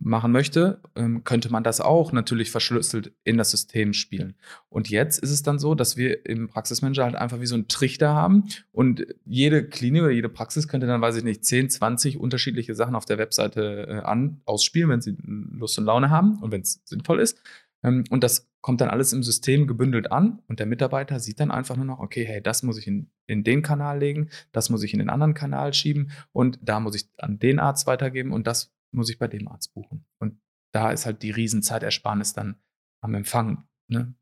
machen 0.00 0.32
möchte, 0.32 0.80
ähm, 0.96 1.22
könnte 1.22 1.52
man 1.52 1.62
das 1.62 1.80
auch 1.80 2.10
natürlich 2.10 2.50
verschlüsselt 2.50 3.12
in 3.22 3.36
das 3.36 3.52
System 3.52 3.92
spielen. 3.92 4.34
Und 4.68 4.90
jetzt 4.90 5.20
ist 5.20 5.30
es 5.30 5.44
dann 5.44 5.60
so, 5.60 5.76
dass 5.76 5.96
wir 5.96 6.26
im 6.26 6.48
Praxismanager 6.48 7.04
halt 7.04 7.14
einfach 7.14 7.40
wie 7.40 7.46
so 7.46 7.54
einen 7.54 7.68
Trichter 7.68 8.12
haben 8.12 8.46
und 8.72 9.06
jede 9.24 9.64
Klinik 9.68 10.02
oder 10.02 10.10
jede 10.10 10.28
Praxis 10.28 10.66
könnte 10.66 10.88
dann, 10.88 11.00
weiß 11.00 11.16
ich 11.16 11.24
nicht, 11.24 11.44
10, 11.44 11.70
20 11.70 12.18
unterschiedliche 12.18 12.74
Sachen 12.74 12.96
auf 12.96 13.04
der 13.04 13.18
Webseite 13.18 13.86
äh, 13.88 13.98
an, 14.00 14.40
ausspielen, 14.44 14.90
wenn 14.90 15.00
sie 15.00 15.16
Lust 15.22 15.78
und 15.78 15.84
Laune 15.84 16.10
haben 16.10 16.40
und 16.42 16.50
wenn 16.50 16.62
es 16.62 16.80
sinnvoll 16.84 17.20
ist. 17.20 17.40
Ähm, 17.84 18.02
und 18.10 18.24
das 18.24 18.47
kommt 18.60 18.80
dann 18.80 18.90
alles 18.90 19.12
im 19.12 19.22
System 19.22 19.66
gebündelt 19.66 20.10
an 20.10 20.42
und 20.48 20.58
der 20.58 20.66
Mitarbeiter 20.66 21.20
sieht 21.20 21.40
dann 21.40 21.50
einfach 21.50 21.76
nur 21.76 21.84
noch, 21.84 22.00
okay, 22.00 22.24
hey, 22.24 22.42
das 22.42 22.62
muss 22.62 22.78
ich 22.78 22.86
in, 22.86 23.10
in 23.26 23.44
den 23.44 23.62
Kanal 23.62 23.98
legen, 23.98 24.30
das 24.52 24.68
muss 24.68 24.82
ich 24.82 24.92
in 24.92 24.98
den 24.98 25.10
anderen 25.10 25.34
Kanal 25.34 25.72
schieben 25.74 26.10
und 26.32 26.58
da 26.62 26.80
muss 26.80 26.96
ich 26.96 27.08
an 27.18 27.38
den 27.38 27.60
Arzt 27.60 27.86
weitergeben 27.86 28.32
und 28.32 28.46
das 28.46 28.74
muss 28.90 29.10
ich 29.10 29.18
bei 29.18 29.28
dem 29.28 29.48
Arzt 29.48 29.74
buchen. 29.74 30.04
Und 30.18 30.40
da 30.72 30.90
ist 30.90 31.06
halt 31.06 31.22
die 31.22 31.30
Riesenzeitersparnis 31.30 32.32
dann 32.32 32.56
am 33.00 33.14
Empfang. 33.14 33.68
Ne? 33.86 34.14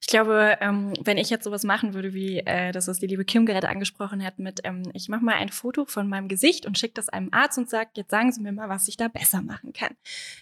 Ich 0.00 0.06
glaube, 0.06 0.56
ähm, 0.60 0.94
wenn 1.02 1.18
ich 1.18 1.30
jetzt 1.30 1.44
sowas 1.44 1.64
machen 1.64 1.94
würde, 1.94 2.14
wie 2.14 2.38
äh, 2.38 2.72
das, 2.72 2.88
was 2.88 2.98
die 2.98 3.06
liebe 3.06 3.24
Kim 3.24 3.46
gerade 3.46 3.68
angesprochen 3.68 4.24
hat, 4.24 4.38
mit 4.38 4.60
ähm, 4.64 4.84
ich 4.94 5.08
mache 5.08 5.24
mal 5.24 5.34
ein 5.34 5.48
Foto 5.48 5.84
von 5.84 6.08
meinem 6.08 6.28
Gesicht 6.28 6.66
und 6.66 6.78
schicke 6.78 6.94
das 6.94 7.08
einem 7.08 7.28
Arzt 7.32 7.58
und 7.58 7.68
sage, 7.68 7.90
jetzt 7.94 8.10
sagen 8.10 8.32
Sie 8.32 8.40
mir 8.40 8.52
mal, 8.52 8.68
was 8.68 8.88
ich 8.88 8.96
da 8.96 9.08
besser 9.08 9.42
machen 9.42 9.72
kann. 9.72 9.96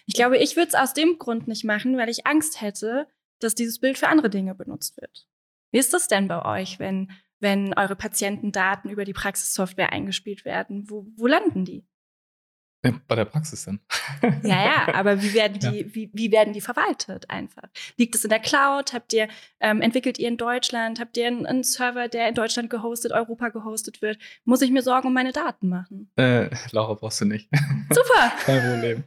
Ich 0.05 0.13
glaube, 0.13 0.37
ich 0.37 0.55
würde 0.55 0.69
es 0.69 0.75
aus 0.75 0.93
dem 0.93 1.17
Grund 1.17 1.47
nicht 1.47 1.63
machen, 1.63 1.97
weil 1.97 2.09
ich 2.09 2.27
Angst 2.27 2.61
hätte, 2.61 3.07
dass 3.39 3.55
dieses 3.55 3.79
Bild 3.79 3.97
für 3.97 4.07
andere 4.07 4.29
Dinge 4.29 4.55
benutzt 4.55 4.99
wird. 4.99 5.27
Wie 5.71 5.79
ist 5.79 5.93
das 5.93 6.07
denn 6.07 6.27
bei 6.27 6.43
euch, 6.45 6.79
wenn, 6.79 7.11
wenn 7.39 7.73
eure 7.73 7.95
Patientendaten 7.95 8.89
über 8.89 9.05
die 9.05 9.13
Praxissoftware 9.13 9.91
eingespielt 9.91 10.45
werden? 10.45 10.89
Wo, 10.89 11.05
wo 11.17 11.27
landen 11.27 11.65
die? 11.65 11.85
Bei 13.07 13.15
der 13.15 13.25
Praxis 13.25 13.65
dann. 13.65 13.79
Ja, 14.43 14.63
ja, 14.63 14.93
aber 14.93 15.21
wie 15.21 15.33
werden 15.33 15.59
die, 15.59 15.81
ja. 15.81 15.95
wie, 15.95 16.11
wie 16.13 16.31
werden 16.31 16.53
die 16.53 16.61
verwaltet 16.61 17.29
einfach? 17.29 17.69
Liegt 17.97 18.15
es 18.15 18.23
in 18.23 18.29
der 18.29 18.39
Cloud? 18.39 18.93
Habt 18.93 19.13
ihr, 19.13 19.27
ähm, 19.59 19.81
entwickelt 19.81 20.19
ihr 20.19 20.27
in 20.27 20.37
Deutschland? 20.37 20.99
Habt 20.99 21.17
ihr 21.17 21.27
einen, 21.27 21.45
einen, 21.45 21.63
Server, 21.63 22.07
der 22.07 22.29
in 22.29 22.35
Deutschland 22.35 22.69
gehostet, 22.69 23.11
Europa 23.11 23.49
gehostet 23.49 24.01
wird? 24.01 24.19
Muss 24.43 24.61
ich 24.61 24.71
mir 24.71 24.81
Sorgen 24.81 25.07
um 25.07 25.13
meine 25.13 25.31
Daten 25.31 25.69
machen? 25.69 26.11
Äh, 26.15 26.49
Laura, 26.71 26.93
brauchst 26.93 27.21
du 27.21 27.25
nicht. 27.25 27.49
Super. 27.89 28.31
Kein 28.45 28.71
Problem. 28.71 29.03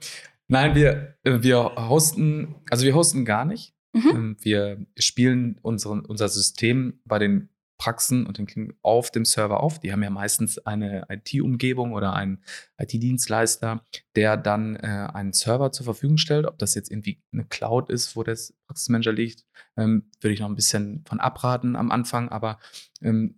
Nein, 0.49 0.75
wir, 0.75 1.17
äh, 1.25 1.43
wir 1.43 1.75
hosten, 1.88 2.57
also 2.71 2.85
wir 2.85 2.95
hosten 2.95 3.25
gar 3.25 3.45
nicht. 3.45 3.75
Mhm. 3.99 4.11
Ähm, 4.11 4.37
wir 4.41 4.87
spielen 4.97 5.59
unseren, 5.63 6.01
unser 6.01 6.29
System 6.29 7.01
bei 7.05 7.19
den 7.19 7.49
Praxen 7.79 8.27
und 8.27 8.39
den 8.39 8.47
Kliniken 8.47 8.77
auf 8.83 9.11
dem 9.13 9.25
Server 9.25 9.61
auf. 9.61 9.79
Die 9.79 9.93
haben 9.93 10.03
ja 10.03 10.11
meistens 10.11 10.59
eine 10.59 11.07
IT-Umgebung 11.09 11.93
oder 11.93 12.13
einen 12.13 12.43
IT-Dienstleister, 12.77 13.85
der 14.17 14.37
dann 14.37 14.75
äh, 14.77 15.09
einen 15.15 15.33
Server 15.33 15.71
zur 15.71 15.85
Verfügung 15.85 16.19
stellt. 16.19 16.47
Ob 16.47 16.59
das 16.59 16.75
jetzt 16.75 16.91
irgendwie 16.91 17.23
eine 17.33 17.45
Cloud 17.45 17.89
ist, 17.89 18.17
wo 18.17 18.25
das 18.25 18.53
Praxismanager 18.67 19.13
liegt, 19.13 19.47
ähm, 19.77 20.11
würde 20.21 20.35
ich 20.35 20.41
noch 20.41 20.49
ein 20.49 20.57
bisschen 20.57 21.05
von 21.07 21.21
abraten 21.21 21.77
am 21.77 21.93
Anfang. 21.93 22.29
Aber 22.31 22.59
ähm, 23.01 23.37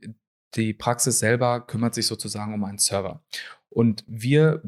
die 0.55 0.73
Praxis 0.73 1.19
selber 1.19 1.61
kümmert 1.61 1.95
sich 1.95 2.07
sozusagen 2.07 2.55
um 2.55 2.65
einen 2.65 2.79
Server. 2.79 3.23
Und 3.69 4.05
wir 4.09 4.63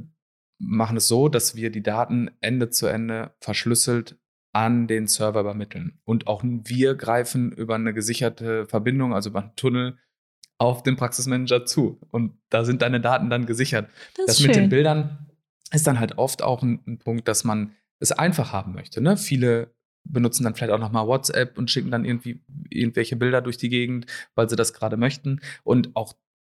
machen 0.59 0.99
es 0.99 1.09
so, 1.09 1.29
dass 1.29 1.57
wir 1.57 1.71
die 1.71 1.83
Daten 1.83 2.31
Ende 2.41 2.69
zu 2.71 2.87
Ende 2.87 3.35
verschlüsselt 3.41 4.19
an 4.53 4.87
den 4.87 5.07
Server 5.07 5.41
übermitteln. 5.41 5.99
Und 6.05 6.27
auch 6.27 6.43
wir 6.45 6.95
greifen 6.95 7.53
über 7.53 7.75
eine 7.75 7.95
gesicherte 7.95 8.67
Verbindung, 8.67 9.15
also 9.15 9.31
über 9.31 9.41
einen 9.41 9.57
Tunnel, 9.57 9.99
auf 10.59 10.83
den 10.83 10.97
Praxismanager 10.97 11.65
zu. 11.65 11.99
Und 12.11 12.39
da 12.51 12.65
sind 12.65 12.83
deine 12.83 13.01
Daten 13.01 13.31
dann 13.31 13.47
gesichert. 13.47 13.91
Das, 14.17 14.27
das 14.27 14.41
mit 14.41 14.55
den 14.55 14.69
Bildern 14.69 15.27
ist 15.73 15.87
dann 15.87 15.99
halt 15.99 16.19
oft 16.19 16.43
auch 16.43 16.63
ein, 16.63 16.81
ein 16.87 16.99
Punkt, 16.99 17.27
dass 17.27 17.45
man 17.45 17.73
es 17.99 18.13
einfach 18.13 18.53
haben 18.53 18.75
möchte. 18.75 19.01
Ne? 19.01 19.17
Viele 19.17 19.75
benutzen 20.05 20.45
dann 20.45 20.55
vielleicht 20.55 20.73
auch 20.73 20.79
nochmal 20.79 21.07
WhatsApp 21.07 21.57
und 21.57 21.71
schicken 21.71 21.91
dann 21.91 22.05
irgendwie 22.05 22.43
irgendwelche 22.69 23.17
Bilder 23.17 23.41
durch 23.41 23.57
die 23.57 23.69
Gegend, 23.69 24.07
weil 24.35 24.49
sie 24.49 24.57
das 24.57 24.73
gerade 24.73 24.97
möchten. 24.97 25.41
Und 25.65 25.97
auch 25.97 26.15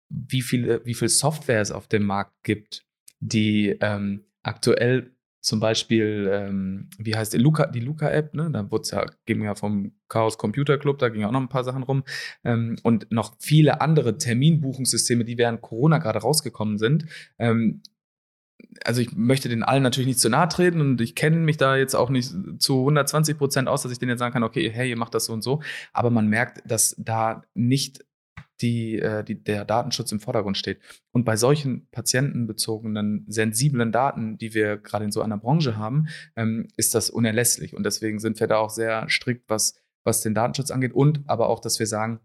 wie 0.10 0.42
viele, 0.42 0.86
wie 0.86 0.94
viel 0.94 1.10
Software 1.10 1.62
es 1.62 1.72
auf 1.72 1.88
dem 1.88 2.04
Markt 2.04 2.44
gibt, 2.44 2.86
die 3.20 3.78
ähm, 3.82 4.26
aktuell 4.44 5.17
zum 5.40 5.60
Beispiel, 5.60 6.30
ähm, 6.32 6.90
wie 6.98 7.16
heißt 7.16 7.34
die 7.34 7.38
Luca, 7.38 7.68
die 7.68 7.80
Luca-App, 7.80 8.34
ne? 8.34 8.50
Da 8.52 8.70
wurde 8.70 8.90
ja, 8.92 9.06
ging 9.26 9.44
ja 9.44 9.56
vom 9.56 9.94
Chaos 10.10 10.38
Computer 10.38 10.78
Club, 10.78 11.00
da 11.00 11.10
gingen 11.10 11.26
auch 11.26 11.32
noch 11.32 11.42
ein 11.42 11.50
paar 11.50 11.64
Sachen 11.64 11.84
rum. 11.84 12.04
Ähm, 12.44 12.78
und 12.84 13.12
noch 13.12 13.36
viele 13.40 13.82
andere 13.82 14.18
Terminbuchungssysteme, 14.18 15.26
die 15.26 15.38
während 15.38 15.62
Corona 15.62 16.00
gerade 16.00 16.20
rausgekommen 16.20 16.78
sind. 16.78 17.06
Ähm, 17.38 17.82
also 18.84 19.02
ich 19.02 19.16
möchte 19.16 19.50
den 19.50 19.64
allen 19.64 19.84
natürlich 19.84 20.08
nicht 20.08 20.20
zu 20.20 20.30
nahe 20.30 20.48
treten 20.48 20.82
und 20.82 21.02
ich 21.02 21.16
kenne 21.16 21.38
mich 21.38 21.58
da 21.58 21.78
jetzt 21.78 21.96
auch 21.96 22.10
nicht 22.10 22.34
zu 22.60 22.80
120 22.80 23.38
Prozent 23.38 23.68
aus, 23.68 23.84
dass 23.84 23.92
ich 23.92 24.00
denen 24.00 24.10
jetzt 24.10 24.20
sagen 24.20 24.34
kann, 24.34 24.44
okay, 24.44 24.70
hey, 24.72 24.90
ihr 24.90 24.98
macht 24.98 25.14
das 25.14 25.26
so 25.26 25.34
und 25.34 25.44
so. 25.44 25.62
Aber 25.94 26.10
man 26.10 26.28
merkt, 26.28 26.62
dass 26.70 26.96
da 26.98 27.44
nicht 27.54 28.04
die, 28.62 29.00
äh, 29.00 29.24
die, 29.24 29.42
der 29.42 29.66
Datenschutz 29.66 30.12
im 30.12 30.20
Vordergrund 30.20 30.58
steht. 30.58 30.80
Und 31.12 31.26
bei 31.26 31.36
solchen 31.36 31.88
patientenbezogenen, 31.92 33.26
sensiblen 33.28 33.92
Daten, 33.92 34.38
die 34.38 34.54
wir 34.54 34.78
gerade 34.78 35.06
in 35.06 35.12
so 35.12 35.22
einer 35.22 35.38
Branche 35.38 35.78
haben, 35.78 36.08
ähm, 36.36 36.68
ist 36.76 36.96
das 36.96 37.10
unerlässlich. 37.10 37.76
Und 37.76 37.84
deswegen 37.84 38.20
sind 38.20 38.40
wir 38.40 38.48
da 38.48 38.58
auch 38.58 38.70
sehr 38.70 39.10
strikt, 39.10 39.50
was, 39.50 39.76
was 40.04 40.22
den 40.22 40.34
Datenschutz 40.34 40.72
angeht. 40.72 40.94
Und 40.94 41.22
aber 41.28 41.50
auch, 41.50 41.60
dass 41.60 41.80
wir 41.80 41.88
sagen, 41.88 42.20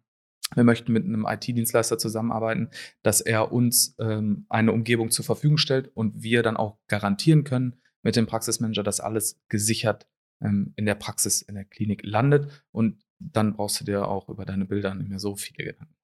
wir 0.55 0.65
möchten 0.65 0.93
mit 0.93 1.05
einem 1.05 1.27
IT-Dienstleister 1.27 1.99
zusammenarbeiten, 1.99 2.69
dass 3.03 3.21
er 3.21 3.53
uns 3.53 3.95
ähm, 3.99 4.45
eine 4.49 4.73
Umgebung 4.73 5.11
zur 5.11 5.25
Verfügung 5.25 5.57
stellt 5.57 5.91
und 5.95 6.23
wir 6.23 6.43
dann 6.43 6.57
auch 6.57 6.79
garantieren 6.89 7.45
können 7.45 7.81
mit 8.03 8.17
dem 8.17 8.27
Praxismanager, 8.27 8.83
dass 8.83 9.01
alles 9.01 9.41
gesichert 9.49 10.07
ähm, 10.43 10.73
in 10.77 10.85
der 10.85 10.95
Praxis, 10.95 11.41
in 11.43 11.55
der 11.55 11.65
Klinik 11.65 12.03
landet. 12.05 12.49
Und 12.71 13.03
dann 13.19 13.55
brauchst 13.55 13.81
du 13.81 13.85
dir 13.85 14.09
auch 14.09 14.29
über 14.29 14.45
deine 14.45 14.67
Bilder 14.67 14.95
nicht 14.95 15.09
mehr 15.09 15.21
so 15.21 15.37
viele 15.37 15.65
Gedanken. 15.65 15.95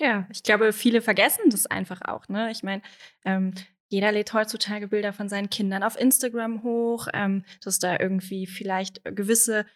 Ja, 0.00 0.26
ich 0.30 0.42
glaube, 0.42 0.72
viele 0.72 1.00
vergessen 1.00 1.50
das 1.50 1.66
einfach 1.66 2.02
auch. 2.02 2.28
Ne? 2.28 2.50
Ich 2.50 2.62
meine, 2.62 2.82
ähm, 3.24 3.54
jeder 3.88 4.12
lädt 4.12 4.32
heutzutage 4.32 4.88
Bilder 4.88 5.12
von 5.12 5.28
seinen 5.28 5.50
Kindern 5.50 5.82
auf 5.82 5.98
Instagram 5.98 6.62
hoch, 6.62 7.08
ähm, 7.14 7.44
dass 7.62 7.78
da 7.78 7.98
irgendwie 7.98 8.46
vielleicht 8.46 9.02
gewisse, 9.04 9.66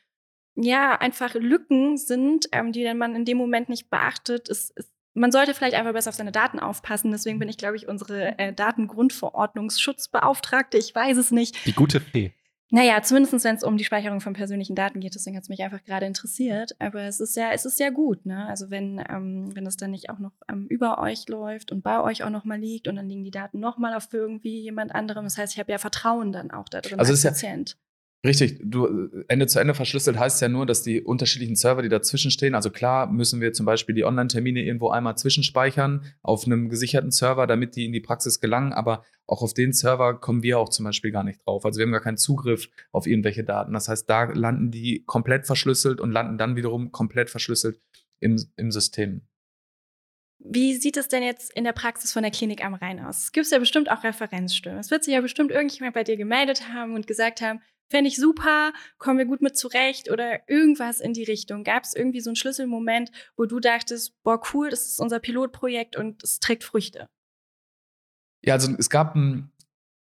ja, 0.56 0.98
einfach 0.98 1.34
Lücken 1.34 1.96
sind, 1.96 2.48
ähm, 2.52 2.72
die 2.72 2.82
dann 2.82 2.98
man 2.98 3.14
in 3.14 3.24
dem 3.24 3.38
Moment 3.38 3.68
nicht 3.68 3.88
beachtet. 3.88 4.48
Es, 4.48 4.72
es, 4.74 4.92
man 5.14 5.30
sollte 5.32 5.54
vielleicht 5.54 5.76
einfach 5.76 5.92
besser 5.92 6.10
auf 6.10 6.16
seine 6.16 6.32
Daten 6.32 6.58
aufpassen. 6.58 7.12
Deswegen 7.12 7.38
bin 7.38 7.48
ich, 7.48 7.56
glaube 7.56 7.76
ich, 7.76 7.88
unsere 7.88 8.38
äh, 8.38 8.52
Datengrundverordnungsschutzbeauftragte. 8.52 10.76
Ich 10.76 10.94
weiß 10.94 11.16
es 11.16 11.30
nicht. 11.30 11.64
Die 11.66 11.72
gute 11.72 12.00
Fee. 12.00 12.34
Naja, 12.72 13.02
zumindest 13.02 13.44
wenn 13.44 13.56
es 13.56 13.64
um 13.64 13.76
die 13.76 13.84
Speicherung 13.84 14.20
von 14.20 14.32
persönlichen 14.32 14.76
Daten 14.76 15.00
geht, 15.00 15.14
deswegen 15.14 15.36
hat 15.36 15.42
es 15.42 15.48
mich 15.48 15.62
einfach 15.62 15.82
gerade 15.82 16.06
interessiert. 16.06 16.76
Aber 16.78 17.02
es 17.02 17.18
ist 17.18 17.36
ja, 17.36 17.50
es 17.52 17.64
ist 17.64 17.80
ja 17.80 17.90
gut, 17.90 18.24
ne? 18.26 18.46
Also 18.46 18.70
wenn, 18.70 19.02
ähm, 19.08 19.50
wenn 19.54 19.64
das 19.64 19.76
dann 19.76 19.90
nicht 19.90 20.08
auch 20.08 20.20
noch 20.20 20.32
ähm, 20.48 20.66
über 20.68 20.98
euch 21.00 21.28
läuft 21.28 21.72
und 21.72 21.82
bei 21.82 22.00
euch 22.00 22.22
auch 22.22 22.30
noch 22.30 22.44
mal 22.44 22.58
liegt 22.58 22.86
und 22.86 22.96
dann 22.96 23.08
liegen 23.08 23.24
die 23.24 23.32
Daten 23.32 23.58
noch 23.58 23.76
mal 23.76 23.94
auf 23.94 24.08
irgendwie 24.12 24.60
jemand 24.60 24.94
anderem. 24.94 25.24
Das 25.24 25.36
heißt, 25.36 25.52
ich 25.52 25.58
habe 25.58 25.72
ja 25.72 25.78
Vertrauen 25.78 26.30
dann 26.30 26.52
auch 26.52 26.68
da 26.68 26.80
drin 26.80 27.00
also 27.00 27.12
als 27.12 27.22
Patient. 27.22 27.70
Ja 27.70 27.89
Richtig, 28.24 28.60
du 28.62 28.86
äh, 28.86 29.24
Ende 29.28 29.46
zu 29.46 29.58
Ende 29.58 29.72
verschlüsselt 29.72 30.18
heißt 30.18 30.42
ja 30.42 30.48
nur, 30.48 30.66
dass 30.66 30.82
die 30.82 31.00
unterschiedlichen 31.00 31.56
Server, 31.56 31.80
die 31.80 31.88
dazwischen 31.88 32.30
stehen, 32.30 32.54
also 32.54 32.70
klar 32.70 33.10
müssen 33.10 33.40
wir 33.40 33.54
zum 33.54 33.64
Beispiel 33.64 33.94
die 33.94 34.04
Online-Termine 34.04 34.62
irgendwo 34.62 34.90
einmal 34.90 35.16
zwischenspeichern 35.16 36.04
auf 36.22 36.44
einem 36.44 36.68
gesicherten 36.68 37.10
Server, 37.12 37.46
damit 37.46 37.76
die 37.76 37.86
in 37.86 37.92
die 37.92 38.00
Praxis 38.00 38.38
gelangen, 38.38 38.74
aber 38.74 39.04
auch 39.26 39.40
auf 39.42 39.54
den 39.54 39.72
Server 39.72 40.20
kommen 40.20 40.42
wir 40.42 40.58
auch 40.58 40.68
zum 40.68 40.84
Beispiel 40.84 41.12
gar 41.12 41.24
nicht 41.24 41.46
drauf. 41.46 41.64
Also 41.64 41.78
wir 41.78 41.86
haben 41.86 41.92
gar 41.92 42.02
keinen 42.02 42.18
Zugriff 42.18 42.68
auf 42.92 43.06
irgendwelche 43.06 43.44
Daten. 43.44 43.72
Das 43.72 43.88
heißt, 43.88 44.10
da 44.10 44.24
landen 44.24 44.70
die 44.70 45.04
komplett 45.06 45.46
verschlüsselt 45.46 46.00
und 46.00 46.10
landen 46.10 46.36
dann 46.36 46.56
wiederum 46.56 46.92
komplett 46.92 47.30
verschlüsselt 47.30 47.80
im, 48.18 48.36
im 48.56 48.70
System. 48.70 49.22
Wie 50.42 50.74
sieht 50.74 50.96
es 50.96 51.08
denn 51.08 51.22
jetzt 51.22 51.52
in 51.54 51.64
der 51.64 51.72
Praxis 51.72 52.12
von 52.12 52.22
der 52.22 52.32
Klinik 52.32 52.64
am 52.64 52.74
Rhein 52.74 52.98
aus? 52.98 53.18
Es 53.24 53.32
gibt 53.32 53.50
ja 53.50 53.58
bestimmt 53.58 53.90
auch 53.90 54.04
Referenzstimmen. 54.04 54.78
Es 54.78 54.90
wird 54.90 55.04
sich 55.04 55.14
ja 55.14 55.20
bestimmt 55.20 55.50
irgendjemand 55.50 55.94
bei 55.94 56.02
dir 56.02 56.16
gemeldet 56.16 56.68
haben 56.72 56.94
und 56.94 57.06
gesagt 57.06 57.40
haben, 57.40 57.60
fände 57.90 58.08
ich 58.08 58.16
super, 58.16 58.72
kommen 58.98 59.18
wir 59.18 59.26
gut 59.26 59.42
mit 59.42 59.56
zurecht 59.56 60.10
oder 60.10 60.48
irgendwas 60.48 61.00
in 61.00 61.12
die 61.12 61.24
Richtung. 61.24 61.64
Gab 61.64 61.82
es 61.82 61.94
irgendwie 61.94 62.20
so 62.20 62.30
einen 62.30 62.36
Schlüsselmoment, 62.36 63.10
wo 63.36 63.44
du 63.44 63.60
dachtest, 63.60 64.14
boah, 64.22 64.40
cool, 64.54 64.70
das 64.70 64.86
ist 64.86 65.00
unser 65.00 65.18
Pilotprojekt 65.18 65.96
und 65.96 66.22
es 66.22 66.38
trägt 66.38 66.64
Früchte? 66.64 67.08
Ja, 68.42 68.54
also 68.54 68.72
es 68.78 68.88
gab, 68.88 69.14
ein, 69.16 69.50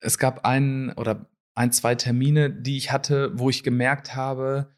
es 0.00 0.18
gab 0.18 0.44
einen 0.44 0.92
oder 0.92 1.26
ein, 1.54 1.72
zwei 1.72 1.94
Termine, 1.94 2.50
die 2.50 2.76
ich 2.76 2.92
hatte, 2.92 3.32
wo 3.34 3.50
ich 3.50 3.64
gemerkt 3.64 4.14
habe, 4.14 4.72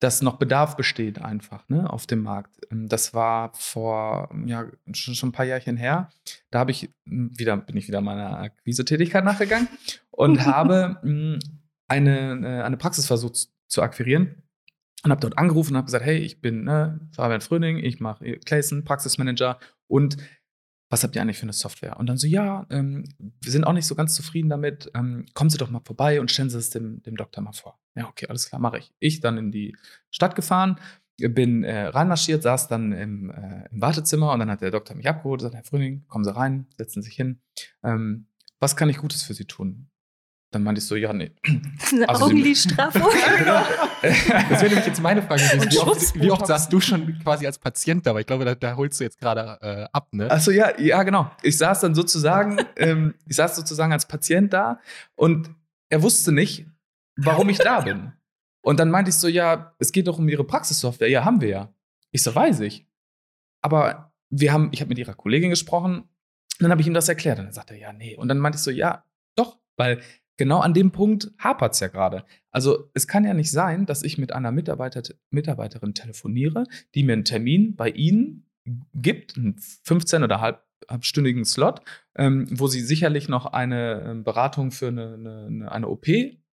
dass 0.00 0.22
noch 0.22 0.36
Bedarf 0.36 0.76
besteht 0.76 1.20
einfach 1.20 1.68
ne, 1.68 1.90
auf 1.90 2.06
dem 2.06 2.22
Markt. 2.22 2.56
Ähm, 2.70 2.88
das 2.88 3.14
war 3.14 3.52
vor 3.54 4.30
ja, 4.46 4.66
schon, 4.92 5.14
schon 5.14 5.30
ein 5.30 5.32
paar 5.32 5.44
Jahrchen 5.44 5.76
her. 5.76 6.10
Da 6.50 6.60
habe 6.60 6.70
ich 6.70 6.90
hm, 7.06 7.32
wieder, 7.36 7.56
bin 7.56 7.76
ich 7.76 7.88
wieder 7.88 8.00
meiner 8.00 8.38
Akquise-Tätigkeit 8.38 9.24
nachgegangen 9.24 9.68
und 10.10 10.40
habe 10.46 10.98
hm, 11.02 11.38
eine, 11.88 12.40
äh, 12.42 12.62
eine 12.62 12.76
Praxis 12.76 13.06
versucht 13.06 13.48
zu 13.66 13.82
akquirieren 13.82 14.42
und 15.04 15.10
habe 15.10 15.20
dort 15.20 15.38
angerufen 15.38 15.72
und 15.72 15.78
habe 15.78 15.86
gesagt, 15.86 16.04
hey, 16.04 16.18
ich 16.18 16.40
bin 16.40 16.64
ne, 16.64 17.00
Fabian 17.12 17.40
Fröning, 17.40 17.78
ich 17.78 18.00
mache 18.00 18.38
Clayson, 18.44 18.84
Praxismanager 18.84 19.58
und 19.86 20.16
was 20.90 21.04
habt 21.04 21.14
ihr 21.16 21.22
eigentlich 21.22 21.36
für 21.36 21.42
eine 21.42 21.52
Software? 21.52 21.98
Und 21.98 22.06
dann 22.06 22.16
so, 22.16 22.26
ja, 22.26 22.66
ähm, 22.70 23.04
wir 23.18 23.52
sind 23.52 23.64
auch 23.64 23.74
nicht 23.74 23.86
so 23.86 23.94
ganz 23.94 24.14
zufrieden 24.14 24.48
damit. 24.48 24.90
Ähm, 24.94 25.26
kommen 25.34 25.50
Sie 25.50 25.58
doch 25.58 25.70
mal 25.70 25.82
vorbei 25.84 26.20
und 26.20 26.30
stellen 26.30 26.48
Sie 26.48 26.56
es 26.56 26.70
dem, 26.70 27.02
dem 27.02 27.16
Doktor 27.16 27.42
mal 27.42 27.52
vor. 27.52 27.78
Ja, 27.94 28.08
okay, 28.08 28.26
alles 28.28 28.48
klar, 28.48 28.60
mache 28.60 28.78
ich. 28.78 28.94
Ich 28.98 29.20
dann 29.20 29.36
in 29.36 29.52
die 29.52 29.76
Stadt 30.10 30.34
gefahren, 30.34 30.80
bin 31.18 31.64
äh, 31.64 31.88
reinmarschiert, 31.88 32.42
saß 32.42 32.68
dann 32.68 32.92
im, 32.92 33.30
äh, 33.30 33.68
im, 33.70 33.80
Wartezimmer 33.80 34.32
und 34.32 34.38
dann 34.38 34.50
hat 34.50 34.62
der 34.62 34.70
Doktor 34.70 34.94
mich 34.94 35.08
abgeholt 35.08 35.42
und 35.42 35.50
sagt, 35.50 35.56
Herr 35.56 35.64
Fröning, 35.64 36.06
kommen 36.06 36.24
Sie 36.24 36.34
rein, 36.34 36.66
setzen 36.78 37.02
Sie 37.02 37.08
sich 37.08 37.16
hin. 37.16 37.40
Ähm, 37.82 38.26
was 38.60 38.76
kann 38.76 38.88
ich 38.88 38.98
Gutes 38.98 39.22
für 39.22 39.34
Sie 39.34 39.44
tun? 39.44 39.90
Dann 40.50 40.62
meinte 40.62 40.78
ich 40.78 40.86
so, 40.86 40.96
ja, 40.96 41.12
nee. 41.12 41.30
Eine 41.92 42.08
also 42.08 42.24
Augenlidstraffung. 42.24 43.02
Genau. 43.38 43.62
das 44.00 44.62
wäre 44.62 44.68
nämlich 44.68 44.86
jetzt 44.86 45.02
meine 45.02 45.22
Frage 45.22 45.42
gewesen. 45.42 45.70
Wie 45.70 45.78
oft, 45.78 46.14
wie 46.14 46.30
oft 46.30 46.46
saßt 46.46 46.72
du 46.72 46.80
schon 46.80 47.18
quasi 47.22 47.46
als 47.46 47.58
Patient 47.58 48.06
da? 48.06 48.14
Weil 48.14 48.22
ich 48.22 48.26
glaube, 48.26 48.44
da, 48.44 48.54
da 48.54 48.76
holst 48.76 48.98
du 48.98 49.04
jetzt 49.04 49.18
gerade 49.18 49.58
äh, 49.60 49.86
ab, 49.92 50.08
ne? 50.12 50.30
Achso, 50.30 50.50
ja, 50.50 50.78
ja, 50.78 51.02
genau. 51.02 51.30
Ich 51.42 51.58
saß 51.58 51.80
dann 51.80 51.94
sozusagen, 51.94 52.58
ähm, 52.76 53.14
ich 53.26 53.36
saß 53.36 53.56
sozusagen 53.56 53.92
als 53.92 54.06
Patient 54.06 54.52
da 54.52 54.80
und 55.16 55.50
er 55.90 56.02
wusste 56.02 56.32
nicht, 56.32 56.66
warum 57.16 57.48
ich 57.50 57.58
da 57.58 57.80
bin. 57.80 58.12
Und 58.62 58.80
dann 58.80 58.90
meinte 58.90 59.10
ich 59.10 59.16
so, 59.16 59.28
ja, 59.28 59.74
es 59.78 59.92
geht 59.92 60.08
doch 60.08 60.18
um 60.18 60.28
ihre 60.28 60.44
Praxissoftware. 60.44 61.10
Ja, 61.10 61.24
haben 61.24 61.40
wir 61.40 61.48
ja. 61.48 61.74
Ich 62.10 62.22
so, 62.22 62.34
weiß 62.34 62.60
ich. 62.60 62.86
Aber 63.60 64.12
wir 64.30 64.52
haben, 64.52 64.70
ich 64.72 64.80
habe 64.80 64.88
mit 64.88 64.98
ihrer 64.98 65.14
Kollegin 65.14 65.50
gesprochen, 65.50 66.08
und 66.58 66.64
dann 66.64 66.72
habe 66.72 66.80
ich 66.80 66.86
ihm 66.86 66.94
das 66.94 67.08
erklärt. 67.08 67.38
Und 67.38 67.46
dann 67.46 67.54
sagte 67.54 67.74
er, 67.74 67.80
ja, 67.80 67.92
nee. 67.92 68.16
Und 68.16 68.28
dann 68.28 68.38
meinte 68.38 68.56
ich 68.56 68.62
so, 68.62 68.70
ja, 68.70 69.04
doch, 69.36 69.58
weil 69.76 70.02
genau 70.38 70.60
an 70.60 70.72
dem 70.72 70.90
Punkt 70.90 71.30
hapert 71.38 71.74
es 71.74 71.80
ja 71.80 71.88
gerade. 71.88 72.24
Also 72.50 72.90
es 72.94 73.06
kann 73.06 73.24
ja 73.24 73.34
nicht 73.34 73.50
sein, 73.50 73.84
dass 73.84 74.02
ich 74.02 74.16
mit 74.16 74.32
einer 74.32 74.52
Mitarbeiter, 74.52 75.02
Mitarbeiterin 75.30 75.92
telefoniere, 75.92 76.64
die 76.94 77.02
mir 77.02 77.12
einen 77.12 77.24
Termin 77.24 77.76
bei 77.76 77.90
Ihnen 77.90 78.46
gibt, 78.94 79.36
einen 79.36 79.56
15 79.84 80.22
oder 80.22 80.40
halb, 80.40 80.62
halbstündigen 80.88 81.44
Slot, 81.44 81.82
ähm, 82.16 82.46
wo 82.50 82.66
sie 82.66 82.80
sicherlich 82.80 83.28
noch 83.28 83.46
eine 83.46 84.02
ähm, 84.02 84.24
Beratung 84.24 84.70
für 84.70 84.88
eine, 84.88 85.14
eine, 85.14 85.72
eine 85.72 85.88
OP 85.88 86.08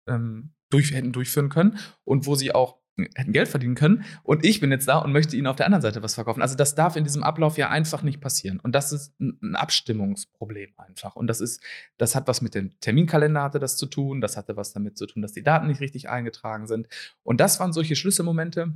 ähm, 0.07 0.55
durch, 0.70 0.93
hätten 0.93 1.12
durchführen 1.12 1.51
können 1.51 1.78
und 2.05 2.26
wo 2.26 2.35
sie 2.35 2.55
auch 2.55 2.82
hätten 3.14 3.32
Geld 3.32 3.49
verdienen 3.49 3.74
können. 3.74 4.05
Und 4.22 4.45
ich 4.45 4.61
bin 4.61 4.70
jetzt 4.70 4.86
da 4.86 4.99
und 4.99 5.12
möchte 5.12 5.36
ihnen 5.36 5.47
auf 5.47 5.57
der 5.57 5.66
anderen 5.66 5.82
Seite 5.82 6.03
was 6.03 6.14
verkaufen. 6.14 6.43
Also 6.43 6.57
das 6.57 6.74
darf 6.74 6.97
in 6.97 7.05
diesem 7.05 7.22
Ablauf 7.22 7.57
ja 7.57 7.70
einfach 7.70 8.03
nicht 8.03 8.20
passieren. 8.20 8.61
Und 8.61 8.74
das 8.74 8.93
ist 8.93 9.18
ein 9.20 9.57
Abstimmungsproblem 9.57 10.70
einfach. 10.76 11.16
Und 11.16 11.26
das 11.26 11.40
ist, 11.40 11.62
das 11.97 12.14
hat 12.14 12.28
was 12.28 12.43
mit 12.43 12.55
dem 12.55 12.78
Terminkalender 12.80 13.43
hatte 13.43 13.59
das 13.59 13.76
zu 13.76 13.86
tun. 13.86 14.20
Das 14.20 14.36
hatte 14.36 14.57
was 14.57 14.72
damit 14.72 14.99
zu 14.99 15.07
tun, 15.07 15.22
dass 15.22 15.32
die 15.32 15.43
Daten 15.43 15.68
nicht 15.68 15.80
richtig 15.80 16.09
eingetragen 16.09 16.66
sind. 16.66 16.88
Und 17.22 17.40
das 17.40 17.61
waren 17.61 17.72
solche 17.72 17.97
Schlüsselmomente, 17.97 18.74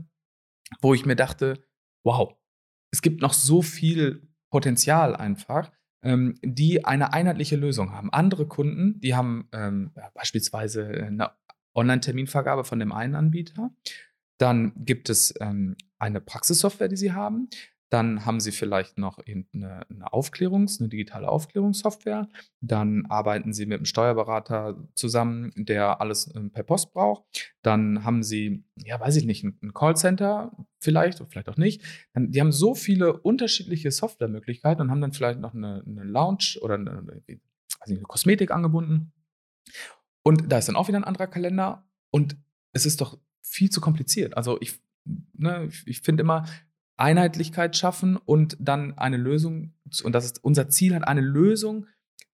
wo 0.81 0.95
ich 0.95 1.05
mir 1.05 1.17
dachte, 1.17 1.63
wow, 2.03 2.35
es 2.91 3.03
gibt 3.03 3.21
noch 3.21 3.35
so 3.35 3.63
viel 3.63 4.29
Potenzial 4.51 5.15
einfach, 5.15 5.71
ähm, 6.03 6.39
die 6.43 6.85
eine 6.85 7.13
einheitliche 7.13 7.57
Lösung 7.57 7.93
haben. 7.93 8.13
Andere 8.13 8.47
Kunden, 8.47 9.01
die 9.01 9.15
haben 9.15 9.49
ähm, 9.53 9.93
beispielsweise 10.15 10.87
eine 10.89 11.33
Online-Terminvergabe 11.75 12.65
von 12.65 12.79
dem 12.79 12.93
einen 12.93 13.15
Anbieter. 13.15 13.71
Dann 14.39 14.73
gibt 14.77 15.09
es 15.09 15.35
ähm, 15.41 15.77
eine 15.99 16.21
Praxissoftware, 16.21 16.89
die 16.89 16.97
sie 16.97 17.13
haben. 17.13 17.49
Dann 17.89 18.27
haben 18.27 18.41
sie 18.41 18.51
vielleicht 18.51 18.99
noch 18.99 19.19
eine, 19.19 19.87
eine 19.89 20.13
Aufklärungs-, 20.13 20.81
eine 20.81 20.89
digitale 20.89 21.29
Aufklärungssoftware. 21.29 22.29
Dann 22.61 23.07
arbeiten 23.07 23.53
sie 23.53 23.65
mit 23.65 23.79
einem 23.79 23.85
Steuerberater 23.85 24.89
zusammen, 24.95 25.53
der 25.57 26.01
alles 26.01 26.35
ähm, 26.35 26.51
per 26.51 26.65
Post 26.65 26.93
braucht. 26.93 27.55
Dann 27.63 28.05
haben 28.05 28.25
sie, 28.25 28.65
ja, 28.85 28.99
weiß 28.99 29.15
ich 29.17 29.25
nicht, 29.25 29.45
ein, 29.45 29.73
Callcenter 29.73 30.51
vielleicht 30.81 31.21
oder 31.21 31.31
vielleicht 31.31 31.49
auch 31.49 31.57
nicht. 31.57 31.83
Dann, 32.13 32.33
die 32.33 32.41
haben 32.41 32.51
so 32.51 32.75
viele 32.75 33.21
unterschiedliche 33.21 33.93
Softwaremöglichkeiten 33.93 34.83
und 34.83 34.91
haben 34.91 35.01
dann 35.01 35.13
vielleicht 35.13 35.39
noch 35.39 35.55
eine, 35.55 35.85
eine 35.87 36.03
Lounge 36.03 36.59
oder 36.61 36.75
eine, 36.75 36.91
eine, 36.91 37.23
eine 37.81 38.01
Kosmetik 38.03 38.51
angebunden. 38.51 39.13
Und 40.25 40.51
da 40.51 40.59
ist 40.59 40.67
dann 40.67 40.77
auch 40.77 40.89
wieder 40.89 40.99
ein 40.99 41.05
anderer 41.05 41.29
Kalender. 41.29 41.87
Und 42.11 42.37
es 42.73 42.85
ist 42.85 43.01
doch 43.01 43.17
viel 43.57 43.71
zu 43.71 43.81
kompliziert. 43.81 44.37
Also 44.37 44.59
ich, 44.61 44.81
ne, 45.33 45.71
ich 45.87 46.03
finde 46.03 46.21
immer, 46.23 46.47
Einheitlichkeit 46.99 47.77
schaffen 47.77 48.17
und 48.17 48.57
dann 48.61 48.97
eine 48.99 49.17
Lösung, 49.17 49.75
und 50.03 50.13
das 50.13 50.25
ist 50.25 50.45
unser 50.45 50.69
Ziel, 50.69 50.95
hat 50.95 51.09
eine 51.09 51.21
Lösung 51.21 51.87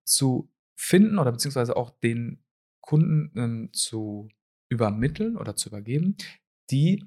zu 0.04 0.50
finden 0.76 1.18
oder 1.18 1.32
beziehungsweise 1.32 1.76
auch 1.76 1.90
den 1.90 2.42
Kunden 2.80 3.32
ähm, 3.36 3.70
zu 3.72 4.28
übermitteln 4.68 5.36
oder 5.36 5.54
zu 5.56 5.68
übergeben, 5.68 6.16
die 6.70 7.04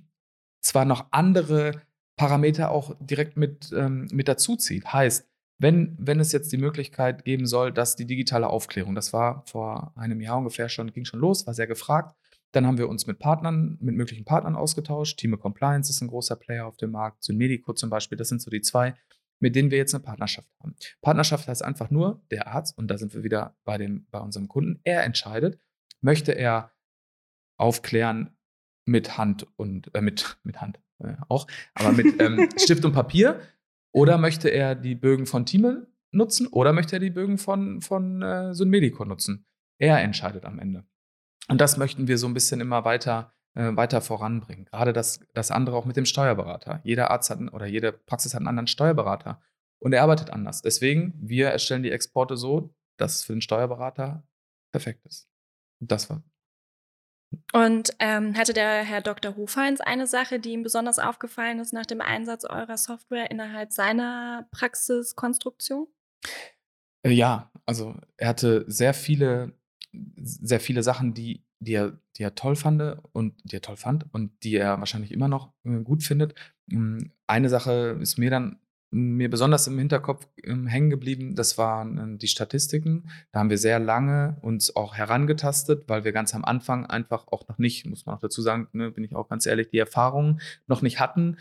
zwar 0.61 0.85
noch 0.85 1.07
andere 1.11 1.81
Parameter 2.17 2.71
auch 2.71 2.95
direkt 2.99 3.35
mit, 3.35 3.71
ähm, 3.73 4.07
mit 4.11 4.27
dazu 4.27 4.55
zieht. 4.55 4.93
Heißt, 4.93 5.27
wenn, 5.57 5.95
wenn 5.99 6.19
es 6.19 6.31
jetzt 6.31 6.51
die 6.51 6.57
Möglichkeit 6.57 7.25
geben 7.25 7.45
soll, 7.45 7.71
dass 7.71 7.95
die 7.95 8.05
digitale 8.05 8.47
Aufklärung, 8.47 8.95
das 8.95 9.13
war 9.13 9.43
vor 9.45 9.93
einem 9.95 10.21
Jahr 10.21 10.37
ungefähr 10.37 10.69
schon, 10.69 10.91
ging 10.91 11.05
schon 11.05 11.19
los, 11.19 11.47
war 11.47 11.53
sehr 11.53 11.67
gefragt. 11.67 12.15
Dann 12.55 12.65
haben 12.65 12.77
wir 12.77 12.87
uns 12.87 13.05
mit 13.05 13.19
Partnern, 13.19 13.77
mit 13.81 13.95
möglichen 13.95 14.23
Partnern 14.23 14.55
ausgetauscht. 14.55 15.19
Team 15.19 15.37
Compliance 15.37 15.89
ist 15.91 16.01
ein 16.01 16.07
großer 16.07 16.37
Player 16.37 16.65
auf 16.65 16.77
dem 16.77 16.91
Markt, 16.91 17.21
Synmedico 17.21 17.73
zum 17.73 17.89
Beispiel, 17.89 18.17
das 18.17 18.29
sind 18.29 18.41
so 18.41 18.49
die 18.49 18.61
zwei, 18.61 18.95
mit 19.39 19.57
denen 19.57 19.71
wir 19.71 19.77
jetzt 19.77 19.93
eine 19.93 20.03
Partnerschaft 20.03 20.49
haben. 20.61 20.75
Partnerschaft 21.01 21.49
heißt 21.49 21.63
einfach 21.63 21.89
nur, 21.89 22.23
der 22.31 22.47
Arzt, 22.47 22.77
und 22.77 22.87
da 22.87 22.97
sind 22.97 23.13
wir 23.13 23.23
wieder 23.23 23.57
bei, 23.65 23.77
dem, 23.77 24.07
bei 24.09 24.19
unserem 24.19 24.47
Kunden, 24.47 24.79
er 24.85 25.03
entscheidet, 25.03 25.59
möchte 25.99 26.31
er 26.31 26.71
aufklären 27.57 28.37
mit 28.85 29.17
Hand 29.17 29.47
und 29.57 29.93
äh, 29.93 29.99
mit, 29.99 30.37
mit 30.43 30.61
Hand 30.61 30.79
äh, 30.99 31.15
auch, 31.27 31.47
aber 31.73 31.91
mit 31.91 32.21
ähm, 32.21 32.49
Stift 32.57 32.85
und 32.85 32.93
Papier 32.93 33.41
oder 33.91 34.17
möchte 34.17 34.47
er 34.47 34.75
die 34.75 34.95
Bögen 34.95 35.25
von 35.25 35.45
Thieme 35.45 35.87
nutzen 36.11 36.47
oder 36.47 36.71
möchte 36.71 36.95
er 36.95 36.99
die 36.99 37.09
Bögen 37.09 37.37
von, 37.37 37.81
von 37.81 38.21
äh, 38.21 38.53
Synmedico 38.53 39.03
nutzen? 39.03 39.45
Er 39.77 40.01
entscheidet 40.01 40.45
am 40.45 40.59
Ende. 40.59 40.85
Und 41.47 41.61
das 41.61 41.77
möchten 41.77 42.07
wir 42.07 42.17
so 42.17 42.27
ein 42.27 42.33
bisschen 42.33 42.61
immer 42.61 42.85
weiter, 42.85 43.33
äh, 43.55 43.75
weiter 43.75 44.01
voranbringen. 44.01 44.65
Gerade 44.65 44.93
das, 44.93 45.19
das 45.33 45.51
andere 45.51 45.75
auch 45.75 45.85
mit 45.85 45.95
dem 45.95 46.05
Steuerberater. 46.05 46.81
Jeder 46.83 47.11
Arzt 47.11 47.29
hat 47.29 47.39
oder 47.53 47.65
jede 47.65 47.91
Praxis 47.91 48.33
hat 48.33 48.39
einen 48.39 48.47
anderen 48.47 48.67
Steuerberater 48.67 49.41
und 49.79 49.93
er 49.93 50.03
arbeitet 50.03 50.31
anders. 50.31 50.61
Deswegen, 50.61 51.13
wir 51.17 51.49
erstellen 51.49 51.83
die 51.83 51.91
Exporte 51.91 52.37
so, 52.37 52.73
dass 52.97 53.15
es 53.15 53.23
für 53.23 53.33
den 53.33 53.41
Steuerberater 53.41 54.23
perfekt 54.71 55.05
ist. 55.05 55.29
Und 55.79 55.91
das 55.91 56.09
war 56.09 56.23
und 57.53 57.91
ähm, 57.99 58.35
hatte 58.35 58.53
der 58.53 58.83
Herr 58.83 59.01
Dr. 59.01 59.35
Hofeins 59.35 59.81
eine 59.81 60.07
Sache, 60.07 60.39
die 60.39 60.51
ihm 60.51 60.63
besonders 60.63 60.99
aufgefallen 60.99 61.59
ist 61.59 61.73
nach 61.73 61.85
dem 61.85 62.01
Einsatz 62.01 62.45
eurer 62.45 62.77
Software 62.77 63.31
innerhalb 63.31 63.71
seiner 63.71 64.47
Praxiskonstruktion? 64.51 65.87
Äh, 67.03 67.11
ja, 67.11 67.51
also 67.65 67.95
er 68.17 68.29
hatte 68.29 68.65
sehr 68.67 68.93
viele, 68.93 69.53
sehr 70.17 70.59
viele 70.59 70.83
Sachen, 70.83 71.13
die, 71.13 71.43
die, 71.59 71.73
er, 71.73 71.99
die 72.17 72.23
er 72.23 72.35
toll 72.35 72.55
fand 72.55 72.81
und 73.11 73.33
die 73.43 73.55
er 73.57 73.61
toll 73.61 73.77
fand 73.77 74.05
und 74.13 74.31
die 74.43 74.55
er 74.55 74.79
wahrscheinlich 74.79 75.11
immer 75.11 75.27
noch 75.27 75.53
äh, 75.63 75.79
gut 75.81 76.03
findet. 76.03 76.35
Hm, 76.69 77.11
eine 77.27 77.49
Sache 77.49 77.97
ist 77.99 78.17
mir 78.17 78.29
dann 78.29 78.59
mir 78.95 79.29
besonders 79.29 79.67
im 79.67 79.77
Hinterkopf 79.77 80.27
ähm, 80.43 80.67
hängen 80.67 80.89
geblieben, 80.89 81.35
das 81.35 81.57
waren 81.57 82.15
äh, 82.15 82.17
die 82.17 82.27
Statistiken. 82.27 83.09
Da 83.31 83.39
haben 83.39 83.49
wir 83.49 83.57
sehr 83.57 83.79
lange 83.79 84.37
uns 84.41 84.75
auch 84.75 84.95
herangetastet, 84.95 85.83
weil 85.87 86.05
wir 86.05 86.13
ganz 86.13 86.33
am 86.33 86.45
Anfang 86.45 86.85
einfach 86.85 87.27
auch 87.27 87.47
noch 87.49 87.57
nicht, 87.57 87.85
muss 87.85 88.05
man 88.05 88.15
auch 88.15 88.21
dazu 88.21 88.41
sagen, 88.41 88.67
ne, 88.71 88.91
bin 88.91 89.03
ich 89.03 89.13
auch 89.13 89.27
ganz 89.27 89.45
ehrlich, 89.45 89.69
die 89.69 89.79
Erfahrungen 89.79 90.39
noch 90.67 90.81
nicht 90.81 90.99
hatten. 90.99 91.37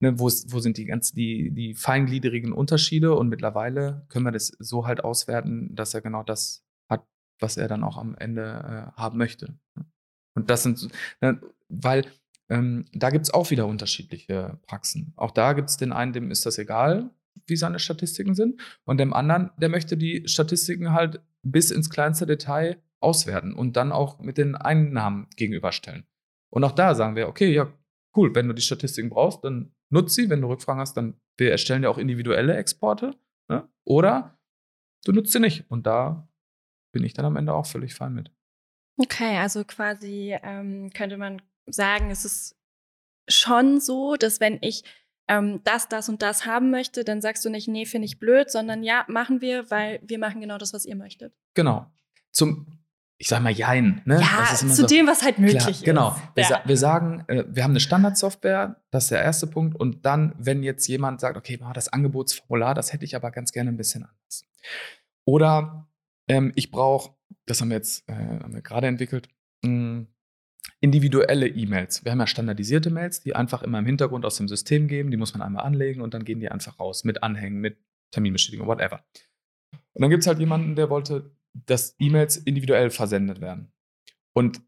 Ne, 0.00 0.18
wo, 0.18 0.26
wo 0.26 0.60
sind 0.60 0.76
die 0.76 0.84
ganz 0.84 1.12
die, 1.12 1.50
die 1.50 1.74
feingliedrigen 1.74 2.52
Unterschiede? 2.52 3.14
Und 3.16 3.28
mittlerweile 3.28 4.06
können 4.08 4.24
wir 4.24 4.32
das 4.32 4.52
so 4.58 4.86
halt 4.86 5.02
auswerten, 5.02 5.74
dass 5.74 5.94
er 5.94 6.02
genau 6.02 6.22
das 6.22 6.61
was 7.42 7.56
er 7.56 7.68
dann 7.68 7.84
auch 7.84 7.98
am 7.98 8.14
Ende 8.16 8.92
äh, 8.96 9.00
haben 9.00 9.18
möchte. 9.18 9.54
Und 10.34 10.48
das 10.48 10.62
sind, 10.62 10.88
ne, 11.20 11.40
weil 11.68 12.06
ähm, 12.48 12.86
da 12.92 13.10
gibt 13.10 13.24
es 13.24 13.34
auch 13.34 13.50
wieder 13.50 13.66
unterschiedliche 13.66 14.58
Praxen. 14.66 15.12
Auch 15.16 15.30
da 15.30 15.52
gibt 15.52 15.70
es 15.70 15.76
den 15.76 15.92
einen, 15.92 16.12
dem 16.12 16.30
ist 16.30 16.46
das 16.46 16.58
egal, 16.58 17.10
wie 17.46 17.56
seine 17.56 17.78
Statistiken 17.78 18.34
sind, 18.34 18.60
und 18.84 18.98
dem 18.98 19.12
anderen, 19.12 19.50
der 19.56 19.68
möchte 19.68 19.96
die 19.96 20.28
Statistiken 20.28 20.92
halt 20.92 21.20
bis 21.42 21.70
ins 21.70 21.90
kleinste 21.90 22.26
Detail 22.26 22.80
auswerten 23.00 23.54
und 23.54 23.76
dann 23.76 23.90
auch 23.90 24.20
mit 24.20 24.38
den 24.38 24.54
Einnahmen 24.54 25.28
gegenüberstellen. 25.36 26.06
Und 26.50 26.64
auch 26.64 26.72
da 26.72 26.94
sagen 26.94 27.16
wir, 27.16 27.28
okay, 27.28 27.52
ja, 27.52 27.72
cool, 28.16 28.34
wenn 28.34 28.48
du 28.48 28.54
die 28.54 28.62
Statistiken 28.62 29.08
brauchst, 29.08 29.44
dann 29.44 29.74
nutz 29.90 30.14
sie. 30.14 30.28
Wenn 30.28 30.40
du 30.40 30.48
Rückfragen 30.48 30.80
hast, 30.80 30.96
dann 30.96 31.14
wir 31.38 31.50
erstellen 31.50 31.82
ja 31.82 31.88
auch 31.88 31.98
individuelle 31.98 32.56
Exporte. 32.56 33.14
Ne? 33.48 33.68
Oder 33.84 34.38
du 35.04 35.12
nutzt 35.12 35.32
sie 35.32 35.40
nicht. 35.40 35.64
Und 35.70 35.86
da 35.86 36.28
bin 36.92 37.04
ich 37.04 37.14
dann 37.14 37.24
am 37.24 37.36
Ende 37.36 37.54
auch 37.54 37.66
völlig 37.66 37.94
fein 37.94 38.14
mit. 38.14 38.30
Okay, 38.98 39.38
also 39.38 39.64
quasi 39.64 40.36
ähm, 40.42 40.90
könnte 40.94 41.16
man 41.16 41.42
sagen, 41.66 42.10
es 42.10 42.24
ist 42.24 42.56
schon 43.28 43.80
so, 43.80 44.16
dass 44.16 44.40
wenn 44.40 44.58
ich 44.60 44.84
ähm, 45.28 45.60
das, 45.64 45.88
das 45.88 46.08
und 46.08 46.22
das 46.22 46.46
haben 46.46 46.70
möchte, 46.70 47.04
dann 47.04 47.20
sagst 47.20 47.44
du 47.44 47.50
nicht, 47.50 47.68
nee, 47.68 47.86
finde 47.86 48.06
ich 48.06 48.18
blöd, 48.18 48.50
sondern 48.50 48.82
ja, 48.82 49.04
machen 49.08 49.40
wir, 49.40 49.70
weil 49.70 50.00
wir 50.02 50.18
machen 50.18 50.40
genau 50.40 50.58
das, 50.58 50.72
was 50.72 50.84
ihr 50.84 50.96
möchtet. 50.96 51.32
Genau. 51.54 51.86
Zum, 52.32 52.66
ich 53.18 53.28
sag 53.28 53.40
mal, 53.40 53.52
Jein. 53.52 54.02
Ne? 54.04 54.20
Ja, 54.20 54.54
zu 54.54 54.68
so, 54.68 54.86
dem, 54.86 55.06
was 55.06 55.22
halt 55.22 55.38
möglich 55.38 55.58
klar, 55.58 55.70
ist. 55.70 55.84
Genau. 55.84 56.16
Wir, 56.34 56.42
ja. 56.42 56.48
sa 56.48 56.62
wir 56.64 56.76
sagen, 56.76 57.24
äh, 57.28 57.44
wir 57.48 57.62
haben 57.62 57.70
eine 57.70 57.80
Standardsoftware, 57.80 58.82
das 58.90 59.04
ist 59.04 59.10
der 59.12 59.22
erste 59.22 59.46
Punkt. 59.46 59.78
Und 59.78 60.04
dann, 60.04 60.34
wenn 60.38 60.62
jetzt 60.62 60.86
jemand 60.88 61.20
sagt, 61.20 61.36
okay, 61.36 61.58
das 61.72 61.88
Angebotsformular, 61.88 62.74
das 62.74 62.92
hätte 62.92 63.04
ich 63.04 63.14
aber 63.14 63.30
ganz 63.30 63.52
gerne 63.52 63.70
ein 63.70 63.76
bisschen 63.76 64.04
anders. 64.04 64.44
Oder 65.24 65.86
ähm, 66.28 66.52
ich 66.54 66.70
brauche, 66.70 67.14
das 67.46 67.60
haben 67.60 67.70
wir 67.70 67.76
jetzt 67.76 68.08
äh, 68.08 68.60
gerade 68.62 68.86
entwickelt, 68.86 69.28
mh, 69.62 69.68
hm, 69.68 70.06
individuelle 70.80 71.46
E-Mails. 71.46 72.04
Wir 72.04 72.12
haben 72.12 72.20
ja 72.20 72.26
standardisierte 72.26 72.90
Mails, 72.90 73.20
die 73.20 73.36
einfach 73.36 73.62
immer 73.62 73.78
im 73.78 73.86
Hintergrund 73.86 74.24
aus 74.24 74.36
dem 74.36 74.48
System 74.48 74.88
geben. 74.88 75.10
Die 75.10 75.16
muss 75.16 75.32
man 75.32 75.42
einmal 75.42 75.64
anlegen 75.64 76.00
und 76.00 76.14
dann 76.14 76.24
gehen 76.24 76.40
die 76.40 76.50
einfach 76.50 76.80
raus 76.80 77.04
mit 77.04 77.22
Anhängen, 77.22 77.60
mit 77.60 77.78
Terminbestätigung, 78.12 78.66
whatever. 78.66 79.04
Und 79.92 80.02
dann 80.02 80.10
gibt 80.10 80.22
es 80.22 80.26
halt 80.26 80.38
jemanden, 80.38 80.74
der 80.74 80.90
wollte, 80.90 81.30
dass 81.54 81.94
E-Mails 81.98 82.36
individuell 82.36 82.90
versendet 82.90 83.40
werden. 83.40 83.72
Und 84.34 84.62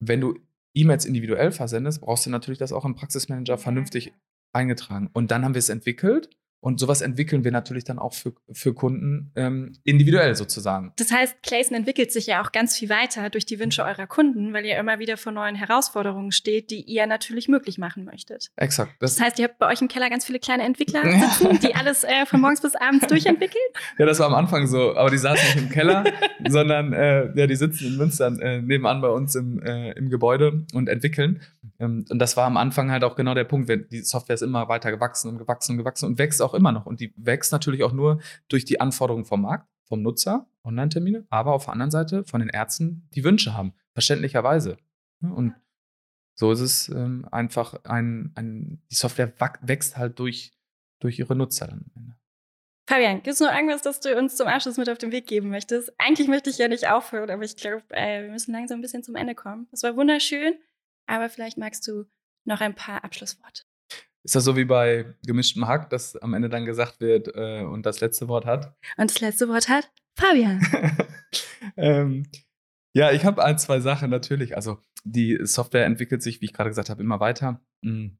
wenn 0.00 0.20
du 0.20 0.38
E-Mails 0.74 1.04
individuell 1.04 1.52
versendest, 1.52 2.00
brauchst 2.00 2.26
du 2.26 2.30
natürlich 2.30 2.58
das 2.58 2.72
auch 2.72 2.84
im 2.84 2.94
Praxismanager 2.94 3.58
vernünftig 3.58 4.12
eingetragen. 4.52 5.10
Und 5.12 5.30
dann 5.30 5.44
haben 5.44 5.54
wir 5.54 5.58
es 5.58 5.68
entwickelt 5.68 6.30
Und 6.60 6.78
sowas 6.78 7.00
entwickeln 7.00 7.42
wir 7.42 7.52
natürlich 7.52 7.84
dann 7.84 7.98
auch 7.98 8.12
für, 8.12 8.34
für 8.52 8.74
Kunden 8.74 9.32
ähm, 9.34 9.72
individuell 9.84 10.34
sozusagen. 10.34 10.92
Das 10.96 11.10
heißt, 11.10 11.42
Clayson 11.42 11.74
entwickelt 11.74 12.12
sich 12.12 12.26
ja 12.26 12.42
auch 12.42 12.52
ganz 12.52 12.76
viel 12.76 12.90
weiter 12.90 13.30
durch 13.30 13.46
die 13.46 13.58
Wünsche 13.58 13.82
eurer 13.82 14.06
Kunden, 14.06 14.52
weil 14.52 14.66
ihr 14.66 14.76
immer 14.78 14.98
wieder 14.98 15.16
vor 15.16 15.32
neuen 15.32 15.54
Herausforderungen 15.54 16.32
steht, 16.32 16.70
die 16.70 16.82
ihr 16.82 17.06
natürlich 17.06 17.48
möglich 17.48 17.78
machen 17.78 18.04
möchtet. 18.04 18.50
Exakt. 18.56 18.92
Das, 19.00 19.16
das 19.16 19.24
heißt, 19.24 19.38
ihr 19.38 19.46
habt 19.46 19.58
bei 19.58 19.68
euch 19.68 19.80
im 19.80 19.88
Keller 19.88 20.10
ganz 20.10 20.26
viele 20.26 20.38
kleine 20.38 20.64
Entwickler 20.64 21.02
sitzen, 21.38 21.58
die 21.60 21.74
alles 21.74 22.04
äh, 22.04 22.26
von 22.26 22.40
morgens 22.40 22.60
bis 22.60 22.74
abends 22.74 23.06
durchentwickeln? 23.06 23.64
Ja, 23.98 24.04
das 24.04 24.18
war 24.18 24.26
am 24.26 24.34
Anfang 24.34 24.66
so, 24.66 24.94
aber 24.96 25.10
die 25.10 25.18
saßen 25.18 25.54
nicht 25.54 25.64
im 25.64 25.70
Keller, 25.70 26.04
sondern 26.48 26.92
äh, 26.92 27.32
ja, 27.38 27.46
die 27.46 27.56
sitzen 27.56 27.86
in 27.86 27.96
Münster 27.96 28.26
äh, 28.40 28.60
nebenan 28.60 29.00
bei 29.00 29.08
uns 29.08 29.34
im, 29.34 29.62
äh, 29.62 29.92
im 29.92 30.10
Gebäude 30.10 30.66
und 30.74 30.88
entwickeln. 30.88 31.40
Ähm, 31.78 32.04
und 32.10 32.18
das 32.18 32.36
war 32.36 32.46
am 32.46 32.56
Anfang 32.56 32.90
halt 32.90 33.04
auch 33.04 33.16
genau 33.16 33.34
der 33.34 33.44
Punkt, 33.44 33.70
die 33.90 34.00
Software 34.02 34.34
ist 34.34 34.42
immer 34.42 34.68
weiter 34.68 34.90
gewachsen 34.90 35.30
und 35.30 35.38
gewachsen 35.38 35.72
und 35.72 35.78
gewachsen 35.78 36.06
und 36.06 36.18
wächst 36.18 36.42
auch 36.42 36.49
immer 36.54 36.72
noch. 36.72 36.86
Und 36.86 37.00
die 37.00 37.12
wächst 37.16 37.52
natürlich 37.52 37.82
auch 37.82 37.92
nur 37.92 38.20
durch 38.48 38.64
die 38.64 38.80
Anforderungen 38.80 39.24
vom 39.24 39.42
Markt, 39.42 39.68
vom 39.84 40.02
Nutzer, 40.02 40.48
Online-Termine, 40.64 41.26
aber 41.30 41.52
auf 41.52 41.64
der 41.64 41.72
anderen 41.72 41.90
Seite 41.90 42.24
von 42.24 42.40
den 42.40 42.48
Ärzten, 42.48 43.08
die 43.14 43.24
Wünsche 43.24 43.56
haben, 43.56 43.74
verständlicherweise. 43.92 44.76
Und 45.20 45.54
so 46.34 46.52
ist 46.52 46.60
es 46.60 46.88
ähm, 46.88 47.26
einfach 47.30 47.84
ein, 47.84 48.32
ein, 48.34 48.82
die 48.90 48.94
Software 48.94 49.32
wächst 49.60 49.96
halt 49.96 50.18
durch, 50.18 50.52
durch 51.00 51.18
ihre 51.18 51.36
Nutzer 51.36 51.66
dann. 51.66 52.16
Fabian, 52.88 53.22
gibt 53.22 53.28
es 53.28 53.40
noch 53.40 53.52
irgendwas, 53.52 53.82
das 53.82 54.00
du 54.00 54.16
uns 54.18 54.34
zum 54.34 54.48
Abschluss 54.48 54.76
mit 54.76 54.90
auf 54.90 54.98
den 54.98 55.12
Weg 55.12 55.26
geben 55.26 55.50
möchtest? 55.50 55.92
Eigentlich 55.98 56.26
möchte 56.26 56.50
ich 56.50 56.58
ja 56.58 56.66
nicht 56.66 56.88
aufhören, 56.88 57.30
aber 57.30 57.44
ich 57.44 57.56
glaube, 57.56 57.84
äh, 57.90 58.24
wir 58.24 58.32
müssen 58.32 58.52
langsam 58.52 58.78
ein 58.78 58.82
bisschen 58.82 59.04
zum 59.04 59.14
Ende 59.14 59.36
kommen. 59.36 59.68
Das 59.70 59.84
war 59.84 59.94
wunderschön, 59.96 60.54
aber 61.06 61.28
vielleicht 61.28 61.56
magst 61.56 61.86
du 61.86 62.06
noch 62.44 62.60
ein 62.60 62.74
paar 62.74 63.04
Abschlussworte. 63.04 63.62
Ist 64.22 64.34
das 64.34 64.44
so 64.44 64.56
wie 64.56 64.64
bei 64.64 65.14
gemischtem 65.24 65.66
Hack, 65.66 65.90
dass 65.90 66.16
am 66.16 66.34
Ende 66.34 66.48
dann 66.48 66.66
gesagt 66.66 67.00
wird 67.00 67.28
äh, 67.34 67.62
und 67.62 67.86
das 67.86 68.00
letzte 68.00 68.28
Wort 68.28 68.44
hat? 68.44 68.74
Und 68.96 69.10
das 69.10 69.20
letzte 69.20 69.48
Wort 69.48 69.68
hat 69.68 69.90
Fabian. 70.14 70.60
ähm, 71.76 72.26
ja, 72.94 73.12
ich 73.12 73.24
habe 73.24 73.42
ein, 73.42 73.58
zwei 73.58 73.80
Sachen 73.80 74.10
natürlich. 74.10 74.56
Also 74.56 74.78
die 75.04 75.38
Software 75.42 75.86
entwickelt 75.86 76.22
sich, 76.22 76.40
wie 76.40 76.46
ich 76.46 76.52
gerade 76.52 76.70
gesagt 76.70 76.90
habe, 76.90 77.02
immer 77.02 77.20
weiter. 77.20 77.60
Mhm. 77.82 78.18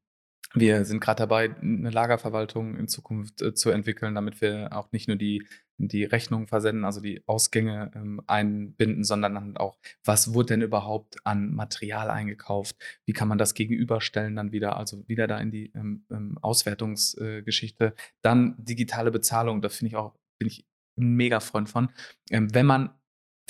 Wir 0.53 0.83
sind 0.83 0.99
gerade 0.99 1.19
dabei, 1.19 1.55
eine 1.61 1.89
Lagerverwaltung 1.89 2.75
in 2.77 2.89
Zukunft 2.89 3.41
äh, 3.41 3.53
zu 3.53 3.69
entwickeln, 3.69 4.15
damit 4.15 4.41
wir 4.41 4.75
auch 4.75 4.91
nicht 4.91 5.07
nur 5.07 5.15
die, 5.15 5.47
die 5.77 6.03
Rechnungen 6.03 6.47
versenden, 6.47 6.83
also 6.83 6.99
die 6.99 7.23
Ausgänge 7.25 7.91
ähm, 7.95 8.21
einbinden, 8.27 9.05
sondern 9.05 9.55
auch, 9.55 9.77
was 10.03 10.33
wurde 10.33 10.47
denn 10.47 10.61
überhaupt 10.61 11.25
an 11.25 11.53
Material 11.53 12.09
eingekauft? 12.09 12.75
Wie 13.05 13.13
kann 13.13 13.29
man 13.29 13.37
das 13.37 13.53
gegenüberstellen 13.53 14.35
dann 14.35 14.51
wieder, 14.51 14.75
also 14.75 15.07
wieder 15.07 15.25
da 15.25 15.37
in 15.39 15.51
die 15.51 15.71
ähm, 15.73 16.05
ähm, 16.11 16.37
Auswertungsgeschichte. 16.41 17.93
dann 18.21 18.55
digitale 18.57 19.11
Bezahlung, 19.11 19.61
da 19.61 19.69
finde 19.69 19.89
ich 19.89 19.95
auch, 19.95 20.15
bin 20.37 20.47
ich 20.49 20.65
ein 20.97 21.15
mega 21.15 21.39
Freund 21.39 21.69
von. 21.69 21.89
Ähm, 22.29 22.53
wenn 22.53 22.65
man 22.65 22.89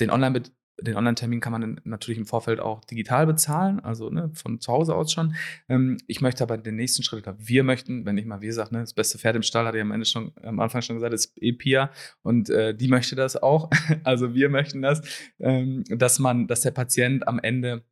den 0.00 0.10
Online 0.10 0.42
den 0.80 0.96
Online-Termin 0.96 1.40
kann 1.40 1.52
man 1.52 1.80
natürlich 1.84 2.18
im 2.18 2.26
Vorfeld 2.26 2.60
auch 2.60 2.84
digital 2.84 3.26
bezahlen, 3.26 3.80
also 3.80 4.10
ne, 4.10 4.30
von 4.34 4.60
zu 4.60 4.72
Hause 4.72 4.94
aus 4.94 5.12
schon. 5.12 5.34
Ähm, 5.68 5.98
ich 6.06 6.20
möchte 6.20 6.42
aber 6.42 6.58
den 6.58 6.76
nächsten 6.76 7.02
Schritt, 7.02 7.26
oder 7.26 7.36
wir 7.38 7.64
möchten, 7.64 8.04
wenn 8.06 8.18
ich 8.18 8.26
mal 8.26 8.40
wie 8.40 8.50
sage, 8.50 8.74
ne, 8.74 8.80
das 8.80 8.94
beste 8.94 9.18
Pferd 9.18 9.36
im 9.36 9.42
Stall, 9.42 9.66
hatte 9.66 9.78
ich 9.78 9.82
am 9.82 9.92
Ende 9.92 10.06
schon, 10.06 10.32
am 10.42 10.60
Anfang 10.60 10.82
schon 10.82 10.96
gesagt, 10.96 11.14
ist 11.14 11.32
EPIA 11.36 11.90
und 12.22 12.50
äh, 12.50 12.74
die 12.74 12.88
möchte 12.88 13.16
das 13.16 13.36
auch. 13.36 13.70
also 14.04 14.34
wir 14.34 14.48
möchten 14.48 14.82
das, 14.82 15.02
ähm, 15.38 15.84
dass 15.88 16.18
man, 16.18 16.46
dass 16.46 16.62
der 16.62 16.72
Patient 16.72 17.28
am 17.28 17.38
Ende 17.38 17.84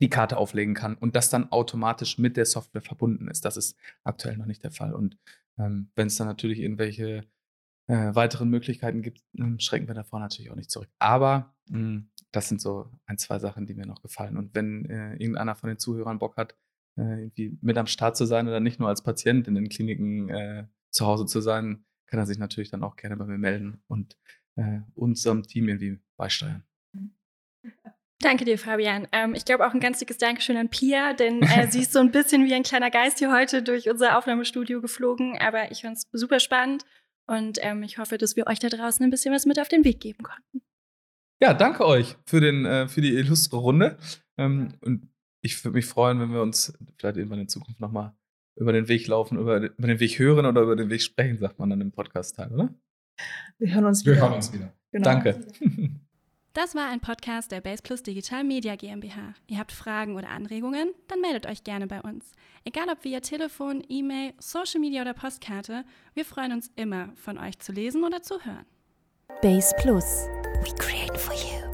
die 0.00 0.08
Karte 0.08 0.38
auflegen 0.38 0.74
kann 0.74 0.94
und 0.94 1.14
das 1.14 1.30
dann 1.30 1.52
automatisch 1.52 2.18
mit 2.18 2.36
der 2.36 2.46
Software 2.46 2.82
verbunden 2.82 3.28
ist. 3.28 3.44
Das 3.44 3.56
ist 3.56 3.76
aktuell 4.02 4.36
noch 4.36 4.46
nicht 4.46 4.64
der 4.64 4.70
Fall. 4.70 4.94
Und 4.94 5.18
ähm, 5.58 5.90
wenn 5.94 6.06
es 6.06 6.16
dann 6.16 6.26
natürlich 6.26 6.60
irgendwelche 6.60 7.24
äh, 7.86 8.14
weiteren 8.14 8.48
Möglichkeiten 8.48 9.02
gibt, 9.02 9.20
äh, 9.34 9.58
schrecken 9.58 9.88
wir 9.88 9.94
davor 9.94 10.20
natürlich 10.20 10.50
auch 10.50 10.56
nicht 10.56 10.70
zurück. 10.70 10.88
Aber 10.98 11.54
mh, 11.68 11.78
hm, 11.78 12.10
das 12.32 12.48
sind 12.48 12.60
so 12.60 12.90
ein, 13.06 13.18
zwei 13.18 13.38
Sachen, 13.38 13.66
die 13.66 13.74
mir 13.74 13.86
noch 13.86 14.02
gefallen. 14.02 14.36
Und 14.36 14.54
wenn 14.54 14.86
äh, 14.86 15.14
irgendeiner 15.14 15.54
von 15.54 15.68
den 15.68 15.78
Zuhörern 15.78 16.18
Bock 16.18 16.36
hat, 16.36 16.56
äh, 16.96 17.24
irgendwie 17.24 17.58
mit 17.60 17.78
am 17.78 17.86
Start 17.86 18.16
zu 18.16 18.24
sein 18.24 18.48
oder 18.48 18.60
nicht 18.60 18.80
nur 18.80 18.88
als 18.88 19.02
Patient 19.02 19.46
in 19.48 19.54
den 19.54 19.68
Kliniken 19.68 20.28
äh, 20.30 20.66
zu 20.90 21.06
Hause 21.06 21.26
zu 21.26 21.40
sein, 21.40 21.84
kann 22.06 22.18
er 22.18 22.26
sich 22.26 22.38
natürlich 22.38 22.70
dann 22.70 22.82
auch 22.82 22.96
gerne 22.96 23.16
bei 23.16 23.24
mir 23.24 23.38
melden 23.38 23.82
und 23.86 24.16
äh, 24.56 24.80
unserem 24.94 25.42
Team 25.42 25.68
irgendwie 25.68 26.00
beisteuern. 26.16 26.64
Danke 28.20 28.44
dir, 28.44 28.58
Fabian. 28.58 29.06
Ähm, 29.12 29.34
ich 29.34 29.44
glaube 29.44 29.66
auch 29.66 29.74
ein 29.74 29.80
ganz 29.80 29.98
dickes 29.98 30.18
Dankeschön 30.18 30.56
an 30.56 30.70
Pia, 30.70 31.12
denn 31.12 31.42
äh, 31.42 31.70
sie 31.70 31.80
ist 31.80 31.92
so 31.92 31.98
ein 31.98 32.10
bisschen 32.10 32.46
wie 32.46 32.54
ein 32.54 32.62
kleiner 32.62 32.90
Geist 32.90 33.18
hier 33.18 33.30
heute 33.30 33.62
durch 33.62 33.90
unser 33.90 34.16
Aufnahmestudio 34.16 34.80
geflogen. 34.80 35.36
Aber 35.38 35.70
ich 35.70 35.82
fand 35.82 35.98
es 35.98 36.08
super 36.12 36.40
spannend 36.40 36.84
und 37.26 37.58
ähm, 37.62 37.82
ich 37.82 37.98
hoffe, 37.98 38.18
dass 38.18 38.36
wir 38.36 38.46
euch 38.46 38.58
da 38.58 38.68
draußen 38.68 39.04
ein 39.04 39.10
bisschen 39.10 39.34
was 39.34 39.46
mit 39.46 39.58
auf 39.58 39.68
den 39.68 39.84
Weg 39.84 40.00
geben 40.00 40.22
konnten. 40.22 40.62
Ja, 41.42 41.54
danke 41.54 41.84
euch 41.86 42.16
für, 42.26 42.40
den, 42.40 42.64
äh, 42.64 42.88
für 42.88 43.00
die 43.00 43.14
illustre 43.14 43.56
Runde. 43.56 43.98
Ähm, 44.38 44.74
und 44.80 45.08
ich 45.42 45.62
würde 45.64 45.76
mich 45.76 45.86
freuen, 45.86 46.20
wenn 46.20 46.32
wir 46.32 46.42
uns 46.42 46.72
vielleicht 46.98 47.16
irgendwann 47.16 47.40
in 47.40 47.48
Zukunft 47.48 47.80
nochmal 47.80 48.14
über 48.56 48.72
den 48.72 48.88
Weg 48.88 49.06
laufen, 49.08 49.38
über, 49.38 49.60
über, 49.60 49.88
den 49.88 50.00
Weg 50.00 50.18
hören 50.18 50.46
oder 50.46 50.62
über 50.62 50.76
den 50.76 50.90
Weg 50.90 51.02
sprechen, 51.02 51.38
sagt 51.38 51.58
man 51.58 51.70
dann 51.70 51.80
im 51.80 51.92
Podcast-Teil, 51.92 52.52
oder? 52.52 52.74
Wir 53.58 53.74
hören 53.74 53.84
uns 53.86 54.04
wieder. 54.04 54.14
Wir 54.14 54.22
hören 54.22 54.32
uns 54.34 54.52
wieder. 54.52 54.72
Genau. 54.92 55.04
Danke. 55.04 55.46
Das 56.54 56.76
war 56.76 56.88
ein 56.88 57.00
Podcast 57.00 57.50
der 57.50 57.60
Base 57.60 57.82
Plus 57.82 58.04
Digital 58.04 58.44
Media 58.44 58.76
GmbH. 58.76 59.34
Ihr 59.48 59.58
habt 59.58 59.72
Fragen 59.72 60.14
oder 60.14 60.28
Anregungen? 60.28 60.94
Dann 61.08 61.20
meldet 61.20 61.46
euch 61.46 61.64
gerne 61.64 61.88
bei 61.88 62.00
uns. 62.00 62.30
Egal 62.64 62.88
ob 62.90 63.02
via 63.02 63.18
Telefon, 63.18 63.82
E-Mail, 63.88 64.34
Social 64.38 64.80
Media 64.80 65.02
oder 65.02 65.14
Postkarte, 65.14 65.84
wir 66.14 66.24
freuen 66.24 66.52
uns 66.52 66.70
immer, 66.76 67.08
von 67.16 67.38
euch 67.38 67.58
zu 67.58 67.72
lesen 67.72 68.04
oder 68.04 68.22
zu 68.22 68.44
hören. 68.44 68.66
Base 69.42 69.74
Plus. 69.78 70.28
We 70.62 70.72
create 70.78 71.18
for 71.18 71.34
you. 71.34 71.73